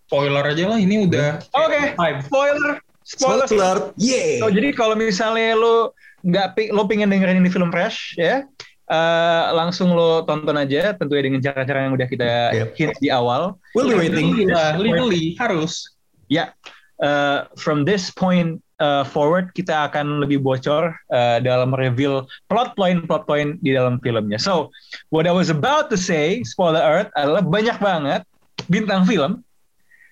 [0.06, 1.98] Spoiler aja lah, ini udah Oke,
[2.30, 2.74] spoiler.
[3.06, 3.46] Spoiler.
[3.46, 4.42] Spoiler, yeah.
[4.42, 5.94] Oh, jadi kalau misalnya lo
[6.26, 8.46] nggak pi- lo pengen dengerin ini film fresh ya,
[8.90, 12.30] eh, langsung lo tonton aja tentunya dengan cara-cara yang udah kita
[12.74, 13.58] hint di awal.
[13.78, 14.34] We'll be waiting.
[14.78, 15.86] Legally harus.
[16.30, 16.58] Ya,
[17.02, 23.06] eh, from this point eh, forward kita akan lebih bocor eh, dalam reveal plot point
[23.06, 24.42] plot point di dalam filmnya.
[24.42, 24.74] So,
[25.14, 28.22] what I was about to say, spoiler alert adalah banyak banget
[28.66, 29.46] bintang film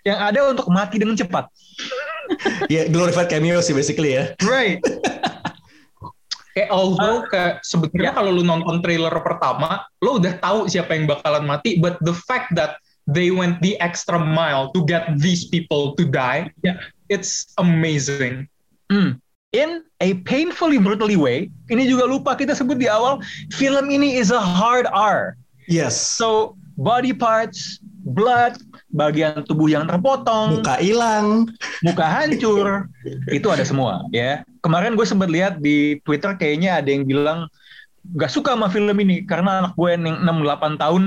[0.03, 1.47] yang ada untuk mati dengan cepat.
[2.71, 4.31] Ya, glorified cameo sih basically ya.
[4.43, 4.79] Right.
[6.53, 11.49] Kayak although kayak sebenarnya kalau lu nonton trailer pertama, lu udah tahu siapa yang bakalan
[11.49, 12.77] mati, but the fact that
[13.09, 16.53] they went the extra mile to get these people to die,
[17.09, 18.45] it's amazing.
[18.93, 19.17] Hmm.
[19.53, 23.21] In a painfully brutally way, ini juga lupa kita sebut di awal,
[23.53, 25.37] film ini is a hard R.
[25.69, 25.93] Yes.
[25.97, 28.59] So, body parts, blood,
[28.91, 31.47] bagian tubuh yang terpotong, Muka hilang,
[31.81, 32.91] muka hancur,
[33.31, 34.43] itu ada semua ya.
[34.59, 37.47] Kemarin gue sempat lihat di Twitter kayaknya ada yang bilang
[38.19, 41.03] gak suka sama film ini karena anak gue yang 6-8 tahun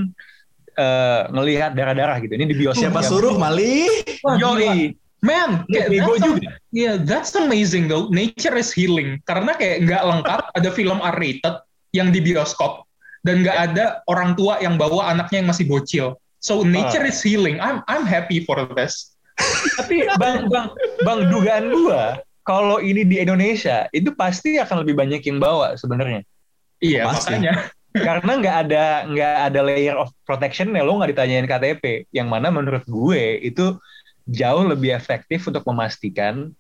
[0.77, 2.33] eh, ngelihat darah-darah gitu.
[2.33, 2.89] Ini di bioskop.
[2.89, 3.85] Siapa suruh Mali?
[4.25, 4.97] Yoi.
[5.25, 6.51] Man, kayak Bego that's, juga.
[6.71, 8.07] yeah, that's amazing though.
[8.13, 9.19] Nature is healing.
[9.25, 11.57] Karena kayak nggak lengkap ada film R-rated
[11.97, 12.85] yang di bioskop
[13.25, 16.21] dan nggak ada orang tua yang bawa anaknya yang masih bocil.
[16.39, 17.11] So nature Ah.
[17.11, 17.59] is healing.
[17.59, 19.17] I'm I'm happy for this.
[19.81, 20.69] Tapi bang, bang,
[21.05, 26.23] bang dugaan gua kalau ini di Indonesia itu pasti akan lebih banyak yang bawa sebenarnya.
[26.79, 27.35] Iya, Pasti.
[27.37, 27.55] makanya.
[28.07, 32.07] Karena nggak ada nggak ada layer of protection ya lo nggak ditanyain KTP.
[32.13, 33.77] Yang mana menurut gue itu
[34.29, 36.53] jauh lebih efektif untuk memastikan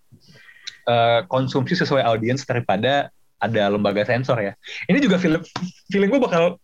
[0.86, 4.52] eh, konsumsi sesuai audiens daripada ada lembaga sensor ya.
[4.88, 5.44] Ini juga film
[5.92, 6.56] feeling gue bakal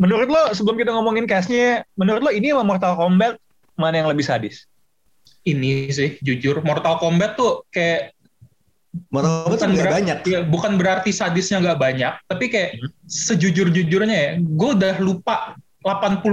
[0.00, 3.36] menurut lo sebelum kita ngomongin castnya, menurut lo ini sama Mortal Kombat
[3.76, 4.64] mana yang lebih sadis?
[5.40, 8.16] Ini sih jujur Mortal Kombat tuh kayak
[9.08, 10.18] Mortal Kombat nggak berat- banyak.
[10.26, 12.70] iya, bukan berarti sadisnya nggak banyak, tapi kayak
[13.06, 16.26] sejujur-jujurnya ya, gue udah lupa 80%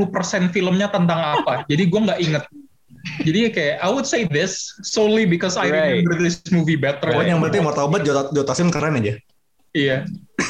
[0.50, 1.64] filmnya tentang apa.
[1.68, 2.44] Jadi gue nggak inget.
[3.24, 6.04] Jadi kayak I would say this solely because I Right.
[6.04, 7.08] remember this movie better.
[7.08, 9.16] Pokoknya yang penting Mortal Kombat Jota, Jota Sim keren aja.
[9.78, 9.98] Iya.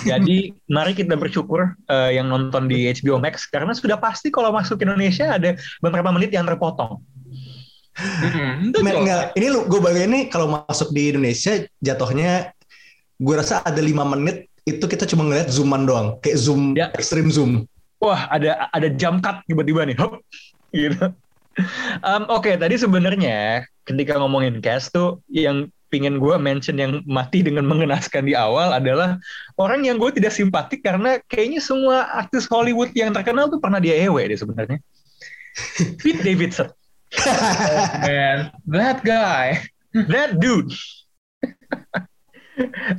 [0.07, 4.79] Jadi mari kita bersyukur eh, yang nonton di HBO Max karena sudah pasti kalau masuk
[4.79, 7.03] ke Indonesia ada beberapa menit yang terpotong.
[8.71, 12.53] Juga- enggak, ini lu gue bagi ini kalau masuk di Indonesia jatuhnya
[13.17, 16.91] gue rasa ada lima menit itu kita cuma ngeliat zooman doang, kayak zoom Ya.
[16.93, 17.65] extreme zoom.
[17.97, 20.21] Wah ada ada jump cut tiba-tiba nih, hop,
[20.75, 21.09] gitu.
[22.05, 27.65] Um, Oke, tadi sebenarnya ketika ngomongin cast tuh yang pingin gue mention yang mati dengan
[27.65, 29.17] mengenaskan di awal adalah
[29.57, 33.97] orang yang gue tidak simpatik karena kayaknya semua artis Hollywood yang terkenal tuh pernah dia
[33.97, 34.77] ewe deh sebenarnya.
[36.05, 36.69] Pete Davidson,
[38.05, 39.65] Man, that guy.
[40.13, 40.69] that dude.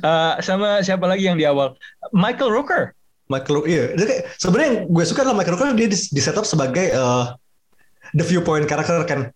[0.03, 1.79] Uh, sama siapa lagi yang di awal?
[2.11, 2.91] Michael Rooker.
[3.31, 3.95] Michael iya.
[4.35, 7.31] Sebenarnya yang gue suka adalah Michael Rooker dia di, di setup sebagai uh,
[8.11, 9.31] the viewpoint karakter kan.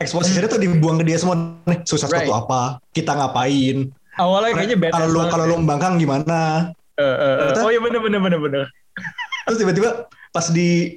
[0.00, 1.36] Expositionnya tuh dibuang ke dia semua
[1.68, 1.84] nih.
[1.84, 2.24] Susah Right.
[2.24, 2.80] itu apa?
[2.90, 3.92] Kita ngapain?
[4.16, 6.38] Awalnya kayaknya badass Kalau lu banget kalau lu membangkang gimana?
[6.96, 7.36] Uh, uh, uh.
[7.52, 8.62] Ternyata- Oh iya bener bener bener bener.
[9.44, 9.90] Terus tiba-tiba
[10.30, 10.96] pas di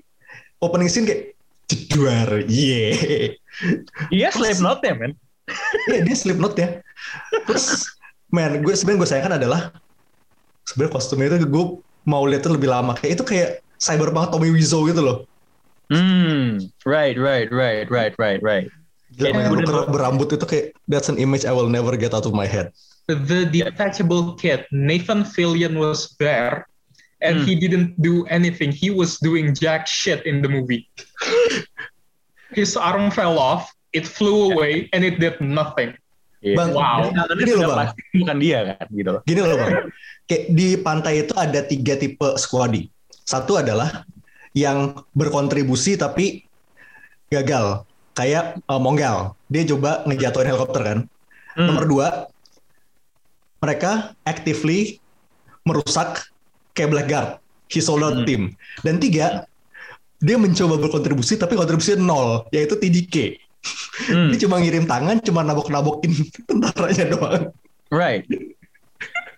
[0.60, 1.22] opening scene kayak
[1.68, 3.36] jedar, yeah.
[4.10, 5.14] Iya Slipknot ya men.
[5.88, 6.80] Iya dia Slipknot ya.
[7.48, 7.88] Terus,
[8.30, 9.62] man, gue sebenarnya gue sayangkan adalah
[10.64, 11.66] sebenarnya kostumnya itu gue
[12.04, 12.96] mau lihat tuh lebih lama.
[12.96, 15.18] Kayak itu kayak cyberpunk Tommy Wiseau gitu loh.
[15.92, 18.68] Hmm, right, right, right, right, right, right.
[19.14, 22.26] Gila, Michael bener- Rooker berambut itu kayak that's an image I will never get out
[22.26, 22.74] of my head.
[23.06, 26.66] The detachable kid, Nathan Fillion was there,
[27.20, 28.72] and he didn't do anything.
[28.72, 30.88] He was doing jack shit in the movie.
[32.58, 35.98] His arm fell off, it flew away, and it did nothing.
[36.40, 36.56] Iya.
[36.56, 37.12] Bang, Wow.
[37.34, 37.92] Gini loh, Bang.
[38.14, 39.22] bukan dia kan gitu loh.
[39.24, 39.72] Gini loh bang,
[40.28, 42.92] kayak di pantai itu ada tiga tipe squadi.
[43.24, 44.04] Satu adalah
[44.52, 46.44] yang berkontribusi tapi
[47.28, 49.34] gagal, kayak uh, Monggal.
[49.50, 51.00] Dia coba ngejatuhin helikopter kan.
[51.54, 51.68] Hmm.
[51.70, 52.08] Nomor dua,
[53.62, 54.98] mereka actively
[55.64, 56.28] merusak
[56.74, 57.30] kayak Blackguard,
[57.70, 58.26] his sold out Hmm.
[58.26, 58.42] team.
[58.82, 59.46] Dan tiga,
[60.24, 63.38] dia mencoba berkontribusi tapi kontribusinya nol, yaitu TDK.
[64.12, 64.28] Hmm.
[64.34, 66.12] Dia cuma ngirim tangan, cuma nabok-nabokin
[66.50, 67.44] tentaranya doang.
[67.94, 68.28] Right.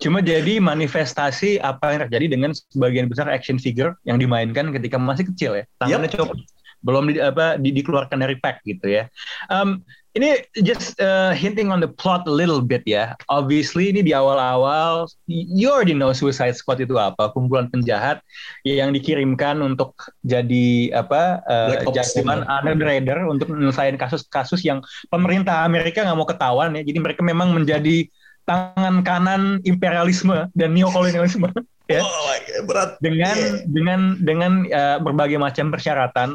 [0.01, 5.29] Cuma jadi manifestasi apa yang terjadi dengan sebagian besar action figure yang dimainkan ketika masih
[5.29, 5.63] kecil ya.
[5.77, 6.37] Tangannya copot.
[6.85, 9.09] Belum di, apa di, dikeluarkan dari pack gitu ya.
[9.49, 9.81] Um,
[10.15, 13.19] ini just uh, hinting on the plot a little bit ya.
[13.27, 18.23] Obviously ini di awal-awal you already know Suicide Squad itu apa, kumpulan penjahat
[18.63, 19.91] yang dikirimkan untuk
[20.23, 24.79] jadi apa uh, jagoan undergrader untuk menyelesaikan kasus-kasus yang
[25.11, 26.81] pemerintah Amerika nggak mau ketahuan ya.
[26.87, 28.07] Jadi mereka memang menjadi
[28.47, 31.49] tangan kanan imperialisme dan neokolonialisme
[31.93, 32.33] ya Oh
[32.65, 32.97] berat.
[33.01, 33.37] dengan
[33.69, 36.29] dengan dengan uh, berbagai macam persyaratan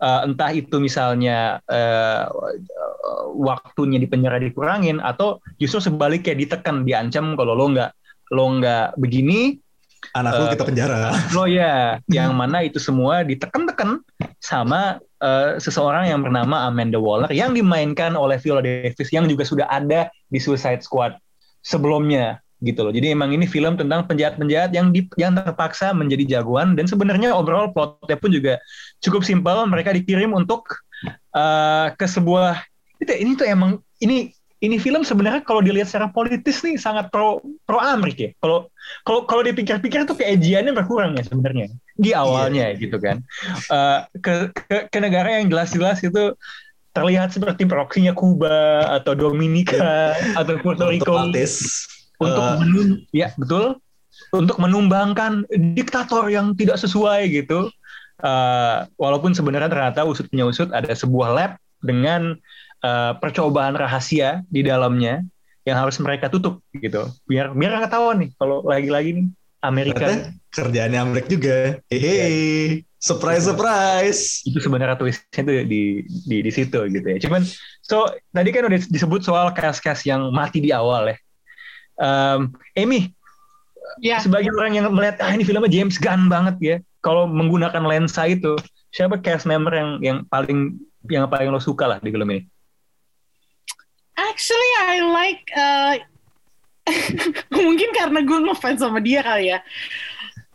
[0.00, 7.36] uh, entah itu misalnya uh, uh, waktunya di penjara dikurangin atau justru sebaliknya ditekan diancam
[7.36, 7.90] kalau lo nggak
[8.34, 9.60] lo nggak begini
[10.16, 11.12] Anak lu Eh, kita penjara.
[11.36, 14.00] lo ya yang mana itu semua ditekan-tekan
[14.40, 19.68] sama uh, seseorang yang bernama Amanda Waller yang dimainkan oleh Viola Davis yang juga sudah
[19.68, 21.20] ada di Suicide Squad
[21.60, 22.92] sebelumnya gitu loh.
[22.92, 27.72] Jadi emang ini film tentang penjahat-penjahat yang di, yang terpaksa menjadi jagoan dan sebenarnya overall
[27.72, 28.60] plotnya pun juga
[29.00, 29.64] cukup simpel.
[29.64, 30.68] Mereka dikirim untuk
[31.32, 32.60] uh, ke sebuah
[33.00, 37.40] itu ini tuh emang ini ini film sebenarnya kalau dilihat secara politis nih sangat pro
[37.64, 38.32] pro Amerika ya.
[38.44, 38.68] Kalau
[39.08, 43.24] kalau kalau dipikir-pikir tuh keejiannya berkurang ya sebenarnya di awalnya gitu kan.
[43.72, 46.36] Uh, ke, ke ke negara yang jelas-jelas itu
[46.92, 51.88] terlihat seperti proksinya Kuba atau Dominika atau Puerto Rico Otomatis.
[52.20, 53.80] Untuk eh, menum- ya betul
[54.30, 57.72] untuk menumbangkan diktator yang tidak sesuai gitu.
[58.20, 62.36] Uh, walaupun sebenarnya ternyata usut punya usut ada sebuah lab dengan
[62.84, 65.24] uh, percobaan rahasia di dalamnya
[65.64, 67.08] yang harus mereka tutup gitu.
[67.24, 69.26] Biar biar nggak ketahuan nih kalau lagi-lagi nih
[69.64, 71.80] Amerika ternyata kerjaannya Amrik juga.
[71.88, 72.84] Hehe.
[73.00, 74.44] Surprise, surprise.
[74.44, 77.18] itu sebenarnya twistnya itu di di di situ gitu ya.
[77.24, 77.40] Cuman
[77.80, 78.04] so
[78.36, 81.16] tadi kan udah disebut soal cast-cast yang mati di awal ya.
[82.00, 83.12] Um, Amy,
[84.00, 84.16] Ya.
[84.16, 86.76] sebagai orang yang melihat ah ini filmnya James Gunn banget ya.
[87.04, 88.56] Kalau menggunakan lensa itu,
[88.88, 92.42] siapa cast member yang yang paling yang paling lo suka lah di film ini?
[94.16, 95.42] Actually, I like.
[95.52, 95.94] Uh,
[97.60, 99.60] mungkin karena gue ngefans sama dia kali ya.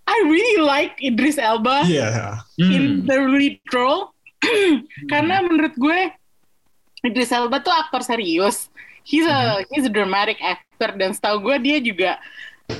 [0.06, 2.42] I really like Idris Elba Iya.
[2.62, 4.14] in the lead role.
[5.12, 6.14] karena menurut gue
[7.02, 8.70] Idris Elba tuh aktor serius.
[9.06, 10.38] He's a he's a dramatic
[10.76, 12.12] actor dan setahu gue dia juga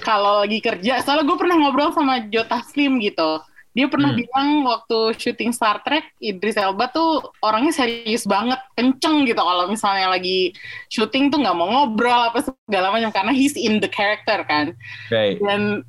[0.04, 1.00] kalau lagi kerja.
[1.00, 3.40] Soalnya gue pernah ngobrol sama Joe Taslim gitu.
[3.72, 4.20] Dia pernah Hmm.
[4.24, 9.36] bilang waktu syuting Star Trek, Idris Elba tuh orangnya serius banget, kenceng gitu.
[9.36, 10.56] Kalau misalnya lagi
[10.88, 14.76] syuting tuh nggak mau ngobrol apa segala macam karena he's in the character kan.
[15.12, 15.40] Right.
[15.40, 15.84] Dan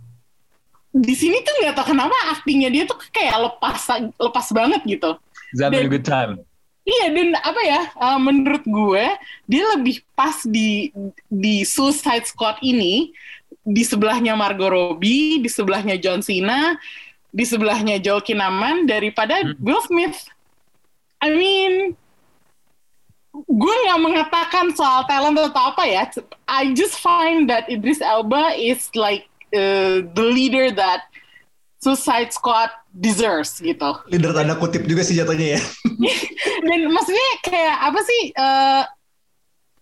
[0.91, 3.79] di sini tuh nggak tahu kenapa aktingnya dia tuh kayak lepas
[4.19, 5.15] lepas banget gitu.
[5.55, 6.33] He's having a Dan- good time.
[6.87, 7.83] Iya dan apa ya?
[7.99, 9.07] uh, menurut gue
[9.51, 10.95] dia lebih pas di
[11.27, 13.11] di Suicide Squad ini
[13.67, 16.79] di sebelahnya Margot Robbie, di sebelahnya John Cena,
[17.35, 20.31] di sebelahnya Joel Kinnaman daripada Will Smith.
[21.19, 21.99] I mean,
[23.35, 26.07] gue nggak mengatakan soal talent atau apa ya.
[26.47, 31.11] I just find that Idris Elba is like uh, the leader that
[31.83, 33.91] Suicide Squad deserves gitu.
[34.09, 35.61] Leader tanda kutip juga sih jatuhnya ya.
[36.69, 38.23] Dan maksudnya kayak apa sih?
[38.33, 38.83] eh,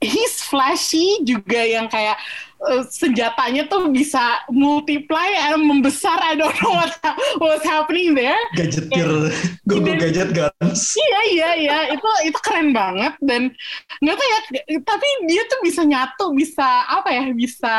[0.05, 2.21] he's flashy juga yang kayak
[2.61, 6.93] uh, senjatanya tuh bisa multiply and membesar I don't know what
[7.41, 9.33] what's happening there Gadgetir,
[9.69, 10.95] go gadget guns.
[10.95, 13.51] Iya iya iya itu itu keren banget dan
[14.05, 14.41] nggak tahu ya
[14.85, 17.77] tapi dia tuh bisa nyatu bisa apa ya bisa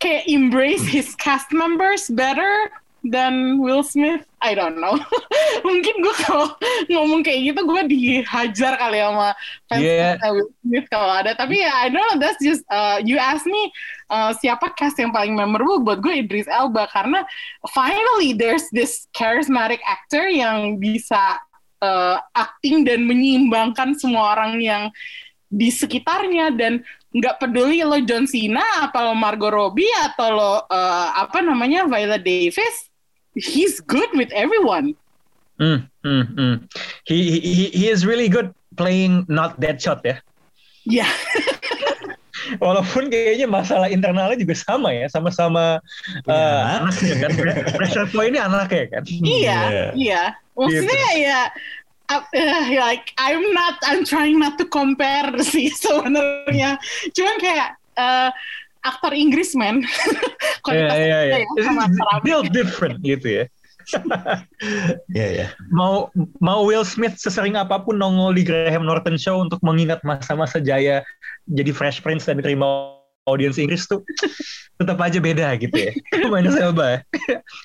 [0.00, 2.72] kayak embrace his cast members better
[3.04, 4.26] than Will Smith.
[4.42, 4.94] I don't know.
[5.66, 6.54] Mungkin gue kalau
[6.86, 9.34] ngomong kayak gitu gue dihajar kali sama
[9.66, 10.18] fans Yeah.
[10.30, 11.34] Will Smith kalau ada.
[11.34, 12.18] Tapi ya I don't know.
[12.18, 13.70] That's just uh, you ask me
[14.10, 17.26] uh, siapa cast yang paling memorable buat gue Idris Elba karena
[17.70, 21.38] finally there's this charismatic actor yang bisa
[21.82, 24.84] uh, acting dan menyeimbangkan semua orang yang
[25.48, 31.08] di sekitarnya dan nggak peduli lo John Cena apa lo Margot Robbie atau lo uh,
[31.16, 32.92] apa namanya Viola Davis
[33.32, 34.92] he's good with everyone
[35.58, 36.54] Hmm, hmm, hmm.
[37.02, 40.22] He, he he is really good playing not Deadshot ya.
[40.86, 41.08] ya
[42.62, 45.82] Walaupun kayaknya masalah internalnya juga sama ya, sama-sama
[46.30, 47.30] uh, anaknya kan.
[47.76, 49.02] Pressure point-nya anaknya kan.
[49.20, 50.22] iya iya
[50.58, 51.40] maksudnya ya
[52.08, 52.24] uh,
[52.80, 56.80] like I'm not I'm trying not to compare sih sebenarnya
[57.12, 57.68] cuman kayak
[58.00, 58.30] uh,
[58.84, 61.36] aktor Inggris man Iya, kualitasnya iya, iya.
[61.44, 63.44] ya, sama aktor Built different gitu ya.
[65.16, 65.46] Iya, iya.
[65.72, 66.12] Mau
[66.44, 71.00] mau Will Smith sesering apa pun nongol di Graham Norton Show untuk mengingat masa-masa jaya
[71.48, 72.97] jadi Fresh Prince dan diterima
[73.28, 74.00] audiens Inggris tuh
[74.80, 75.92] tetap aja beda gitu ya.
[76.32, 77.04] Minus Elba.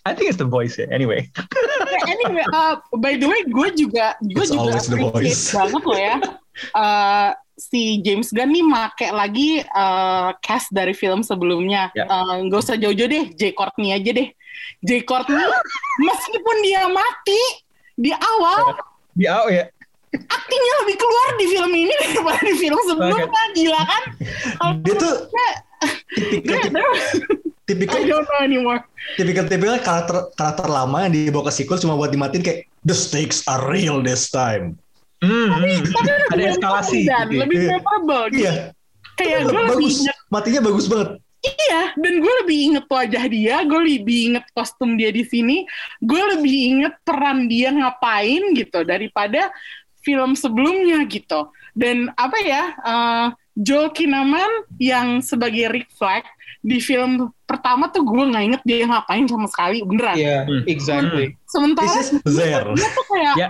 [0.03, 0.89] I think it's the voice ya.
[0.91, 1.29] Anyway.
[2.11, 5.55] anyway, uh, by the way, gue juga gue juga always the appreciate voice.
[5.55, 6.15] banget loh ya.
[6.75, 11.93] Uh, si James Gunn nih make lagi uh, cast dari film sebelumnya.
[11.93, 12.09] Ya.
[12.09, 14.29] Uh, Gak usah jauh-jauh deh, Jay Courtney aja deh.
[14.81, 15.37] Jay Courtney,
[16.07, 17.41] meskipun dia mati
[17.93, 18.73] di awal,
[19.13, 19.65] Di awal ya.
[20.13, 23.25] Aktingnya lebih keluar di film ini daripada di film sebelumnya.
[23.53, 24.03] Gila kan?
[24.85, 25.13] Dia tuh
[27.63, 28.81] tipikal I don't know anymore.
[29.15, 33.63] tipikal-tipikal karakter karakter lama yang dibawa ke sequel cuma buat dimatiin kayak the stakes are
[33.67, 34.75] real this time.
[35.23, 37.41] Tapi ada lebih eskalasi memorable dan gitu ya.
[37.43, 37.69] lebih Iya.
[37.71, 38.25] memorable.
[38.35, 38.53] Iya.
[39.13, 41.09] Kayak gue lebih bagus, inget matinya bagus banget.
[41.43, 45.67] Iya, dan gue lebih inget wajah dia, gue lebih inget kostum dia di sini,
[45.99, 49.51] gue lebih inget peran dia ngapain gitu daripada
[50.03, 51.47] film sebelumnya gitu.
[51.73, 56.21] Dan apa ya, uh, Joel Kinnaman yang sebagai Rick Flag
[56.59, 60.15] di film pertama tuh gue nggak inget dia ngapain sama sekali, beneran.
[60.15, 61.35] Iya, exactly.
[61.45, 62.67] Sementara This is there.
[62.71, 63.49] dia tuh kayak Ya.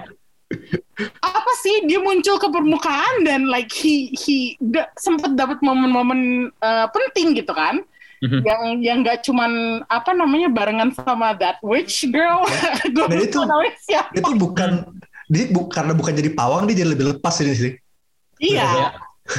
[1.20, 6.22] apa sih dia muncul ke permukaan dan like he he da, sempet dapat momen-momen
[6.60, 7.82] uh, penting gitu kan
[8.22, 8.40] Mhm.
[8.40, 9.52] yang yang nggak cuman
[9.90, 12.40] apa namanya barengan sama that witch girl
[12.96, 14.72] gue Dan itu- namanya siapa Itu bukan
[15.32, 17.74] dia bu, karena bukan jadi pawang dia jadi lebih lepas ini sih.
[18.40, 18.92] iya.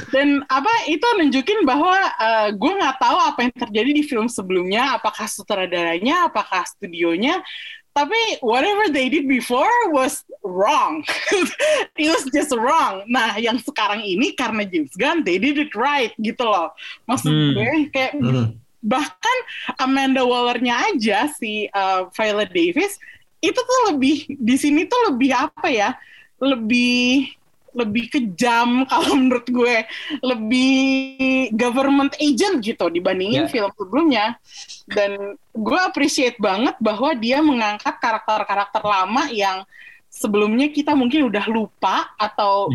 [0.09, 4.97] Dan apa itu nunjukin bahwa uh, gue nggak tahu apa yang terjadi di film sebelumnya
[4.97, 7.45] apakah sutradaranya apakah studionya
[7.93, 11.05] tapi whatever they did before was wrong.
[12.01, 13.07] It was just wrong.
[13.07, 16.73] Nah yang sekarang ini karena James Gunn they did it right gitu loh.
[17.07, 17.53] Maksud Hmm.
[17.55, 18.13] gue kayak
[18.85, 19.37] bahkan
[19.81, 22.97] Amanda Waller-nya aja si uh, Viola Davis
[23.45, 25.91] itu tuh lebih di sini tuh lebih apa ya?
[26.41, 27.29] Lebih
[27.75, 29.77] lebih kejam kalau menurut gue.
[30.23, 30.73] Lebih
[31.53, 33.51] government agent gitu dibandingin Ya.
[33.51, 34.27] film sebelumnya.
[34.87, 39.67] Dan gue appreciate banget bahwa dia mengangkat karakter-karakter lama yang
[40.07, 42.71] sebelumnya kita mungkin udah lupa atau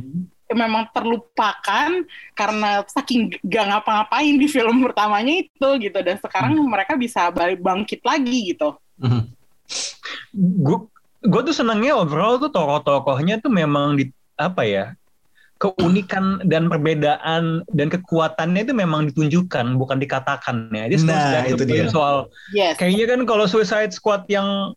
[0.50, 2.04] memang terlupakan
[2.34, 6.00] karena saking gak ngapa-ngapain di film pertamanya itu gitu.
[6.04, 8.76] Dan sekarang mereka bisa balik bangkit lagi gitu.
[10.36, 10.78] Gue
[11.20, 14.08] gue tuh senangnya overall tuh tokoh-tokohnya tuh memang di
[14.40, 14.86] apa ya
[15.60, 20.88] keunikan dan perbedaan dan kekuatannya itu memang ditunjukkan bukan dikatakan ya.
[20.88, 21.92] Jadi Nah, itu dia.
[21.92, 22.80] soal Yes.
[22.80, 24.72] kayaknya kan kalau Suicide Squad yang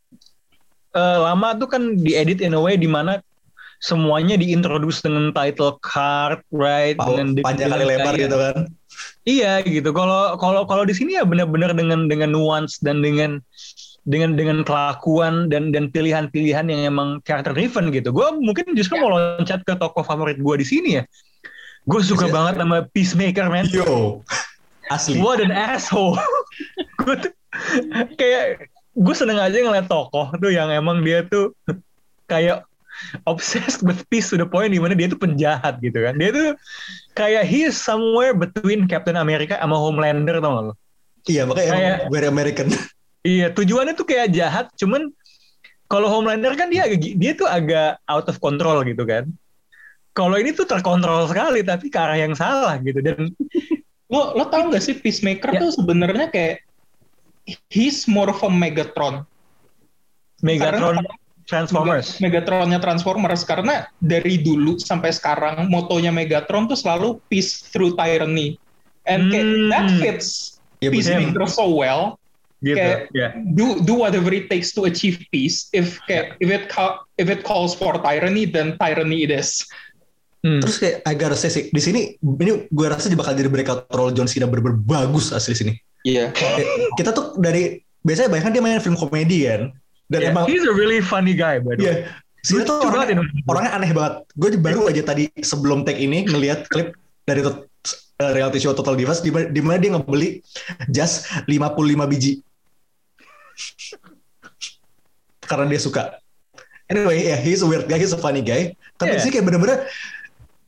[0.93, 3.23] eh, lama tuh kan diedit in a way di mana
[3.79, 6.99] semuanya diintroduce dengan title card, right?
[6.99, 8.57] Pau- dengan panjang kali lebar gitu kan.
[9.23, 9.95] Iya gitu.
[9.95, 13.39] Kalau kalau kalau di sini ya benar-benar dengan dengan nuance dan dengan
[14.03, 18.11] dengan dengan kelakuan dan dan pilihan-pilihan yang emang character driven gitu.
[18.11, 21.05] Gue mungkin justru mau loncat ke tokoh favorit gue di sini ya.
[21.87, 23.67] Gue suka banget sama Peacemaker man.
[23.71, 24.23] Yo,
[24.91, 25.19] asli.
[25.23, 26.19] What an asshole.
[27.03, 27.33] gue tuh
[28.19, 31.55] kayak gue seneng aja ngeliat tokoh tuh yang emang dia tuh
[32.27, 32.67] kayak
[33.27, 36.19] obsessed with peace to the point di mana dia tuh penjahat gitu kan.
[36.19, 36.49] Dia tuh
[37.15, 40.75] kayak he is somewhere between Captain America sama Homelander tau gak lo?
[41.31, 42.69] Iya, makanya Kayak- very American.
[43.23, 45.11] Iya tujuannya tuh kayak jahat, cuman
[45.87, 49.31] kalau Homelander kan dia dia tuh agak out of control gitu kan.
[50.13, 53.33] kalau ini tuh terkontrol sekali tapi ke arah yang salah gitu dan
[54.13, 55.61] lo lo tau gak sih Peacemaker Ya.
[55.65, 56.61] tuh sebenarnya kayak
[57.73, 59.25] he's more of a Megatron.
[60.41, 62.21] Megatron Karena- Transformers.
[62.21, 68.61] Megatronnya Transformers karena dari dulu sampai sekarang motonya Megatron tuh selalu peace through tyranny.
[69.05, 69.69] And kayak Hmm.
[69.69, 72.19] that fits Iya, Peacemaker so well.
[72.63, 72.79] Gitu.
[72.79, 73.35] Kayak Ya.
[73.59, 75.67] do do whatever it takes to achieve peace.
[75.75, 76.71] If kayak if it
[77.19, 79.67] if it calls for tyranny, then tyranny it is.
[80.43, 80.63] Hmm.
[80.63, 84.11] Terus kayak I gotta say sih, di sini ini gue rasa bakal jadi breakout role
[84.15, 85.73] John Cena bener-bener bagus asli sini.
[86.03, 86.31] Iya.
[86.35, 86.67] Kayak
[86.99, 89.71] Kita tuh dari biasanya bayangkan dia main film komedi kan.
[90.11, 91.99] Dan Yeah, emang he's a really funny guy by the way.
[92.07, 92.15] Iya.
[92.43, 94.15] Cena tuh banget orangnya, aneh banget.
[94.35, 99.23] Gue baru aja tadi sebelum take ini ngelihat klip dari eh, reality show Total Divas
[99.23, 100.43] di mana di mana dia ngebeli
[100.91, 102.43] jas 55 biji.
[105.43, 106.03] Karena dia suka.
[106.87, 108.73] Anyway, ya he's a weird guy, he's a funny guy.
[108.97, 109.23] Tapi Yeah.
[109.23, 109.89] sih kayak bener-bener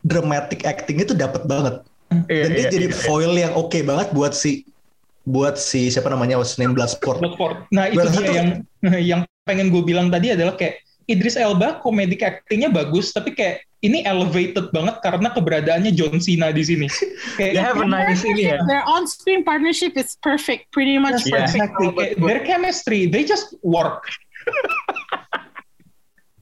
[0.00, 1.84] dramatic acting itu dapat banget.
[2.28, 2.96] Iya, Dan dia iya, jadi iya.
[2.96, 4.64] foil yang oke banget buat si
[5.24, 7.18] buat si siapa namanya what's his name Bloodsport.
[7.18, 7.64] Bloodsport.
[7.72, 8.48] Nah itu rasa dia tuh- yang
[9.16, 14.00] yang pengen gue bilang tadi adalah kayak Idris Elba komedic actingnya bagus tapi kayak ini
[14.02, 16.88] elevated banget karena keberadaannya John Cena di sini.
[17.36, 18.56] They Kayak have a nice ini ya.
[18.64, 21.44] Their on-screen partnership is perfect, pretty much Yeah.
[21.44, 21.68] perfect.
[21.68, 21.88] exactly.
[21.92, 24.08] Kayak their chemistry, they just work.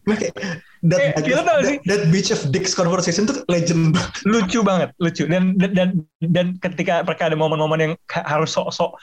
[0.02, 0.34] Kayak
[0.82, 1.22] that, Eh, that,
[1.62, 1.78] sih.
[1.78, 4.14] that, that beach of dicks conversation tuh legend banget.
[4.34, 5.88] lucu banget lucu dan dan dan,
[6.26, 8.98] dan ketika mereka ada momen-momen yang ha- harus sok-sok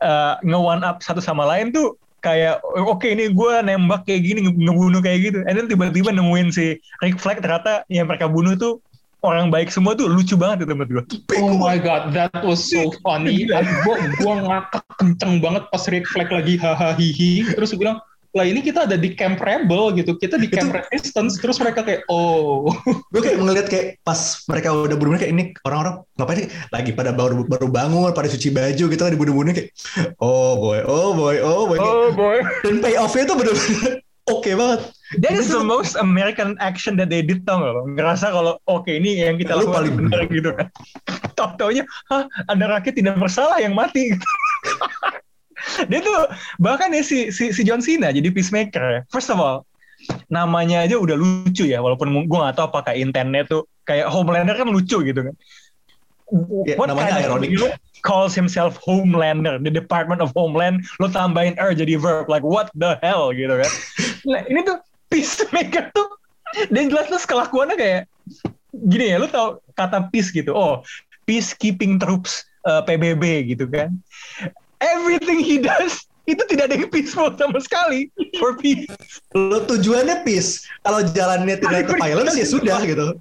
[0.00, 4.38] uh, nge one up satu sama lain tuh kayak oke ini gue nembak kayak gini
[4.44, 8.54] nge- ngebunuh kayak gitu and then tiba-tiba nemuin si Rick Flag ternyata yang mereka bunuh
[8.56, 8.80] tuh
[9.20, 11.04] orang baik semua tuh lucu banget itu menurut gue
[11.40, 13.48] Oh my god, that was so funny.
[13.84, 17.48] Gue gua ngakak kenceng banget pas Rick Flag lagi hahaha hihi.
[17.56, 18.00] Terus gue bilang,
[18.30, 20.14] lah ini kita ada di camp rebel gitu.
[20.14, 21.38] Kita di camp resistance.
[21.42, 22.70] Terus mereka kayak, oh.
[23.12, 27.10] gue kayak ngeliat kayak pas mereka udah bunuh kayak ini orang-orang ngapain nih lagi pada
[27.16, 29.70] baru baru bangun pada cuci baju gitu kan dibunuh-bunuh kayak
[30.20, 34.04] oh boy oh boy oh boy oh boy dan payoffnya tuh bener-bener
[34.34, 34.80] oke banget
[35.24, 38.90] that is the most American action that they did tau gak lo ngerasa kalau oke
[38.90, 40.66] ini yang kita Lu lakukan paling benar gitu kan
[41.34, 44.26] tau taunya hah ada rakyat tidak bersalah yang mati gitu.
[45.90, 46.28] dia tuh
[46.60, 49.04] bahkan ya si si, si John Cena jadi peacemaker.
[49.12, 49.68] First of all,
[50.32, 54.68] namanya aja udah lucu ya walaupun gue gak tahu apakah intentnya tuh kayak Homelander kan
[54.70, 55.34] lucu gitu kan.
[56.62, 57.50] Ya, What namanya kind of ironic.
[57.50, 57.68] hero
[58.06, 62.96] calls himself Homelander, the Department of Homeland, lo tambahin er jadi verb, like what the
[63.02, 63.72] hell gitu kan.
[64.24, 64.78] Nah ini tuh
[65.10, 66.08] peacemaker tuh,
[66.70, 68.02] dan jelas-jelas kelakuannya kayak
[68.72, 70.86] gini ya, lo tau kata peace gitu, oh
[71.26, 73.98] peacekeeping troops uh, PBB gitu kan.
[74.80, 78.06] Everything he does itu tidak ada yang peaceful sama sekali
[78.38, 78.86] for peace.
[79.34, 83.18] lo tujuannya peace kalau jalannya tidak ke violence ya sudah gitu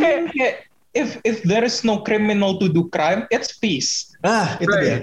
[0.00, 0.64] mean, kayak,
[0.96, 4.16] if if there is no criminal to do crime, it's peace.
[4.24, 4.96] ah itu dia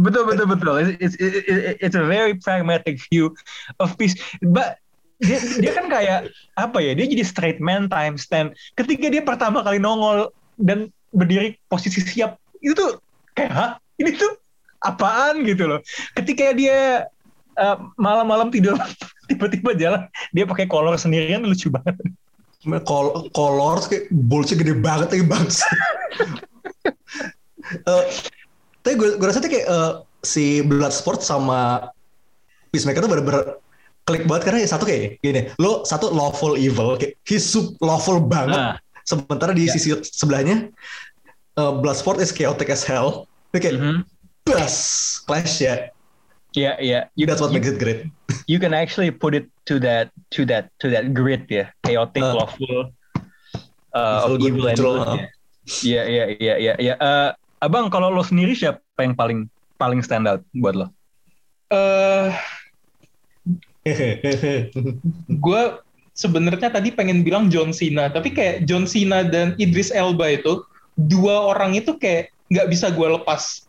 [0.00, 0.74] betul betul betul.
[0.80, 3.34] It's, it's, it's, it's a very pragmatic view
[3.80, 4.16] of peace.
[4.40, 4.80] But
[5.20, 6.92] dia, dia kan kayak apa ya?
[6.96, 8.56] Dia jadi straight man times 10.
[8.78, 12.98] Ketika dia pertama kali nongol dan berdiri posisi siap, itu tuh
[13.36, 13.70] kayak hah?
[14.00, 14.41] Ini tuh
[14.82, 15.80] apaan gitu loh.
[16.14, 17.06] Ketika dia
[17.56, 18.76] uh, malam-malam tidur
[19.30, 21.96] tiba-tiba jalan dia pakai kolor sendirian lucu banget.
[22.86, 25.66] Kol kolor kayak bolsnya gede banget lagi bangsa.
[27.72, 28.04] Eh,
[28.84, 31.88] tapi gue, gue rasa tuh kayak eh, si Bloodsport sama
[32.68, 33.56] Peacemaker tuh bener-bener
[34.02, 38.18] klik banget karena ya satu kayak gini, lo satu lawful evil, kayak he's sup lawful
[38.20, 38.58] banget.
[38.60, 38.76] Nah.
[39.02, 39.72] Sementara di Ya.
[39.72, 40.68] sisi sebelahnya
[41.56, 43.24] eh, Bloodsport is chaotic as hell.
[43.54, 43.96] Dia kayak Mhm.
[44.46, 44.74] Bas,
[45.26, 45.90] clash ya.
[46.52, 47.08] Ya ya.
[47.16, 48.12] You, That's what you, makes it great.
[48.44, 52.36] you can actually put it to that to that to that grid ya, chaotic, Uh,
[52.36, 52.92] lawful,
[53.96, 55.00] uh, evil, of evil and good.
[55.00, 55.16] uh.
[55.16, 55.28] ya.
[55.62, 56.94] Iya iya iya iya iya.
[56.98, 57.30] Eh,
[57.62, 59.46] abang kalau lo sendiri siapa yang paling
[59.78, 60.86] paling stand out buat lo?
[61.72, 62.28] Eh,
[65.46, 65.62] gue
[66.12, 70.66] sebenarnya tadi pengen bilang John Cena, tapi kayak John Cena dan Idris Elba itu
[70.98, 73.64] dua orang itu kayak nggak bisa gue lepas.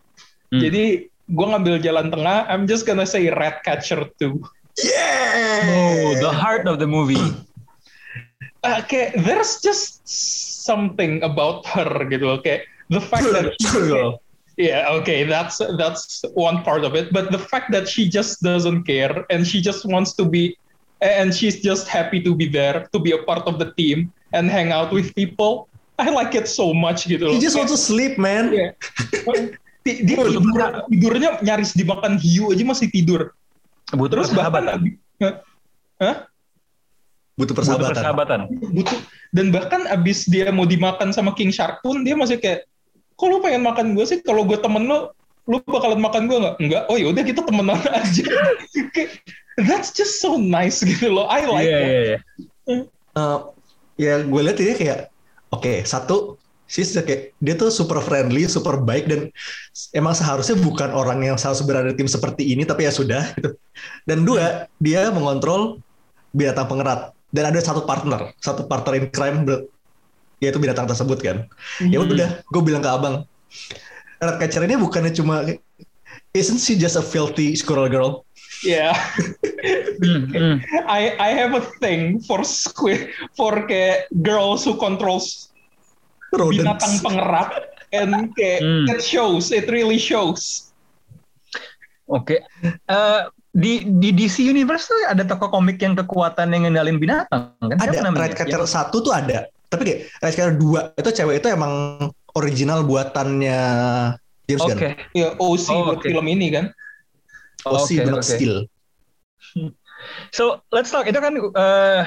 [0.53, 0.61] Hmm.
[0.61, 2.45] Jadi gue ngambil jalan tengah.
[2.45, 4.37] I'm just gonna say Ratcatcher 2.
[4.85, 5.65] Yeah.
[5.65, 7.17] Oh, the heart of the movie.
[8.63, 12.39] Uh, kayak there's just something about her gitu loh.
[12.39, 14.23] Kayak the fact that Girl.
[14.55, 17.11] Yeah, okay, that's that's one part of it.
[17.11, 20.55] But the fact that she just doesn't care and she just wants to be
[21.03, 24.47] and she's just happy to be there, to be a part of the team and
[24.47, 25.67] hang out with people.
[25.99, 27.35] I like it so much gitu loh.
[27.35, 28.55] He just wants to sleep, man.
[28.55, 28.79] Iya.
[29.83, 33.35] Di- dia tidur, tidurnya nyaris dimakan hiu aja masih tidur.
[33.91, 34.77] Butuh Terus bahkan persahabatan.
[35.19, 35.33] Hah?
[35.99, 36.15] Hah?
[37.33, 37.91] butuh Butuh persahabatan.
[37.91, 38.39] persahabatan.
[38.71, 38.97] butuh
[39.33, 42.69] dan bahkan abis dia mau dimakan sama King Shark pun dia masih kayak
[43.13, 45.09] kok lu pengen makan gue sih kalau gue temen lu
[45.43, 48.23] lu bakalan makan gue nggak enggak oh yaudah kita temenan aja
[49.65, 51.89] that's just so nice gitu loh I like Iya, that.
[51.89, 52.17] iya, iya.
[53.13, 53.37] Eh,
[53.97, 54.99] ya gue lihat ini kayak
[55.49, 56.37] oke satu
[56.73, 59.29] she's the- kayak dia tuh super friendly, super baik dan
[59.93, 63.53] emang seharusnya bukan orang yang harus berada di tim seperti ini tapi ya sudah gitu.
[64.09, 65.77] Dan dua, dia mengontrol
[66.33, 69.45] binatang pengerat dan ada satu partner, satu partner in crime
[70.41, 71.37] yaitu binatang tersebut kan.
[71.85, 72.09] Ya Hmm.
[72.09, 73.15] udah, gue bilang ke abang,
[74.17, 75.45] Ratcatcher ini bukannya cuma
[76.33, 78.11] isn't she just a filthy squirrel girl?
[78.63, 78.95] Yeah.
[79.99, 80.55] Hmm, hmm.
[80.87, 85.51] I I have a thing for squid for kayak girls who controls
[86.35, 86.57] Rodents.
[86.59, 87.49] binatang pengerat
[87.91, 88.85] and kayak Hmm.
[88.87, 90.73] it shows it really shows.
[92.05, 92.41] Oke.
[92.63, 97.77] Eh, di di DC Universe tuh ada tokoh komik yang kekuatan yang ngendalin binatang kan?
[97.77, 98.21] Siapa Ada namanya?
[98.27, 101.73] Ratcatcher satu tuh ada, tapi kayak Ratcatcher dua itu cewek itu emang
[102.33, 103.59] original buatannya
[104.43, 104.73] James Oke.
[104.73, 104.93] Gunn.
[105.13, 106.05] Ya OC Oh, buat oke.
[106.05, 106.65] film ini kan.
[107.63, 108.27] OC Oke, Blood oke.
[108.27, 108.55] Steel.
[110.33, 111.05] So let's talk.
[111.05, 112.03] Itu kan eh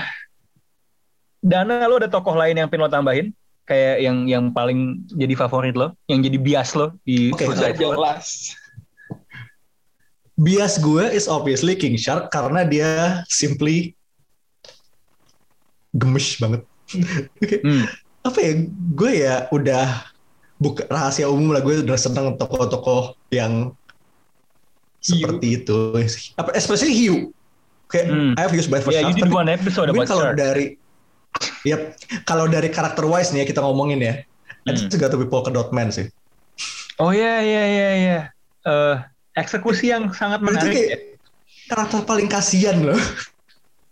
[1.41, 3.31] Dana lo ada tokoh lain yang pengen lo tambahin?
[3.66, 7.74] Kayak yang yang paling jadi favorit lo, yang jadi bias lo di Squad?
[7.74, 8.54] jelas.
[10.38, 13.96] Bias gue is obviously King Shark karena dia simply
[15.96, 16.62] gemes banget.
[17.66, 17.84] Hmm.
[18.22, 18.52] Apa ya?
[18.94, 20.06] Gue ya udah
[20.56, 23.74] buka rahasia umum lah gue udah seneng tokoh-tokoh yang
[25.02, 25.78] seperti itu.
[26.38, 27.34] Apa especially Hugh.
[27.86, 28.32] Kayak Hmm.
[28.34, 30.78] I have used by for Yeah, you did one episode about kalau dari
[31.66, 31.80] Yap,
[32.22, 34.14] kalau dari karakter wise nih ya kita ngomongin ya.
[34.62, 34.74] Hmm.
[34.74, 36.07] Itu juga tuh Polka Dot Man sih.
[36.97, 38.20] Oh iya iya iya iya.
[38.66, 38.97] Eh,
[39.34, 40.72] eksekusi yang sangat Itu menarik.
[40.74, 40.99] kayak ya.
[41.66, 42.99] karakter paling kasihan loh.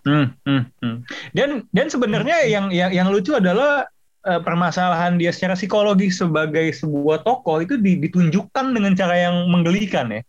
[0.05, 0.97] Hmm, hmm, hmm.
[1.32, 3.88] Dan dan sebenarnya yang yang yang lucu adalah
[4.22, 10.12] eh, permasalahan dia secara psikologi sebagai sebuah tokoh itu di- ditunjukkan dengan cara yang menggelikan
[10.12, 10.20] ya.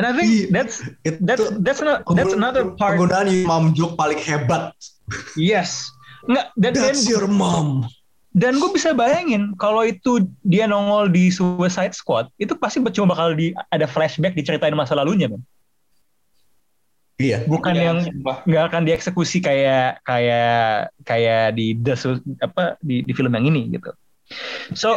[0.00, 0.46] And I think Iya.
[0.48, 2.96] that's Itu that's that's not, that's another part.
[2.96, 4.72] Penggunaan mom joke paling hebat.
[5.36, 5.92] Yes.
[6.28, 7.86] Enggak dan dan, That's your mom.
[8.32, 13.36] dan gue bisa bayangin kalau itu dia nongol di Suicide Squad itu pasti cuma bakal
[13.36, 15.42] di ada flashback diceritain masa lalunya kan.
[17.20, 17.44] Iya.
[17.46, 21.94] Bukan Iya, yang nggak akan dieksekusi kayak kayak kayak di The
[22.42, 23.92] apa di, di film yang ini gitu.
[24.72, 24.96] So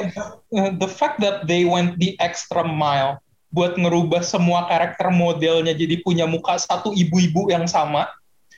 [0.56, 3.20] Uh, the fact that they went the extra mile
[3.52, 8.08] buat ngerubah semua karakter modelnya jadi punya muka satu ibu-ibu yang sama.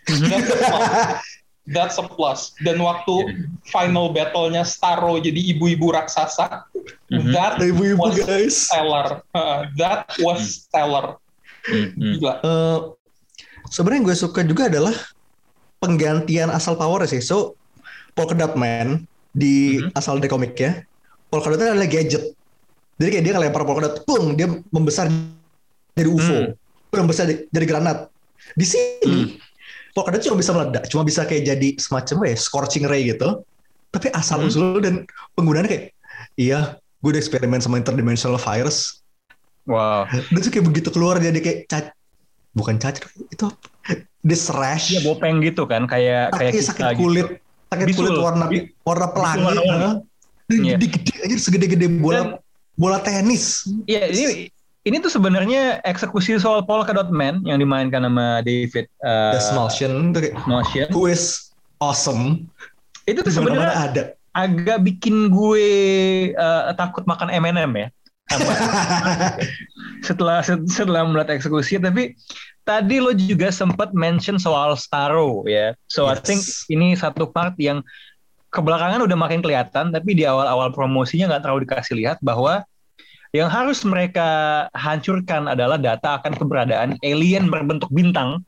[0.05, 0.21] Plus.
[1.67, 2.55] That's a plus.
[2.63, 6.63] Dan waktu final battle-nya Starro jadi ibu-ibu raksasa,
[7.11, 7.31] Mhm.
[7.35, 8.55] that Ibu-ibu was guys.
[8.71, 9.19] stellar.
[9.35, 11.19] Uh, that was stellar.
[11.67, 12.33] Gila.
[12.39, 12.77] Eh,
[13.67, 14.95] sebenarnya gue suka juga adalah
[15.77, 17.19] penggantian asal power sih.
[17.19, 17.59] So
[18.15, 20.87] Polka Dot Man di asal dari komiknya,
[21.27, 22.33] Polka Dot adalah gadget.
[22.97, 25.11] Jadi kayak dia ngelempar Polka Dot, pung, dia membesar
[25.93, 26.55] jadi UFO,
[26.89, 27.97] membesar jadi, jadi granat.
[28.55, 29.46] Di sini Polka
[30.05, 33.41] Dot cuma bisa meledak, cuma bisa kayak jadi semacam ya, scorching ray gitu.
[33.89, 35.85] Tapi asal usul dan penggunaannya kayak,
[36.37, 39.01] iya, gue udah eksperimen sama interdimensional virus,
[39.65, 40.05] wow.
[40.05, 41.85] dan tuh kayak begitu keluar jadi kayak cac
[42.53, 43.45] bukan cacat itu
[44.25, 46.99] this rash Dia bopeng gitu kan kayak kayak sakit, kita sakit gitu.
[46.99, 47.27] kulit
[47.69, 47.99] sakit Bisul.
[48.01, 48.45] kulit warna
[48.81, 49.85] warna pelangi warna-warni.
[49.85, 49.95] huh?
[50.47, 50.75] dan Iya.
[50.75, 52.33] gede-gede aja segede-gede bola Dan-
[52.73, 54.49] bola tenis Iya, ini
[54.87, 59.43] ini tuh sebenarnya eksekusi soal Polka Dot Man yang dimainkan sama David uh, kayak
[60.47, 60.87] Smolcian.
[60.95, 61.51] who is
[61.83, 62.47] awesome
[63.03, 65.67] Itu tuh sebenarnya ada agak bikin gue
[66.37, 67.87] uh, takut makan M&M ya.
[70.07, 72.13] Setelah setelah melihat eksekusi tapi
[72.61, 75.73] tadi lo juga sempat mention soal Starro ya.
[75.89, 76.23] So I Yes.
[76.27, 77.81] think ini satu part yang
[78.53, 82.61] kebelakangan udah makin kelihatan tapi di awal-awal promosinya nggak terlalu dikasih lihat bahwa
[83.35, 88.39] yang harus mereka hancurkan adalah data akan keberadaan alien berbentuk bintang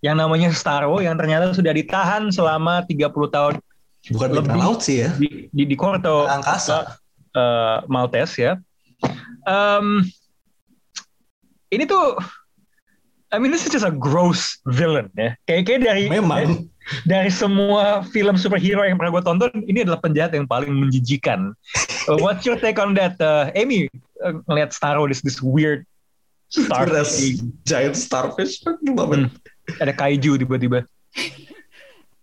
[0.00, 3.54] yang namanya Starro yang ternyata sudah ditahan selama 30 tahun
[4.16, 6.96] bukan Lebih- laut sih ya di di, di Korto angkasa
[7.36, 8.52] eh, Maltese ya.
[9.48, 10.04] Em,
[11.70, 12.16] ini tuh,
[13.30, 15.36] I mean this is just a gross villain ya.
[15.46, 16.69] Kayak kayak dari memang
[17.06, 21.54] dari semua film superhero yang pernah gue tonton, ini adalah penjahat yang paling menjijikan.
[22.10, 23.86] Uh, what's your take on that, uh, Amy?
[24.20, 25.86] Uh, ngelihat Starro this this weird
[26.50, 29.30] starfish, giant starfish Hmm,
[29.78, 30.82] ada kaiju tiba-tiba.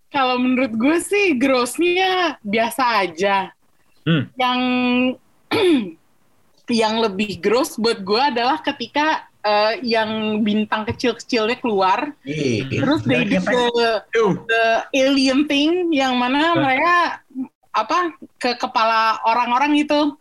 [0.08, 3.52] Kalau menurut gue sih grossnya biasa aja.
[4.04, 4.28] Hmm.
[4.36, 4.60] Yang
[6.84, 12.14] yang lebih gross buat gue adalah ketika eh, yang bintang kecil-kecilnya keluar.
[12.22, 12.82] Iya.
[12.82, 14.02] Terus they did the,
[14.48, 17.22] the alien thing yang mana mereka
[17.74, 17.98] apa
[18.40, 20.14] ke kepala orang-orang itu.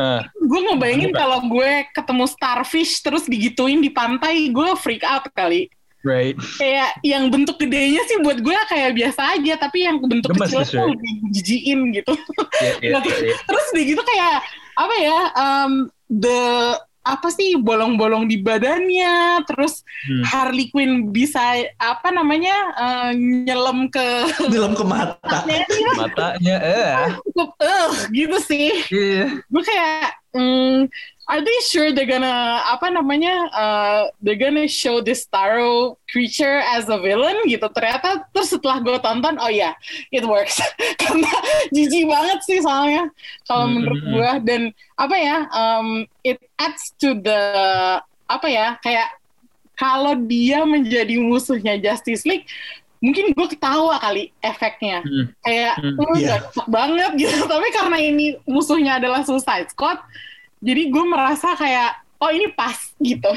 [0.00, 0.24] Ah.
[0.32, 5.68] Gue ngebayangin kalau gue ketemu starfish terus digituin di pantai, gue freak out kali.
[6.00, 6.32] Right.
[6.56, 10.64] Kayak yang bentuk gedenya sih buat gue kayak biasa aja, tapi yang bentuk Gemes, kecil
[10.64, 10.90] tuh right?
[10.96, 12.12] lebih jijiin gitu.
[12.56, 13.36] Iya, iya, Nah, iya.
[13.44, 14.40] Terus di gitu kayak
[14.80, 15.18] apa ya?
[15.36, 15.72] um,
[16.08, 16.40] the
[17.00, 20.24] apa sih bolong-bolong di badannya, terus Hmm.
[20.24, 24.00] Harley Quinn bisa apa namanya uh, nyelam ke
[24.48, 25.44] Dalam ke mata.
[25.92, 26.92] Matanya eh.
[27.28, 28.72] cukup eh gitu sih.
[28.88, 29.44] Iya.
[29.52, 30.88] Gue kayak mm,
[31.30, 32.26] are they sure they're gonna
[32.66, 38.50] apa namanya uh, they're gonna show this Starro creature as a villain gitu ternyata terus
[38.50, 39.78] setelah gue tonton oh ya
[40.10, 40.58] it works
[41.02, 41.30] karena
[41.70, 43.06] jijik banget sih soalnya
[43.46, 44.62] kalau Hmm, menurut hmm, gue dan
[44.98, 45.88] apa ya um,
[46.26, 47.40] it adds to the
[48.26, 49.14] apa ya kayak
[49.74, 52.44] kalau dia menjadi musuhnya Justice League
[53.00, 55.32] mungkin gue ketawa kali efeknya Hmm.
[55.40, 55.96] kayak Hmm.
[55.96, 56.36] "Oh, Iya.
[56.36, 59.96] gak cocok banget gitu tapi karena ini musuhnya adalah Suicide Squad
[60.60, 63.32] jadi gue merasa kayak oh ini pas gitu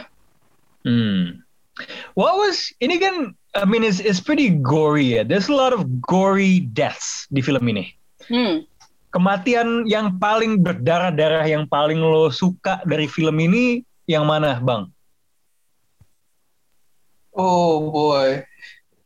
[0.84, 1.40] Hmm.
[2.12, 5.24] What was ini kan I mean it's it's pretty gory ya.
[5.24, 7.88] There's a lot of gory deaths di film ini.
[8.28, 8.68] hmm.
[9.10, 13.80] Kematian yang paling berdarah-darah yang paling lo suka dari film ini
[14.12, 14.91] yang mana, Bang?
[17.34, 18.44] Oh boy.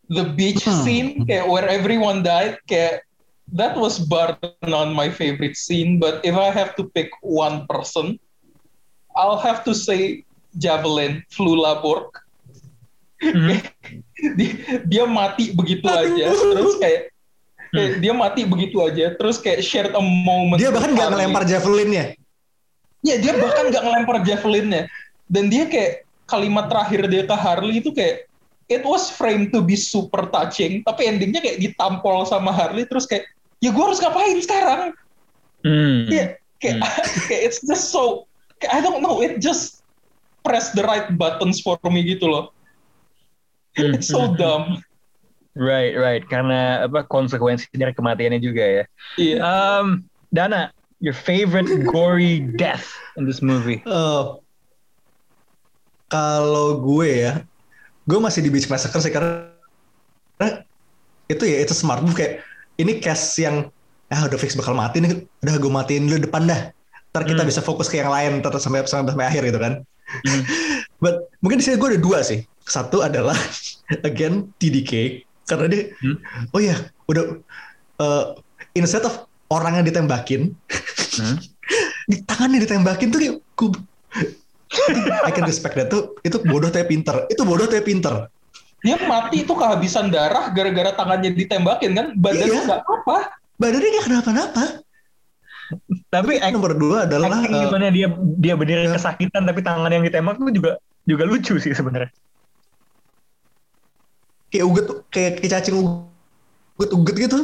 [0.10, 0.82] The beach Hmm.
[0.84, 3.04] scene kayak where everyone died kayak
[3.54, 4.36] that was bar
[4.68, 8.20] none my favorite scene but if I have to pick one person
[9.18, 12.14] I'll have to say Javelin Flula Borg.
[13.18, 13.58] Mhm.
[14.38, 14.52] dia,
[14.86, 17.10] dia mati begitu aja terus kayak
[17.74, 22.14] kayak dia mati begitu aja terus kayak shared a moment Dia bahkan nggak ngelempar javelinnya.
[23.02, 24.86] Ya dia bahkan nggak ngelempar javelinnya.
[25.26, 28.30] Dan dia kayak kalimat terakhir dia ke Harley itu kayak
[28.70, 33.26] it was framed to be super touching, tapi endingnya kayak ditampol sama Harley terus kayak
[33.64, 34.94] ya gue harus ngapain sekarang?
[35.66, 36.06] Hmm.
[36.08, 36.78] Iya, kayak,
[37.28, 38.26] kayak it's just so
[38.62, 39.82] kayak, I don't know, it just
[40.46, 42.56] press the right buttons for me gitu loh.
[43.76, 44.82] Hmm, It's so dumb.
[45.58, 46.22] Right, right.
[46.22, 48.84] Karena apa konsekuensi dari kematiannya juga ya.
[49.18, 49.38] Iya.
[49.42, 50.70] Um, Dana,
[51.02, 53.82] your favorite gory death in this movie?
[53.90, 54.24] Eh,
[56.08, 57.44] kalau gue ya,
[58.08, 59.52] gue masih di Beach Massacre sih karena
[61.28, 62.40] itu ya itu smart move kayak
[62.78, 63.70] ini cast yang
[64.08, 66.72] ah udah fix bakal mati nih, udah gue matiin dulu depan dah.
[67.12, 67.50] Ntar kita Hmm.
[67.50, 69.74] bisa fokus ke yang lain tetap sampai sampai, sampai akhir gitu kan.
[70.24, 70.42] Hmm.
[71.04, 72.46] But mungkin di sini gue ada dua sih.
[72.64, 73.36] Satu adalah
[74.10, 76.18] again TDK karena dia Hmm.
[76.52, 76.76] oh ya
[77.08, 77.24] udah
[78.00, 78.26] eh,
[78.76, 80.52] instead of orangnya ditembakin
[81.18, 81.38] Hmm.
[82.12, 83.70] di tangannya ditembakin tuh kayak gue
[85.24, 88.28] I can respect that tuh itu bodoh tapi pinter itu bodoh tapi pinter
[88.80, 92.66] Dia mati itu kehabisan darah gara-gara tangannya ditembakin kan, badannya Iya.
[92.66, 93.18] nggak apa.
[93.58, 94.64] badannya dia kenapa-napa
[96.08, 100.00] Tapi act- nomor dua adalah acting eh, gimana dia dia berdiri kesakitan tapi tangan yang
[100.02, 100.72] ditembak tuh juga
[101.04, 102.08] juga lucu sih sebenarnya.
[104.48, 105.76] kayak uget kayak, kayak cacing
[106.78, 107.40] uget uget gitu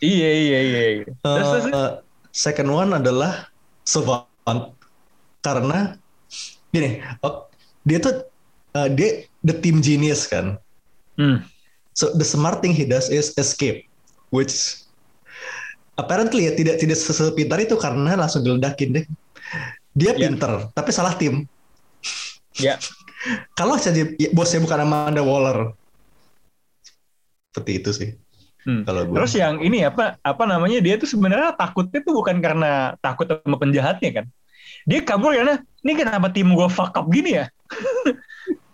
[0.00, 0.82] Iya iya iya.
[0.96, 1.04] iya.
[1.14, 1.90] Terus, Eh,
[2.32, 3.52] second one adalah
[3.84, 4.26] Savant
[5.38, 5.94] karena
[6.70, 7.46] gini oh,
[7.82, 8.24] dia tuh
[8.72, 9.08] eh, dia
[9.40, 10.56] the team genius kan
[11.20, 11.38] hmm.
[11.92, 13.84] so the smart thing he does is escape
[14.32, 14.80] which
[16.00, 19.04] apparently ya tidak tidak sepintar itu karena langsung diledakin deh
[19.92, 20.32] dia Ya.
[20.32, 21.44] pinter tapi salah tim
[22.56, 22.80] Ya.
[23.58, 25.76] kalau saja ya, bosnya bukan Amanda Waller
[27.52, 28.10] seperti itu sih
[28.60, 28.84] Hmm.
[28.84, 32.92] kalau gue Terus yang ini apa apa namanya dia tuh sebenarnya takutnya tuh bukan karena
[33.00, 34.26] takut sama penjahatnya kan.
[34.84, 37.48] Dia kabur karena ini kenapa tim gue fuck up gini ya?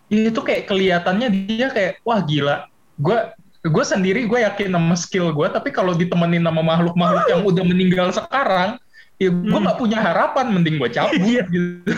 [0.07, 3.19] itu kayak kelihatannya dia kayak wah gila gue
[3.67, 8.09] gue sendiri gue yakin sama skill gue tapi kalau ditemenin sama makhluk-makhluk yang udah meninggal
[8.15, 8.79] sekarang
[9.19, 9.65] ya gue Hmm.
[9.67, 11.43] nggak punya harapan mending gue cabut Iya.
[11.53, 11.91] gitu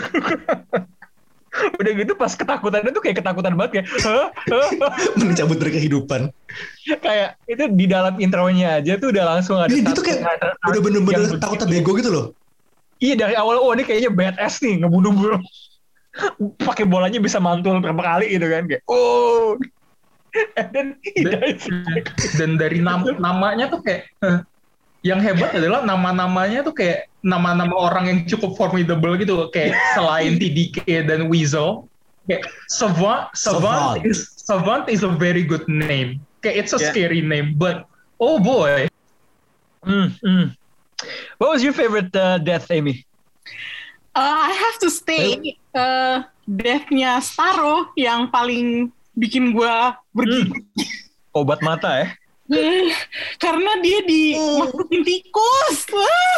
[1.49, 4.29] Udah gitu pas ketakutannya tuh kayak ketakutan banget kayak "Hah?
[4.31, 4.69] Hah?
[4.85, 6.29] Hah?" mencabut dari kehidupan
[7.01, 10.19] kayak itu di dalam intronya aja tuh udah langsung ada Iya, tuh satu kayak
[10.69, 12.25] udah bener-bener takutnya bego gitu loh
[12.99, 15.39] Iya dari awal oh ini kayaknya badass nih ngebunuh bunuh
[16.59, 19.55] pakai bolanya bisa mantul berapa kali gitu kan kayak oh
[20.55, 21.65] and then he Dan- dies.
[22.37, 24.07] dan dari nam- namanya tuh kayak
[25.01, 30.35] yang hebat adalah nama-namanya tuh kayak nama-nama orang yang cukup formidable gitu loh kayak selain
[30.41, 31.87] TDK dan Weasel
[32.27, 34.05] kayak Savant Savant Savant.
[34.05, 36.91] is Savant is a very good name kayak it's a Yeah.
[36.91, 37.87] scary name but
[38.19, 38.85] oh boy
[39.79, 40.51] Hmm, hmm.
[41.39, 43.07] What was your favorite uh, death, Amy?
[44.19, 50.67] Uh, I have to stay uh, death-nya Starro yang paling bikin gua bergigit.
[51.31, 52.07] Obat mata ya.
[52.51, 52.91] Eh,
[53.43, 55.87] Karena dia dimasukin tikus.
[55.95, 56.35] Wah.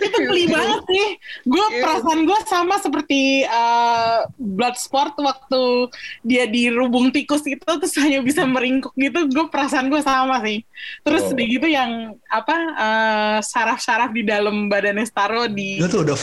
[0.00, 1.06] itu geli banget sih.
[1.44, 5.92] Gue perasaan gue sama seperti uh, Bloodsport waktu
[6.24, 9.28] dia dirubung tikus itu terus hanya bisa meringkuk gitu.
[9.28, 10.64] Gue perasaan gue sama sih.
[11.04, 11.36] Terus Oh.
[11.36, 16.16] gitu yang apa uh, saraf-saraf di dalam badannya Starro di Itu tuh udah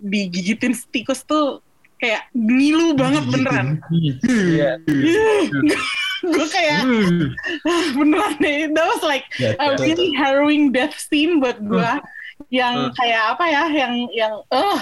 [0.00, 1.60] digigitin tikus tuh
[1.96, 3.68] kayak ngilu banget beneran.
[4.24, 4.80] Iya.
[6.20, 6.80] gue kayak
[7.96, 9.84] beneran deh that was like Ya, a betul.
[9.84, 11.90] really harrowing death scene buat gue
[12.52, 12.92] yang Hmm.
[12.92, 14.80] kayak apa ya yang yang eh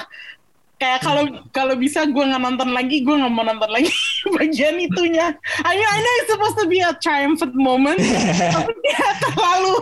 [0.79, 3.91] kayak kalau kalau bisa gue nggak nonton lagi gue nggak mau nonton lagi
[4.39, 9.07] bagian itunya I mean I know it's supposed to be a triumphant moment tapi ya
[9.23, 9.75] terlalu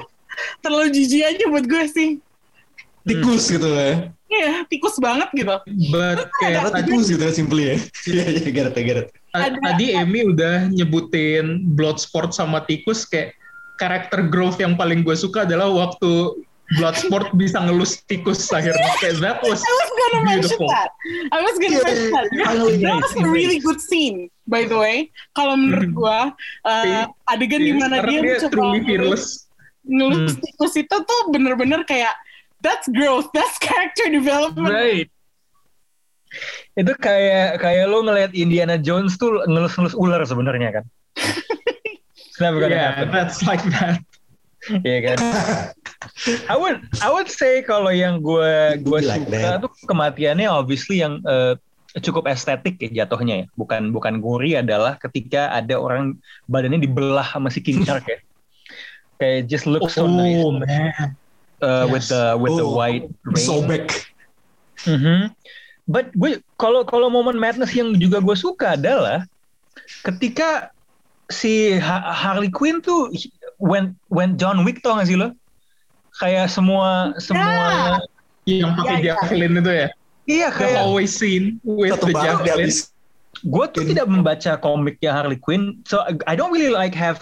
[0.61, 2.11] terlalu jijik aja buat gue sih
[3.05, 4.13] tikus gitu ya.
[4.27, 5.55] Iya, tikus banget gitu.
[5.89, 7.77] But kayak tadi, tikus gitu ya simply ya.
[8.11, 9.07] Iya iya get it.
[9.31, 13.39] ta- tadi Emi udah nyebutin Bloodsport sama tikus kayak
[13.77, 16.43] karakter growth yang paling gue suka adalah waktu
[16.75, 20.69] Bloodsport bisa ngelus tikus akhirnya kayak that was I was gonna mention beautiful.
[20.75, 20.91] that.
[21.31, 22.27] I was gonna Yeah, mention that.
[22.43, 22.75] finally.
[22.83, 24.97] That was a really good scene, by the way.
[25.33, 26.19] Kalau menurut gua,
[26.63, 29.47] uh, adegan di Iya, mana karena dia, dia mencoba ngelus-
[29.87, 30.43] ngelus Hmm.
[30.43, 32.11] tikus itu tuh bener-bener kayak
[32.67, 34.75] that's growth, that's character development.
[34.75, 35.07] Right.
[36.75, 40.85] Itu kayak kayak lo ngelihat Indiana Jones tuh ngelus-ngelus ular sebenarnya kan.
[42.37, 44.03] Kenapa gak Yeah, that's like that.
[44.83, 45.19] Iya kan.
[46.51, 49.63] I would I would say kalau yang gue gue Like suka that.
[49.63, 51.55] tuh kematiannya obviously yang eh,
[52.03, 53.47] cukup estetik ya jatuhnya ya.
[53.55, 56.19] Bukan bukan gori adalah ketika ada orang
[56.51, 58.19] badannya dibelah sama si King Shark ya.
[59.23, 60.43] Kayak just look so nice.
[60.45, 61.17] Oh man.
[61.61, 62.13] Uh, with Yes.
[62.13, 63.37] the with the Oh, white rain.
[63.39, 63.87] Sobek.
[64.85, 65.33] Mhm.
[65.87, 69.23] But gue kalau kalau momen madness yang juga gue suka adalah
[70.03, 70.75] ketika
[71.31, 73.11] si Ha- Harley Quinn tuh
[73.59, 75.31] when when John Wick tau gak sih lo?
[76.19, 78.01] Kayak semua semua
[78.47, 79.07] Yang pakai Ya, ya.
[79.19, 79.89] javelin itu ya.
[80.27, 82.71] iya The kayak hallway scene with Satu the javelin.
[83.43, 87.21] gue tuh tidak membaca komiknya Harley Quinn, so I don't really like have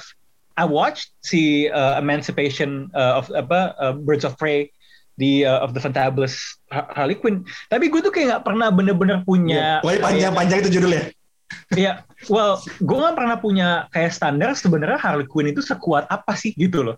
[0.54, 4.70] I watched si uh, Emancipation uh, of apa uh, Birds of Prey
[5.14, 9.22] di uh, of the Fantabulous Ha- Harley Quinn, tapi gue tuh kayak nggak pernah bener-bener
[9.22, 11.02] punya Pokoknya panjang-panjang itu judulnya.
[11.74, 16.50] Iya, well, gue nggak pernah punya kayak standar sebenarnya Harley Quinn itu sekuat apa sih
[16.58, 16.96] gitu loh.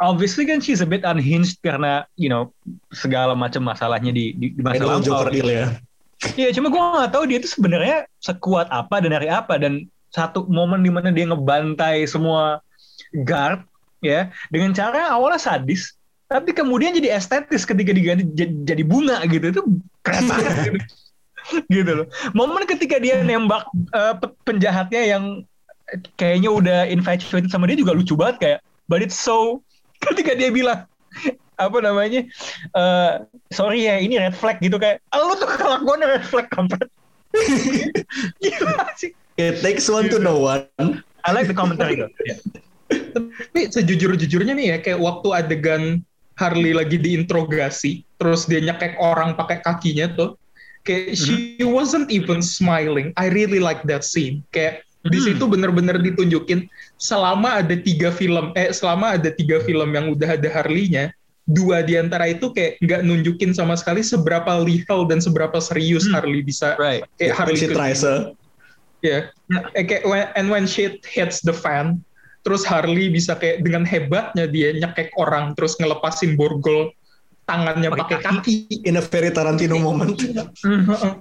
[0.00, 2.52] Obviously kan she's a bit unhinged karena you know
[2.92, 5.28] segala macam masalahnya di di, di masa lampau.
[5.28, 5.76] Deal ya.
[6.36, 10.46] Iya, cuma gue nggak tahu dia itu sebenarnya sekuat apa dan dari apa dan satu
[10.50, 12.58] momen di mana dia ngebantai semua
[13.26, 13.62] guard
[14.02, 15.94] ya dengan cara awalnya sadis
[16.30, 19.62] tapi kemudian jadi estetis ketika diganti jadi, jadi bunga gitu itu
[20.06, 20.78] keren banget gitu.
[21.66, 22.06] gitu loh.
[22.30, 25.24] Momen ketika dia nembak pe- penjahatnya yang
[26.14, 29.58] kayaknya udah infatuated sama dia juga lucu banget kayak but it's so
[30.06, 30.86] ketika dia bilang
[31.58, 32.24] apa namanya
[32.78, 33.12] eh
[33.50, 36.88] sorry ya ini red flag gitu kayak "Ah, lu tuh kelakuannya red flag kampret
[38.42, 40.68] gila sih It takes one to know one.
[41.24, 42.38] I like the commentary yeah.
[42.90, 45.82] Tapi sejujur-jujurnya nih ya, kayak waktu adegan
[46.34, 50.34] Harley lagi diinterogasi, terus dia nyekek orang pakai kakinya tuh,
[50.82, 53.14] kayak she wasn't even smiling.
[53.14, 54.42] I really like that scene.
[54.50, 55.26] Kayak di Hmm.
[55.32, 56.68] situ bener-bener ditunjukin
[57.00, 61.14] selama ada tiga film, eh selama ada tiga film yang udah ada Harley-nya,
[61.50, 66.46] dua di antara itu kayak nggak nunjukin sama sekali seberapa lethal dan seberapa serius Harley
[66.46, 67.78] bisa right kayak When Harley she Quinn
[69.00, 71.98] tries uh, Ya, eh, kayak when, and when shit hits the fan,
[72.46, 76.94] terus Harley bisa kayak dengan hebatnya dia nyekek orang, terus ngelepasin borgol
[77.50, 78.86] tangannya pakai kaki.
[78.86, 80.14] in a very Tarantino moment.
[80.62, 81.12] Heeh.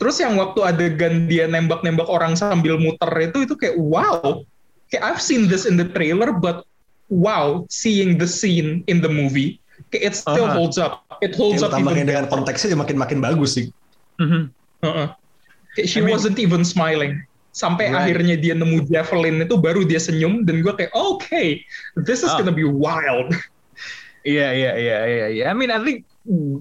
[0.00, 4.40] Terus yang waktu adegan dia nembak-nembak orang sambil muter itu itu kayak wow.
[4.88, 6.64] Kayak I've seen this in the trailer but
[7.10, 9.60] wow, seeing the scene in the movie,
[9.90, 10.56] kayak it still Aha.
[10.56, 11.04] holds up.
[11.20, 13.66] It holds Kayak up tambahin even dengan konteksnya makin makin bagus sih.
[14.22, 14.54] Mhm.
[14.86, 15.08] Heeh.
[15.12, 15.25] Kayak
[15.84, 17.20] she I mean- wasn't even smiling.
[17.56, 18.12] Sampai Right.
[18.12, 21.64] akhirnya dia nemu javelin itu baru dia senyum dan gue kayak okay,
[22.04, 22.40] this is Ah.
[22.40, 23.32] gonna be wild.
[24.26, 25.44] Iya iya iya iya iya.
[25.46, 26.02] I mean I think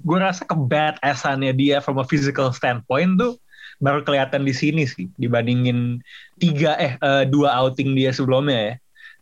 [0.05, 3.41] gue rasa ke badassannya dia from a physical standpoint tuh
[3.81, 5.97] baru kelihatan di sini sih dibandingin
[6.37, 8.73] tiga eh eh, dua outing dia sebelumnya ya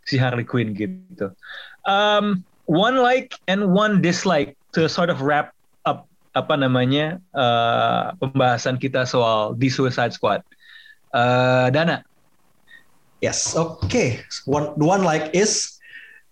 [0.04, 1.32] si Harley Quinn gitu.
[1.88, 5.56] Um, one like and one dislike to sort of wrap
[6.34, 10.42] apa namanya eh, pembahasan kita soal The Suicide Squad.
[11.14, 12.02] Eh, Dana.
[13.24, 14.20] Yes, oke.
[14.44, 15.80] One, the one like is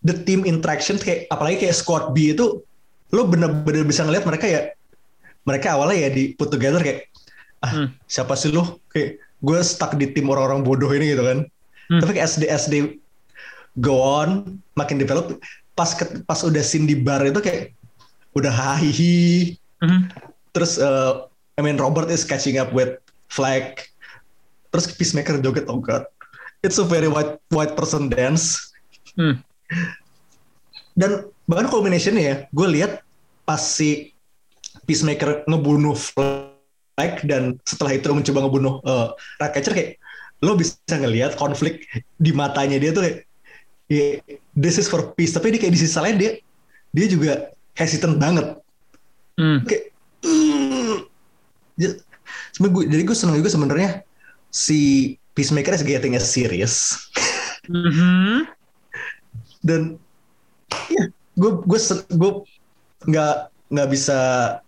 [0.03, 2.65] the team interaction kayak apalagi kayak squad B itu
[3.13, 4.61] lo bener-bener bisa ngeliat mereka ya
[5.45, 7.05] mereka awalnya ya di put together kayak
[7.61, 11.39] ah siapa sih lu kayak gue stuck di tim orang-orang bodoh ini gitu kan
[12.01, 12.75] tapi kayak SD SD
[13.77, 15.37] go on makin develop
[15.77, 17.77] pas ke- pas udah scene di bar itu kayak
[18.33, 19.53] udah hahihi
[20.53, 21.25] terus uh,
[21.57, 23.81] I mean Robert is catching up with Flag
[24.71, 26.07] terus Peacemaker joget oh god.
[26.61, 28.71] It's a very white white person dance.
[29.11, 29.43] Hmm.
[30.95, 33.03] dan bahkan combinationnya ya gue lihat
[33.43, 34.15] pas si
[34.87, 39.91] Peacemaker ngebunuh Flag dan setelah itu mencoba ngebunuh uh, Ratcatcher kayak
[40.41, 41.85] lo bisa ngelihat konflik
[42.17, 43.17] di matanya dia tuh kayak
[43.91, 44.05] ya,
[44.55, 45.35] this is for peace.
[45.35, 46.31] Tapi dia kayak di sisi lain dia
[46.95, 48.60] dia juga hesitant banget
[49.41, 49.65] Hmm.
[49.65, 49.89] kayak
[50.21, 51.09] "Mm."
[51.73, 51.97] Jadi-
[52.61, 54.05] gue- jadi gue seneng juga sebenarnya
[54.53, 54.79] si
[55.33, 57.09] Peacemaker is getting as serious
[57.65, 58.45] Mhm.
[59.61, 59.97] dan
[60.91, 61.79] ya gue gue
[62.11, 62.31] gue
[63.07, 63.35] nggak
[63.71, 64.17] nggak bisa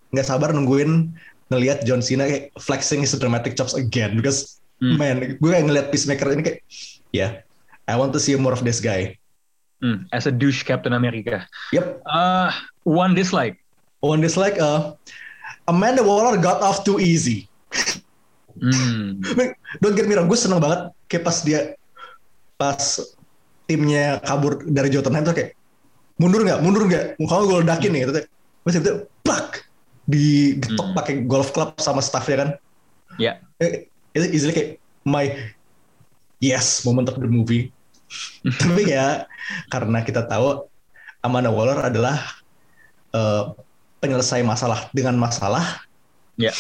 [0.10, 1.12] nggak sabar nungguin
[1.52, 6.34] ngelihat John Cena kayak flexing his dramatic chops again because man gue kayak ngeliat Peacemaker
[6.34, 6.60] ini kayak
[7.12, 7.28] ya
[7.86, 9.14] I want to see more of this guy
[9.84, 11.44] Hmm, as a douche Captain America.
[11.76, 12.08] Yep.
[12.08, 12.56] Uh,
[12.88, 13.60] one dislike.
[14.04, 14.60] One dislike.
[14.60, 15.00] Uh,
[15.64, 17.48] Amanda Waller got off too easy.
[18.60, 19.24] Hmm.
[19.82, 21.60] Don't get me wrong, gue seneng banget kayak pas dia
[22.60, 22.80] pas
[23.66, 25.56] timnya kabur dari Jotunheim tuh kayak
[26.20, 28.12] mundur nggak, mundur nggak, kamu gue ledakin nih, gitu.
[28.64, 28.92] Terus itu
[29.26, 29.66] plak
[30.04, 32.50] di getok pakai golf club sama staffnya kan.
[33.18, 33.40] Ya.
[33.64, 34.70] Eh, Itu easily kayak
[35.08, 35.32] my
[36.44, 37.72] yes moment of the movie.
[38.62, 39.26] Tapi ya
[39.72, 40.70] karena kita tahu
[41.24, 42.20] Amanda Waller adalah
[43.16, 43.44] eh,
[44.04, 45.80] penyelesai masalah dengan masalah.
[46.36, 46.52] Ya.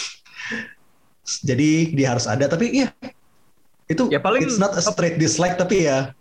[1.48, 2.48] Jadi dia harus ada.
[2.48, 2.88] Tapi iya
[3.91, 6.15] itu Ya, paling- it's not a straight dislike tapi ya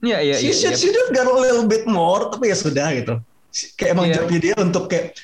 [0.00, 0.78] Ya, ya, she ya, should ya.
[0.78, 3.18] she should got a little bit more tapi ya sudah gitu.
[3.74, 4.14] Kayak emang Iya.
[4.22, 5.18] jobnya dia untuk kayak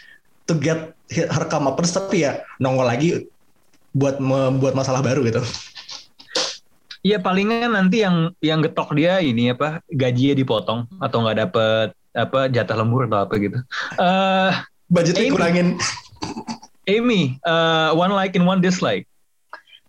[0.44, 3.30] to get her comeuppance tapi ya nongol lagi
[3.94, 5.40] buat membuat masalah baru gitu.
[7.01, 12.40] Iya palingan nanti yang yang getok dia ini apa gajinya dipotong atau nggak dapet apa
[12.51, 13.59] jatah lembur atau apa gitu.
[13.94, 14.51] Eh
[14.89, 15.32] Budgetnya Amy.
[15.32, 15.69] kurangin.
[16.85, 19.09] Amy, uh, one like and one dislike.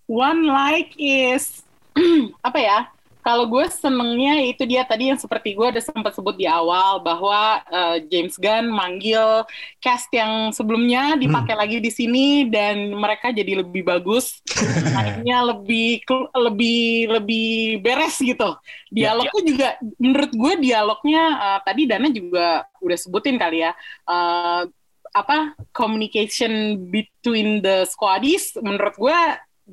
[0.07, 1.65] One like is
[2.47, 2.79] apa ya?
[3.25, 7.57] Kalau gue senengnya itu dia tadi yang seperti gue udah sempat sebut di awal bahwa
[7.73, 9.41] eh, James Gunn manggil
[9.81, 14.45] cast yang sebelumnya dipakai lagi di sini dan mereka jadi lebih bagus,
[14.93, 16.05] mainnya lebih
[16.37, 18.61] lebih lebih beres gitu.
[18.93, 19.67] Dialognya juga
[19.97, 23.73] menurut gue dialognya eh, tadi Dana juga udah sebutin kali ya.
[24.05, 24.69] eh,
[25.15, 29.19] apa communication between the squaddies menurut gue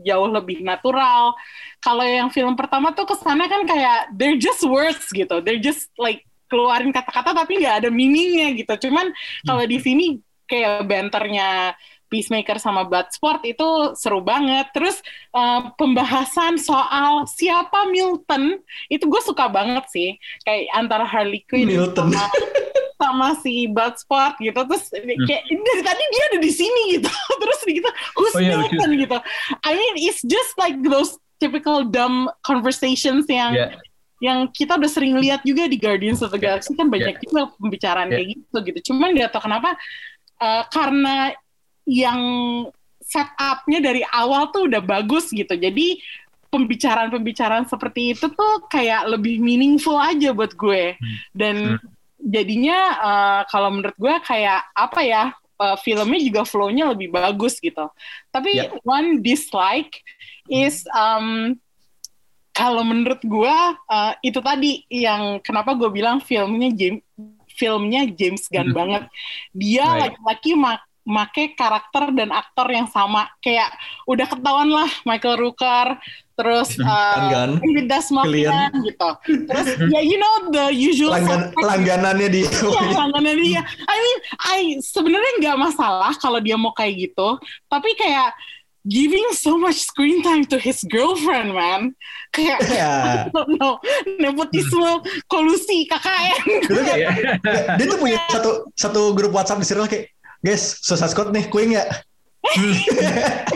[0.06, 1.36] jauh lebih natural.
[1.82, 6.24] Kalau yang film pertama tuh kesannya kan kayak they're just words gitu, they're just like
[6.48, 8.88] keluarin kata-kata tapi nggak ada meaningnya gitu.
[8.88, 9.12] Cuman
[9.44, 10.06] kalau di sini
[10.48, 11.76] kayak banternya
[12.12, 14.68] Peacemaker sama Bloodsport itu seru banget.
[14.76, 15.00] Terus
[15.32, 18.60] eh, pembahasan soal siapa Milton
[18.92, 20.20] itu gue suka banget sih.
[20.44, 22.12] Kayak antara Harley Quinn Milton.
[22.12, 22.28] sama
[23.02, 27.10] sama si Bloodsport gitu terus kayak dari tadi dia ada di sini gitu.
[27.10, 28.46] Terus gitu who's Oh lucu.
[28.54, 29.18] Milton gitu.
[29.66, 33.74] I mean it's just like those typical dumb conversations yang Ya.
[34.22, 38.06] yang kita udah sering lihat juga di Guardians of the Galaxy kan banyak juga pembicaraan
[38.06, 38.22] Ya.
[38.22, 38.78] kayak gitu gitu.
[38.94, 39.74] Cuman gak tau kenapa
[40.38, 41.34] eh, karena
[41.82, 42.20] yang
[43.02, 45.50] setupnya dari awal tuh udah bagus gitu.
[45.58, 45.98] Jadi
[46.52, 50.94] pembicaraan-pembicaraan seperti itu tuh kayak lebih meaningful aja buat gue.
[51.34, 51.76] Dan
[52.22, 57.90] jadinya eh, kalau menurut gue kayak apa ya eh, filmnya juga flow-nya lebih bagus gitu
[58.30, 58.70] tapi Ya.
[58.86, 60.00] one dislike
[60.46, 61.58] is um,
[62.52, 63.56] kalau menurut gue
[63.90, 67.02] eh, itu tadi yang kenapa gue bilang filmnya James
[67.52, 68.76] filmnya James Gunn Hmm.
[68.76, 69.04] banget
[69.52, 70.14] dia Right.
[70.16, 73.70] laki-laki mak make karakter dan aktor yang sama kayak
[74.06, 75.98] udah ketahuan lah Michael Rooker
[76.38, 77.58] terus uh.
[77.58, 78.30] David Desmond
[78.86, 79.10] gitu
[79.50, 82.48] terus ya you know the usual Langgan, langganannya dia.
[82.48, 83.60] Iya, langganan dia.
[83.62, 87.38] I mean, I sebenarnya nggak masalah kalau dia mau kayak gitu,
[87.68, 88.34] tapi kayak
[88.82, 91.94] giving so much screen time to his girlfriend, man.
[92.34, 93.26] Kayak Ya.
[93.26, 93.78] I don't know,
[94.18, 96.42] nepotisme, kolusi, KKN.
[97.78, 100.10] dia tuh punya satu satu grup WhatsApp di serial kayak
[100.42, 101.88] guys Suicide Squad nih kue nggak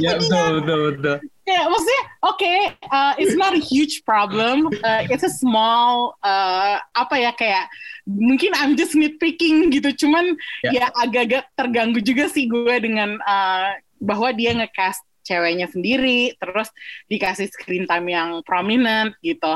[0.00, 1.16] Ya betul betul betul.
[1.46, 2.54] Kayak maksudnya, oke,
[2.90, 4.66] uh, it's not a huge problem.
[4.82, 7.70] Uh, it's a small, uh, apa ya kayak
[8.02, 9.94] mungkin I'm just nitpicking gitu.
[9.94, 10.34] Cuman
[10.74, 16.66] ya agak-agak terganggu juga sih gue dengan uh, bahwa dia ngecast ceweknya sendiri, terus
[17.06, 19.54] dikasih screen time yang prominent gitu.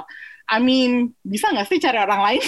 [0.51, 2.43] I mean, bisa nggak sih cari orang lain?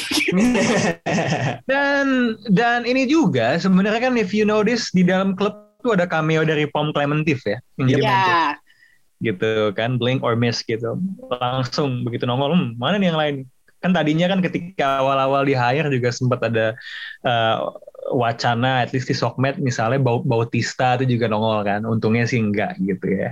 [1.71, 5.55] Dan dan ini juga sebenarnya kan if you notice di dalam klub
[5.87, 7.63] tuh ada cameo dari Pom Clementif ya.
[7.79, 8.35] Yang dia main tuh.
[8.35, 8.51] Ya,
[9.23, 10.99] gitu kan blink or miss gitu
[11.31, 13.37] langsung begitu nongol hmm, mana nih yang lain
[13.79, 16.75] kan tadinya kan ketika awal-awal di hire juga sempat ada
[17.27, 17.71] uh,
[18.15, 22.79] wacana at least di Sokmed misalnya Bau- Bautista itu juga nongol kan untungnya sih enggak
[22.83, 23.31] gitu ya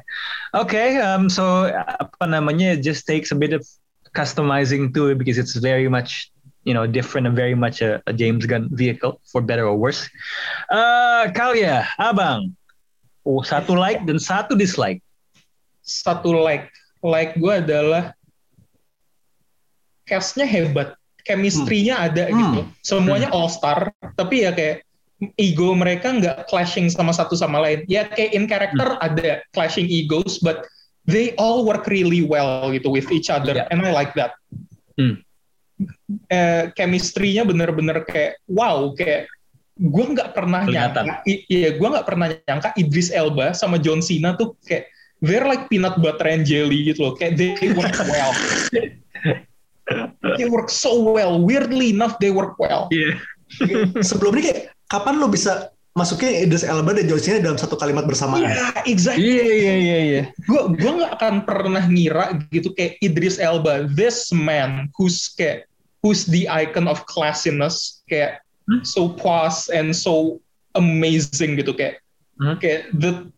[0.55, 3.63] oke um, so apa namanya just takes a bit of
[4.15, 6.31] customizing too because it's very much
[6.65, 10.09] you know different and very much a, a James Gunn vehicle for better or worse.
[10.71, 12.55] Uh, Kalia abang.
[13.25, 15.05] Oh, satu like dan satu dislike.
[15.85, 16.69] Satu like.
[17.01, 18.13] Like gue adalah
[20.05, 20.97] castnya hebat.
[21.21, 22.65] Chemistry-nya ada gitu.
[22.81, 24.89] Semuanya all star tapi ya kayak
[25.37, 27.85] ego mereka nggak clashing sama satu sama lain.
[27.89, 30.65] Ya kayak in character ada clashing egos but
[31.05, 33.71] they all work really well gitu with each other Yeah.
[33.73, 34.37] and I like that
[34.97, 35.23] Hmm.
[36.29, 39.31] eh, chemistry-nya bener-bener kayak wow kayak
[39.81, 41.09] gue nggak pernah Kelihatan.
[41.09, 44.93] nyangka iya gue nggak pernah nyangka Idris Elba sama John Cena tuh kayak
[45.25, 48.33] they're like peanut butter and jelly gitu loh kayak they work well
[50.37, 53.19] they work so well weirdly enough they work well Iya.
[53.99, 58.07] Sebelum ini kayak kapan lo bisa masukin Idris Elba dan John Cena dalam satu kalimat
[58.07, 58.47] bersamaan?
[58.47, 59.27] Iya, exactly.
[59.27, 60.23] Iya iya iya iya.
[60.47, 65.67] Gue gue nggak akan pernah ngira gitu kayak Idris Elba, this man who's kayak
[66.01, 68.41] who's the icon of classiness, kayak
[68.87, 70.39] so posh and so
[70.79, 71.99] amazing gitu kayak
[72.41, 72.57] Hmm.
[72.57, 73.29] kayak the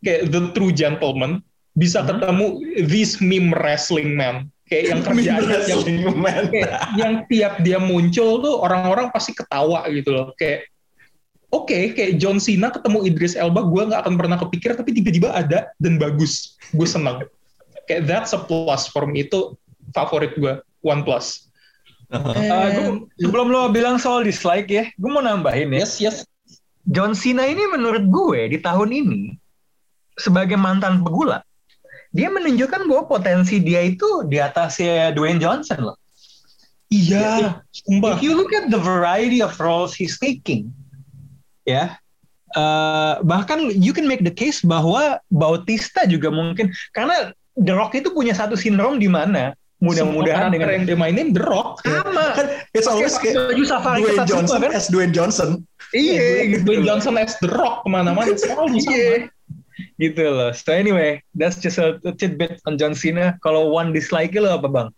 [0.00, 1.44] kayak the true gentleman
[1.76, 2.56] bisa ketemu
[2.88, 9.12] this meme wrestling man kayak yang kerjaannya yang, kayak yang tiap dia muncul tuh orang-orang
[9.12, 10.72] pasti ketawa gitu loh kayak
[11.54, 15.70] oke kayak John Cena ketemu Idris Elba gue nggak akan pernah kepikir tapi tiba-tiba ada
[15.78, 16.58] dan bagus.
[16.74, 17.22] Gue senang.
[17.86, 19.22] Kayak that's a plus for me.
[19.22, 19.54] Itu
[19.94, 21.46] favorit gue one plus.
[22.10, 22.20] Uh,
[22.74, 25.86] gua- sebelum lo bilang soal dislike ya, gue mau nambahin ya.
[25.86, 26.16] yes yes.
[26.84, 29.20] John Cena ini menurut gue di tahun ini
[30.20, 31.40] sebagai mantan pegula,
[32.14, 35.98] dia menunjukkan bahwa potensi dia itu di atasnya Dwayne Johnson loh.
[36.92, 38.14] iya sumpah.
[38.14, 40.70] If you look at the variety of roles he's taking,
[41.64, 41.96] ya,
[42.52, 48.10] eh, bahkan you can make the case bahwa Bautista juga mungkin karena The Rock itu
[48.10, 52.88] punya satu sindrom di mana mudah-mudahan dengan yang dia mainin The Rock sama Kan it's
[52.88, 54.72] always kayak baju safari Dwayne Johnson kan?
[54.72, 55.50] as Dwayne Johnson.
[55.92, 59.12] iya gitu Dwayne Johnson as The Rock ke mana-mana selalu sama Iya.
[59.98, 60.50] gitu loh.
[60.54, 63.34] So anyway, that's just a, a tidbit on John Cena.
[63.42, 64.88] Kalau one dislike lo apa bang?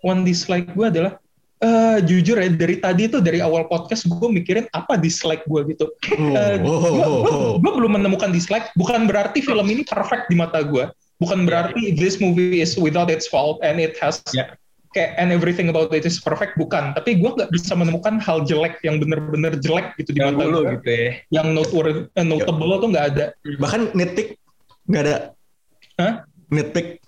[0.00, 1.20] one dislike gue adalah
[1.60, 5.92] eh jujur ya dari tadi tuh dari awal podcast gue mikirin apa dislike gue gitu.
[6.16, 7.50] Oh, gua- oh, oh.
[7.60, 8.72] gua belum menemukan dislike.
[8.80, 10.88] Bukan berarti film ini perfect di mata gue.
[11.20, 14.56] Bukan berarti this movie is without its fault and it has Ya.
[14.96, 16.56] kayak and everything about it is perfect.
[16.56, 16.96] Bukan.
[16.96, 20.62] Tapi gue nggak bisa menemukan hal jelek yang bener-bener jelek gitu di Yang mata gue.
[20.80, 21.10] gitu ya.
[21.28, 23.24] Yang noteworthy, eh, notable tuh nggak ada.
[23.60, 24.40] Bahkan nitpick
[24.88, 25.16] nggak ada.
[26.00, 26.24] Hah?
[26.48, 27.04] Nitpick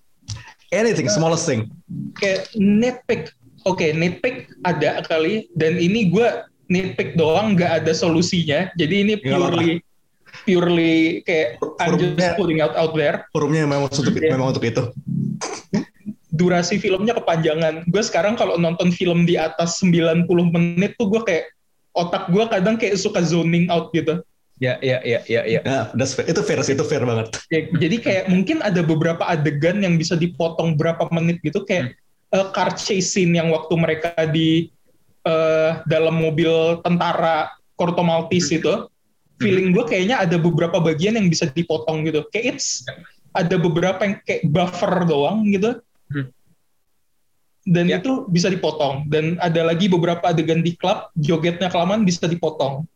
[0.68, 1.72] anything, smallest thing.
[2.20, 3.32] kayak nitpick
[3.64, 6.28] oke nitpick ada kali dan ini gue
[6.66, 9.82] nitpick doang nggak ada solusinya jadi ini purely
[10.44, 14.32] purely kayak I'm just Forumnya- putting out out there Forumnya memang untuk Iya.
[14.34, 14.82] memang untuk itu.
[16.32, 21.44] durasi filmnya kepanjangan gue sekarang kalau nonton film di atas 90 menit tuh gue kayak
[21.92, 24.24] otak gue kadang kayak suka zoning out gitu
[24.56, 25.60] Ya ya ya ya ya.
[25.90, 26.30] That's fair.
[26.30, 27.34] itu fair sih, itu fair banget.
[27.50, 31.98] Ya, jadi kayak mungkin ada beberapa adegan yang bisa dipotong berapa menit gitu kayak
[32.32, 34.72] eh, car chase scene yang waktu mereka di
[35.22, 38.88] eh, dalam mobil tentara Corto Maltese itu
[39.42, 42.22] feeling gue kayaknya ada beberapa bagian yang bisa dipotong gitu.
[42.30, 42.86] Kayak it's
[43.34, 45.82] ada beberapa yang kayak buffer doang gitu.
[46.12, 46.28] Hmm.
[47.62, 48.02] dan Ya.
[48.02, 49.06] itu bisa dipotong.
[49.06, 52.86] Dan ada lagi beberapa adegan di klub jogetnya kelamaan bisa dipotong.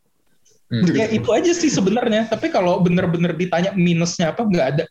[0.66, 0.82] Hmm.
[0.90, 2.26] ya itu aja sih sebenarnya.
[2.26, 4.84] Tapi kalau bener-bener ditanya minusnya apa nggak ada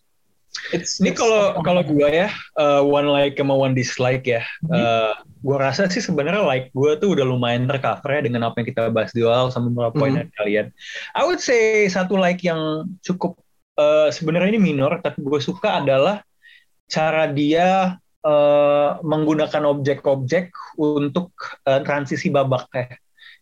[0.71, 5.57] It's, Ini kalau kalau gue ya uh, one like sama one dislike ya, uh, gue
[5.57, 9.11] rasa sih sebenarnya like gue tuh udah lumayan tercover ya dengan apa yang kita bahas
[9.11, 10.19] di awal sama beberapa poin Hmm.
[10.23, 10.65] dari kalian.
[11.13, 13.37] I would say satu like yang cukup
[13.75, 16.23] uh, sebenarnya ini minor tapi gue suka adalah
[16.85, 21.33] cara dia uh, menggunakan objek-objek untuk
[21.65, 22.87] uh, transisi babak ya.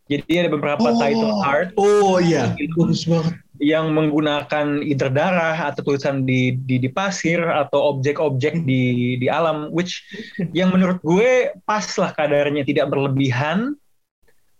[0.03, 0.99] Jadi ada beberapa Oh.
[0.99, 2.51] title art Oh iya.
[2.59, 9.15] bagus banget yang menggunakan either darah atau tulisan di di, di pasir atau objek-objek di
[9.15, 10.03] di alam which
[10.57, 13.79] yang menurut gue pas lah kadarnya tidak berlebihan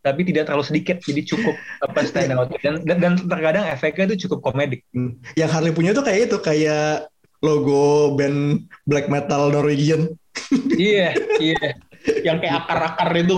[0.03, 2.51] tapi tidak terlalu sedikit jadi cukup apa stand out.
[2.59, 4.83] Dan, dan dan terkadang efeknya itu cukup komedik.
[4.91, 5.15] Hmm.
[5.39, 7.07] Yang Harley punya tuh kayak itu, kayak
[7.39, 10.11] logo band black metal Norwegian.
[10.75, 11.79] iya iya.
[12.03, 13.35] Yang kayak akar-akar itu.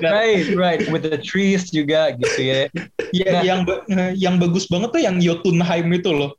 [0.00, 0.80] Right right.
[0.88, 2.72] With the trees juga gitu ya
[3.14, 3.42] ya Nah.
[3.46, 3.60] yang
[4.18, 6.34] yang bagus banget tuh yang Jotunheim itu loh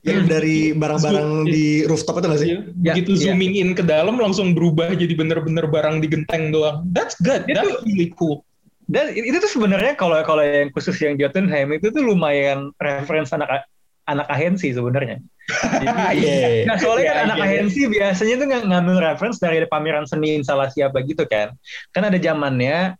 [0.00, 2.48] Yang dari barang-barang di rooftop itu nggak sih?
[2.80, 3.20] Ya, begitu iya.
[3.28, 7.58] zooming in ke dalam langsung berubah jadi bener-bener barang di genteng doang that's good Itu-
[7.58, 8.40] that's really cool
[8.88, 13.66] dan itu tuh sebenarnya kalau kalau yang khusus yang Jotunheim itu tuh lumayan reference anak
[14.08, 15.20] anak ahensi sebenarnya
[16.16, 16.64] Iya.
[16.64, 20.38] Nah soalnya kan Iya, anak iya, ahensi biasanya tuh ng- ngambil reference dari pameran seni
[20.38, 21.52] instalasi apa gitu kan.
[21.90, 22.94] Kan ada zamannya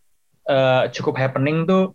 [0.46, 1.94] eh, cukup happening tuh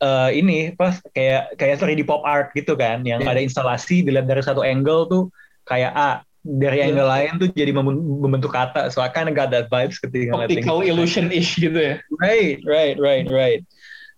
[0.00, 3.36] eh, ini pas kayak kayak 3D pop art gitu kan, yang Iya.
[3.36, 5.22] ada instalasi dilihat dari satu angle tuh
[5.64, 6.10] kayak A,
[6.40, 6.88] dari Iya.
[6.88, 8.88] angle lain tuh jadi memben- membentuk kata.
[8.88, 10.96] So I kind of got that vibes ketika optical gitu.
[10.96, 13.60] illusion-ish gitu ya Right, right, right, right.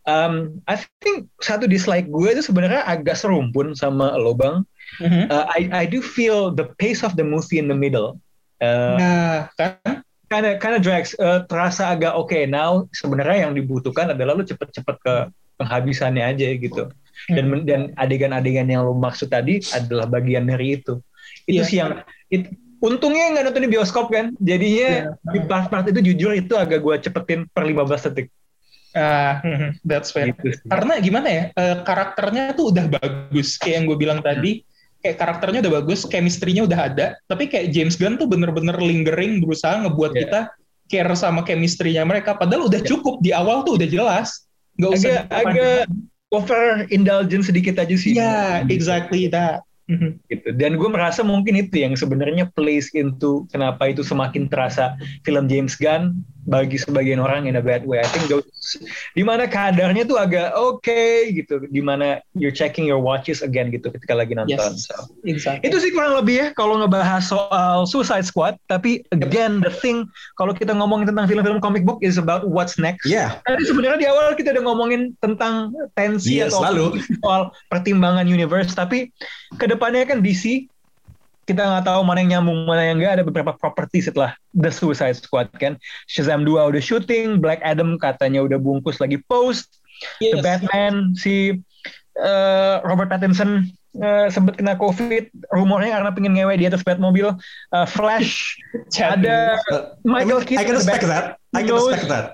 [0.02, 4.66] Um, I think satu dislike gue itu sebenarnya agak serumpun sama lo bang.
[4.98, 5.30] Mhm.
[5.30, 8.18] Uh, I I do feel the pace of the movie in the middle.
[8.58, 9.36] Uh, nah
[10.26, 11.14] kan kind of drags.
[11.18, 12.34] Uh, terasa agak oke.
[12.46, 15.14] now sebenarnya yang dibutuhkan adalah lo cepet-cepet ke
[15.58, 16.88] penghabisannya aja gitu.
[17.30, 20.98] Dan men- dan adegan-adegan yang lo maksud tadi adalah bagian dari itu.
[21.46, 21.68] Itu Iya.
[21.68, 21.90] sih yang
[22.28, 22.52] it-
[22.82, 24.34] untungnya nggak nonton di bioskop kan.
[24.42, 25.30] Jadinya Iya.
[25.30, 28.26] di part-part itu jujur itu agak gue cepetin per 15 detik.
[28.92, 30.34] Ah, mhm, that's fair.
[30.36, 30.68] Gitu sih.
[30.68, 34.60] Karena gimana ya, eh, karakternya tuh udah bagus, kayak yang gue bilang tadi,
[35.00, 39.80] kayak karakternya udah bagus, chemistry-nya udah ada, tapi kayak James Gunn tuh bener-bener lingering berusaha
[39.80, 40.20] ngebuat Yeah.
[40.26, 40.40] kita
[40.92, 44.44] care sama chemistry-nya mereka, padahal udah cukup di awal tuh udah jelas,
[44.80, 45.82] nggak usah agak agak
[46.32, 48.16] over indulgent sedikit aja sih.
[48.16, 48.72] Ya, Gitu.
[48.80, 49.60] exactly that.
[49.90, 50.22] Mhm.
[50.30, 50.48] gitu.
[50.56, 54.94] Dan gue merasa mungkin itu yang sebenarnya plays into kenapa itu semakin terasa
[55.26, 58.02] film James Gunn bagi sebagian orang in a bad way.
[58.02, 58.46] I think those,
[59.14, 63.90] di mana kadarnya tuh agak oke gitu, di mana you're checking your watches again gitu
[63.94, 64.74] ketika lagi nonton.
[64.74, 64.90] Yes.
[64.90, 65.70] So, Exactly.
[65.70, 68.58] itu sih kurang lebih ya kalau ngebahas soal Suicide Squad.
[68.66, 73.06] Tapi again the thing kalau kita ngomongin tentang film-film comic book is about what's next.
[73.06, 73.38] Yeah.
[73.46, 76.84] Tadi sebenarnya di awal kita udah ngomongin tentang tensi Iya, atau selalu.
[77.22, 79.14] soal pertimbangan universe, tapi
[79.60, 80.66] ke depannya kan DC
[81.42, 85.18] kita nggak tahu mana yang nyambung mana yang nggak ada beberapa properti setelah The Suicide
[85.18, 85.74] Squad kan
[86.06, 89.82] Shazam 2 udah syuting Black Adam katanya udah bungkus lagi post
[90.22, 90.42] The Yes.
[90.42, 91.58] Batman si
[92.18, 93.66] eh, Robert Pattinson
[93.98, 97.38] eh, sempat kena COVID rumornya karena pengen ngewe di atas Batmobile
[97.74, 98.58] Eh, Flash
[99.02, 101.24] ada Uh, Michael I, mean, I Keaton can the respect that.
[101.54, 102.26] I can respect that.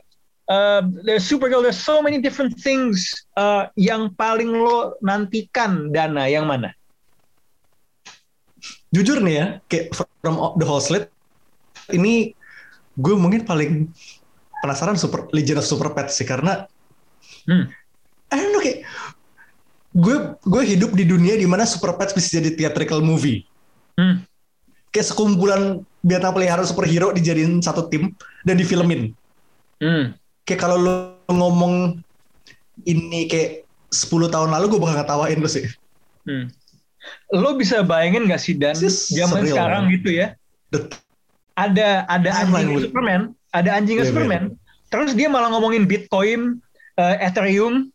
[0.48, 6.48] Uh, there's Supergirl, there's so many different things uh, yang paling lo nantikan Dana yang
[6.48, 6.72] mana?
[8.88, 11.12] Jujur nih ya, kayak from the whole slate,
[11.92, 12.32] ini
[12.96, 13.92] gue mungkin paling
[14.64, 16.66] penasaran super Legend of Super Pets sih karena
[17.48, 17.64] Hmm.
[18.28, 18.84] I don't know kayak
[19.96, 23.48] gue gue hidup di dunia di mana Super Pets bisa jadi theatrical movie.
[23.96, 24.20] Hmm.
[24.92, 28.12] Kayak sekumpulan binatang pelihara superhero dijadiin satu tim
[28.44, 29.16] dan difilmin.
[29.80, 30.12] Hmm.
[30.44, 30.94] Kayak kalau lo
[31.28, 32.04] ngomong
[32.84, 35.64] ini kayak 10 tahun lalu gue bakal ngetawain lo sih.
[36.28, 36.52] Hmm.
[37.30, 39.94] Lo bisa bayangin gak sih dan zaman surreal, sekarang man.
[39.98, 40.26] gitu ya?
[40.72, 40.88] The-
[41.58, 43.20] Ada ada anjing Superman,
[43.50, 44.44] ada anjingnya Yeah, Superman.
[44.88, 46.62] Terus dia malah ngomongin Bitcoin,
[46.94, 47.90] eh, Ethereum,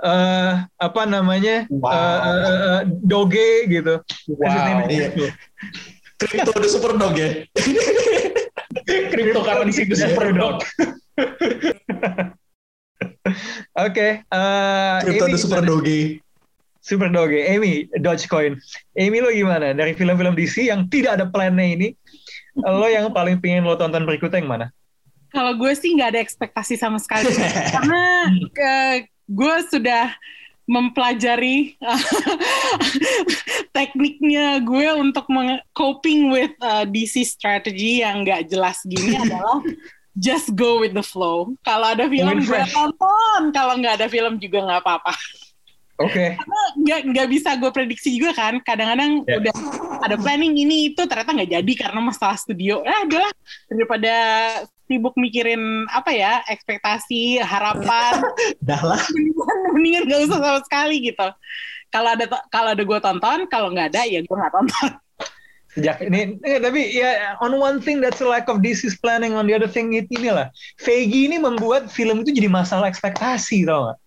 [0.00, 1.92] eh, apa namanya, Wow.
[1.92, 4.00] eh, eh, Doge gitu.
[4.32, 4.88] Wow.
[4.88, 5.12] Iya.
[6.16, 7.44] Crypto the super dog ya.
[9.12, 10.64] Cryptocurrency the super dog.
[13.76, 16.23] Oke, eh, Crypto Amy the super doge.
[16.84, 18.60] Super Doge, Amy, Dogecoin.
[18.92, 19.72] Amy lo gimana?
[19.72, 21.88] Dari film-film DC yang tidak ada plannya ini,
[22.60, 24.66] lo yang paling pengen lo tonton berikutnya yang mana?
[25.32, 27.32] Kalau gue sih nggak ada ekspektasi sama sekali
[27.74, 28.74] karena ke,
[29.32, 30.12] gue sudah
[30.64, 31.76] mempelajari
[33.76, 39.60] tekniknya gue untuk meng- coping with uh, DC strategy yang nggak jelas gini adalah
[40.14, 41.52] just go with the flow.
[41.66, 45.12] Kalau ada film gue tonton, kalau nggak ada film juga nggak apa-apa.
[45.94, 46.34] Oke.
[46.74, 49.38] nggak nggak bisa gue prediksi juga kan kadang-kadang Ya.
[49.38, 49.54] udah
[50.02, 53.32] ada planning ini itu ternyata nggak jadi karena masalah studio ya udahlah
[53.70, 54.14] daripada
[54.84, 58.26] sibuk mikirin apa ya ekspektasi harapan
[58.68, 58.98] Dah lah.
[59.14, 61.28] mendingan mendingan nggak usah sama sekali gitu
[61.94, 64.88] kalau ada kalau ada gue tonton kalau nggak ada ya gue nggak tonton
[65.74, 69.42] Sejak ini, eh, tapi ya on one thing that's a lack of DC's planning, on
[69.42, 70.46] the other thing it inilah.
[70.78, 73.98] Feige ini membuat film itu jadi masalah ekspektasi, tau gak?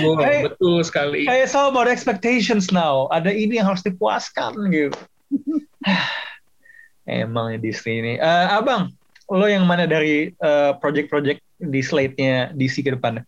[0.00, 0.48] Oh, Hey.
[0.48, 1.28] betul sekali.
[1.28, 3.10] It's all about expectations now.
[3.12, 4.96] Ada ini yang harus dipuaskan gitu.
[7.04, 8.14] Emang ya Disney ini.
[8.16, 8.88] Eh, abang,
[9.28, 13.26] lo yang mana dari eh, project-project di slate-nya DC ke depannya?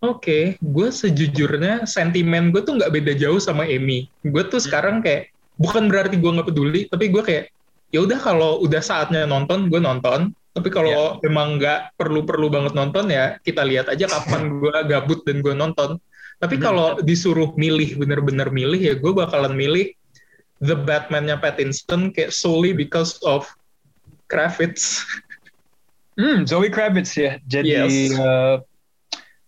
[0.00, 4.08] Oke, gue sejujurnya sentimen gue tuh nggak beda jauh sama Amy.
[4.24, 5.28] Gue tuh sekarang kayak
[5.60, 7.52] bukan berarti gue nggak peduli, tapi gue kayak
[7.92, 10.32] ya udah kalau udah saatnya nonton, gue nonton.
[10.50, 15.40] Tapi kalau emang nggak perlu-perlu banget nonton ya kita lihat aja kapan gue gabut dan
[15.40, 15.96] gue nonton.
[16.40, 19.92] Tapi kalau disuruh milih bener-bener milih ya gue bakalan milih
[20.60, 23.48] The Batman-nya Pattinson kayak solely because of
[24.28, 25.04] Kravitz.
[26.20, 27.40] Hmm, Zoe Kravitz ya.
[27.48, 28.16] Jadi Yes.
[28.16, 28.60] uh,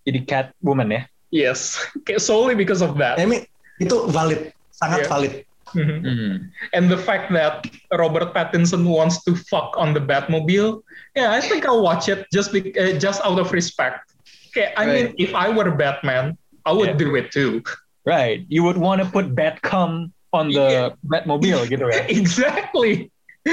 [0.08, 1.02] jadi Catwoman ya.
[1.32, 3.16] Yes, kayak solely because of that.
[3.16, 3.44] I mean,
[3.80, 5.10] itu valid, sangat Yeah.
[5.10, 5.34] valid.
[5.72, 6.52] Mhm.
[6.76, 7.64] And the fact that
[7.96, 10.84] Robert Pattinson wants to fuck on the Batmobile,
[11.16, 14.12] yeah, I think I'll watch it just be, uh, just out of respect.
[14.52, 17.64] Okay, I mean, if I were Batman, I would do it too.
[18.04, 18.44] Right.
[18.48, 22.04] You would want to put Batcom on the Batmobile gitu kan.
[22.08, 23.08] exactly.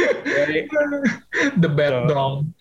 [1.61, 2.53] the Bat Dong.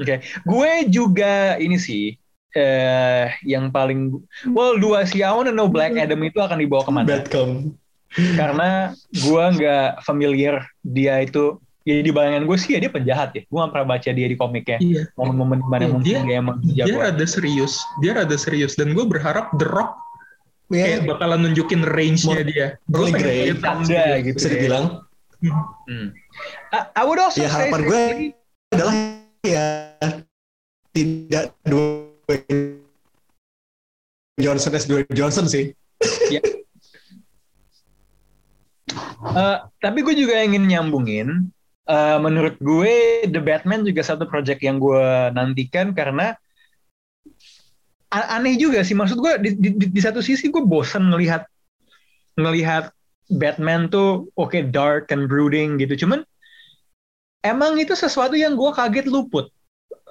[0.00, 2.16] Oke, gue juga ini sih
[2.52, 4.12] eh yang paling
[4.52, 7.06] well dua sih I wanna know Black Adam itu akan dibawa ke mana?
[7.08, 7.72] Batcom.
[8.12, 13.42] Karena gue nggak familiar dia itu ya di bayangan gue sih ya dia penjahat ya.
[13.46, 14.78] Gue nggak pernah baca dia di komiknya.
[14.78, 15.02] Iya.
[15.18, 17.02] Momen-momen di mana Iya, mungkin dia- dia emang Dia jagoan.
[17.10, 19.98] rada serius, dia rada serius, dan gue berharap The Rock
[20.72, 22.66] Ya, kayak bakalan nunjukin range-nya Mo- dia.
[22.88, 24.36] Gue pengen lihat Tanda gitu.
[24.40, 24.52] bisa ya.
[24.56, 24.84] dibilang.
[25.84, 26.06] Hmm.
[26.72, 28.02] I, I would also Ya harapan gue
[28.72, 28.94] adalah
[29.44, 29.68] ya
[30.96, 32.78] tidak Dwayne
[34.40, 35.76] Johnson as Dwayne Johnson sih.
[39.22, 41.48] Eh, tapi gue juga ingin nyambungin.
[41.88, 46.36] Eh, menurut gue The Batman juga satu project yang gue nantikan karena
[48.12, 48.92] aneh juga sih.
[48.92, 51.48] Maksud gue di, di, di- satu sisi gue bosen ngelihat
[52.36, 52.92] ngelihat
[53.32, 56.04] Batman tuh oke dark and brooding gitu.
[56.04, 56.20] Cuman
[57.40, 59.48] emang itu sesuatu yang gue kaget luput.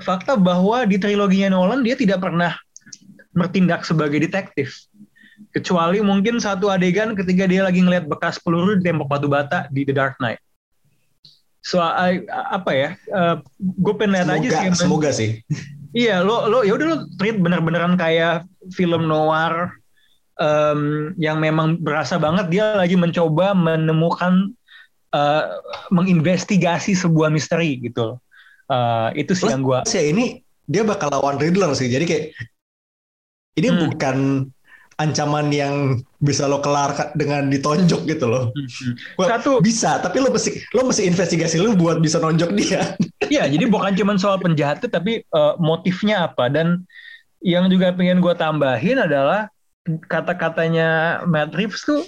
[0.01, 2.57] Fakta bahwa di triloginya Nolan dia tidak pernah
[3.31, 4.89] bertindak sebagai detektif
[5.55, 9.83] kecuali mungkin satu adegan ketika dia lagi ngeliat bekas peluru di tembok batu bata di
[9.87, 10.39] The Dark Knight.
[11.61, 12.89] So I, apa ya?
[13.59, 14.65] gue pengen lihat aja Semoga, sih.
[14.65, 14.75] men.
[14.77, 15.31] semoga sih.
[15.91, 19.75] Iya, lo lo ya udah lo treat bener-beneran kayak film noir
[20.39, 24.55] em, yang memang berasa banget dia lagi mencoba menemukan
[25.11, 25.43] eh,
[25.91, 28.15] menginvestigasi sebuah misteri gitu.
[28.71, 31.91] Eh, itu sih yang gue Plus ya ini dia bakal lawan Riddler sih.
[31.91, 32.25] Jadi kayak
[33.59, 33.79] ini Hmm.
[33.91, 34.17] bukan
[35.01, 38.53] ancaman yang bisa lo kelar dengan ditonjok gitu loh.
[39.17, 42.83] Well, Satu bisa, tapi lo mesti lo mesti investigasi lo buat bisa nonjok dia.
[43.31, 46.51] Iya, jadi bukan cuma soal penjahatnya, tapi eh, motifnya apa.
[46.51, 46.83] Dan
[47.39, 49.47] yang juga pengen gue tambahin adalah
[50.11, 52.03] kata-katanya Matt Reeves tuh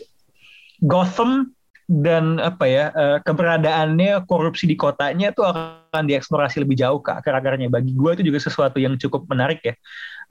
[0.83, 1.55] Gotham
[1.87, 7.71] dan apa ya eh, keberadaannya korupsi di kotanya tuh akan dieksplorasi lebih jauh ke akar-akarnya.
[7.71, 9.79] Bagi gue itu juga sesuatu yang cukup menarik ya.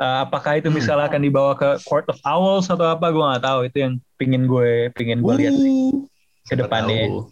[0.03, 3.07] Eh, apakah itu misalnya akan dibawa ke Court of Owls atau apa?
[3.15, 3.59] Gue nggak tahu.
[3.71, 5.95] Itu yang pingin gue pingin gue lihat sih
[6.51, 7.07] ke depannya.
[7.07, 7.31] Tahu.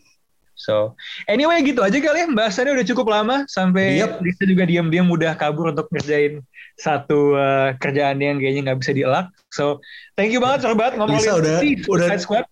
[0.55, 0.95] So,
[1.27, 2.27] anyway gitu aja kali ya.
[2.31, 4.23] Bahasannya udah cukup lama sampai Yep.
[4.23, 6.45] Lisa juga diam-diam udah kabur untuk ngerjain
[6.79, 9.27] satu uh, kerjaan yang kayaknya nggak bisa dielak.
[9.51, 9.83] So,
[10.15, 12.47] thank you banget Sorbat ngomongin Lisa udah- Suicide udah- Squad.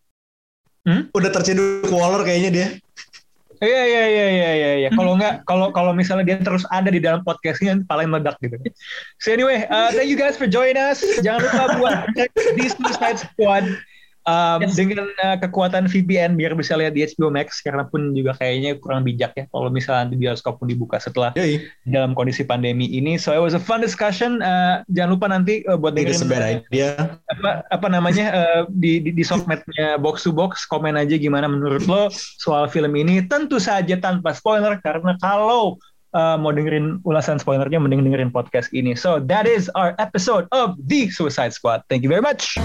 [0.88, 2.68] Udah terciduk Waller kayaknya dia.
[3.58, 4.72] Iya iya iya iya iya.
[4.86, 4.90] iya.
[4.94, 8.54] Kalau nggak kalau kalau misalnya dia terus ada di dalam podcastnya paling meledak gitu.
[9.18, 11.02] So anyway, uh, thank you guys for joining us.
[11.24, 13.66] Jangan lupa buat cek di Suicide Squad
[14.28, 18.76] um, dengan uh, kekuatan VPN biar bisa lihat di HBO Max karena pun juga kayaknya
[18.76, 21.64] kurang bijak ya kalau misalnya nanti bioskop pun dibuka setelah Yoi.
[21.88, 23.16] dalam kondisi pandemi ini.
[23.16, 24.44] So it was a fun discussion.
[24.44, 27.16] Uh, jangan lupa nanti uh, buat dengerin dia.
[27.32, 31.86] apa apa namanya uh, di di, di sosmednya box to box komen aja gimana menurut
[31.86, 32.10] lo
[32.42, 35.78] soal film ini tentu saja tanpa spoiler karena kalau
[36.12, 40.74] uh, mau dengerin ulasan spoilernya mending dengerin podcast ini so that is our episode of
[40.90, 42.58] the Suicide Squad thank you very much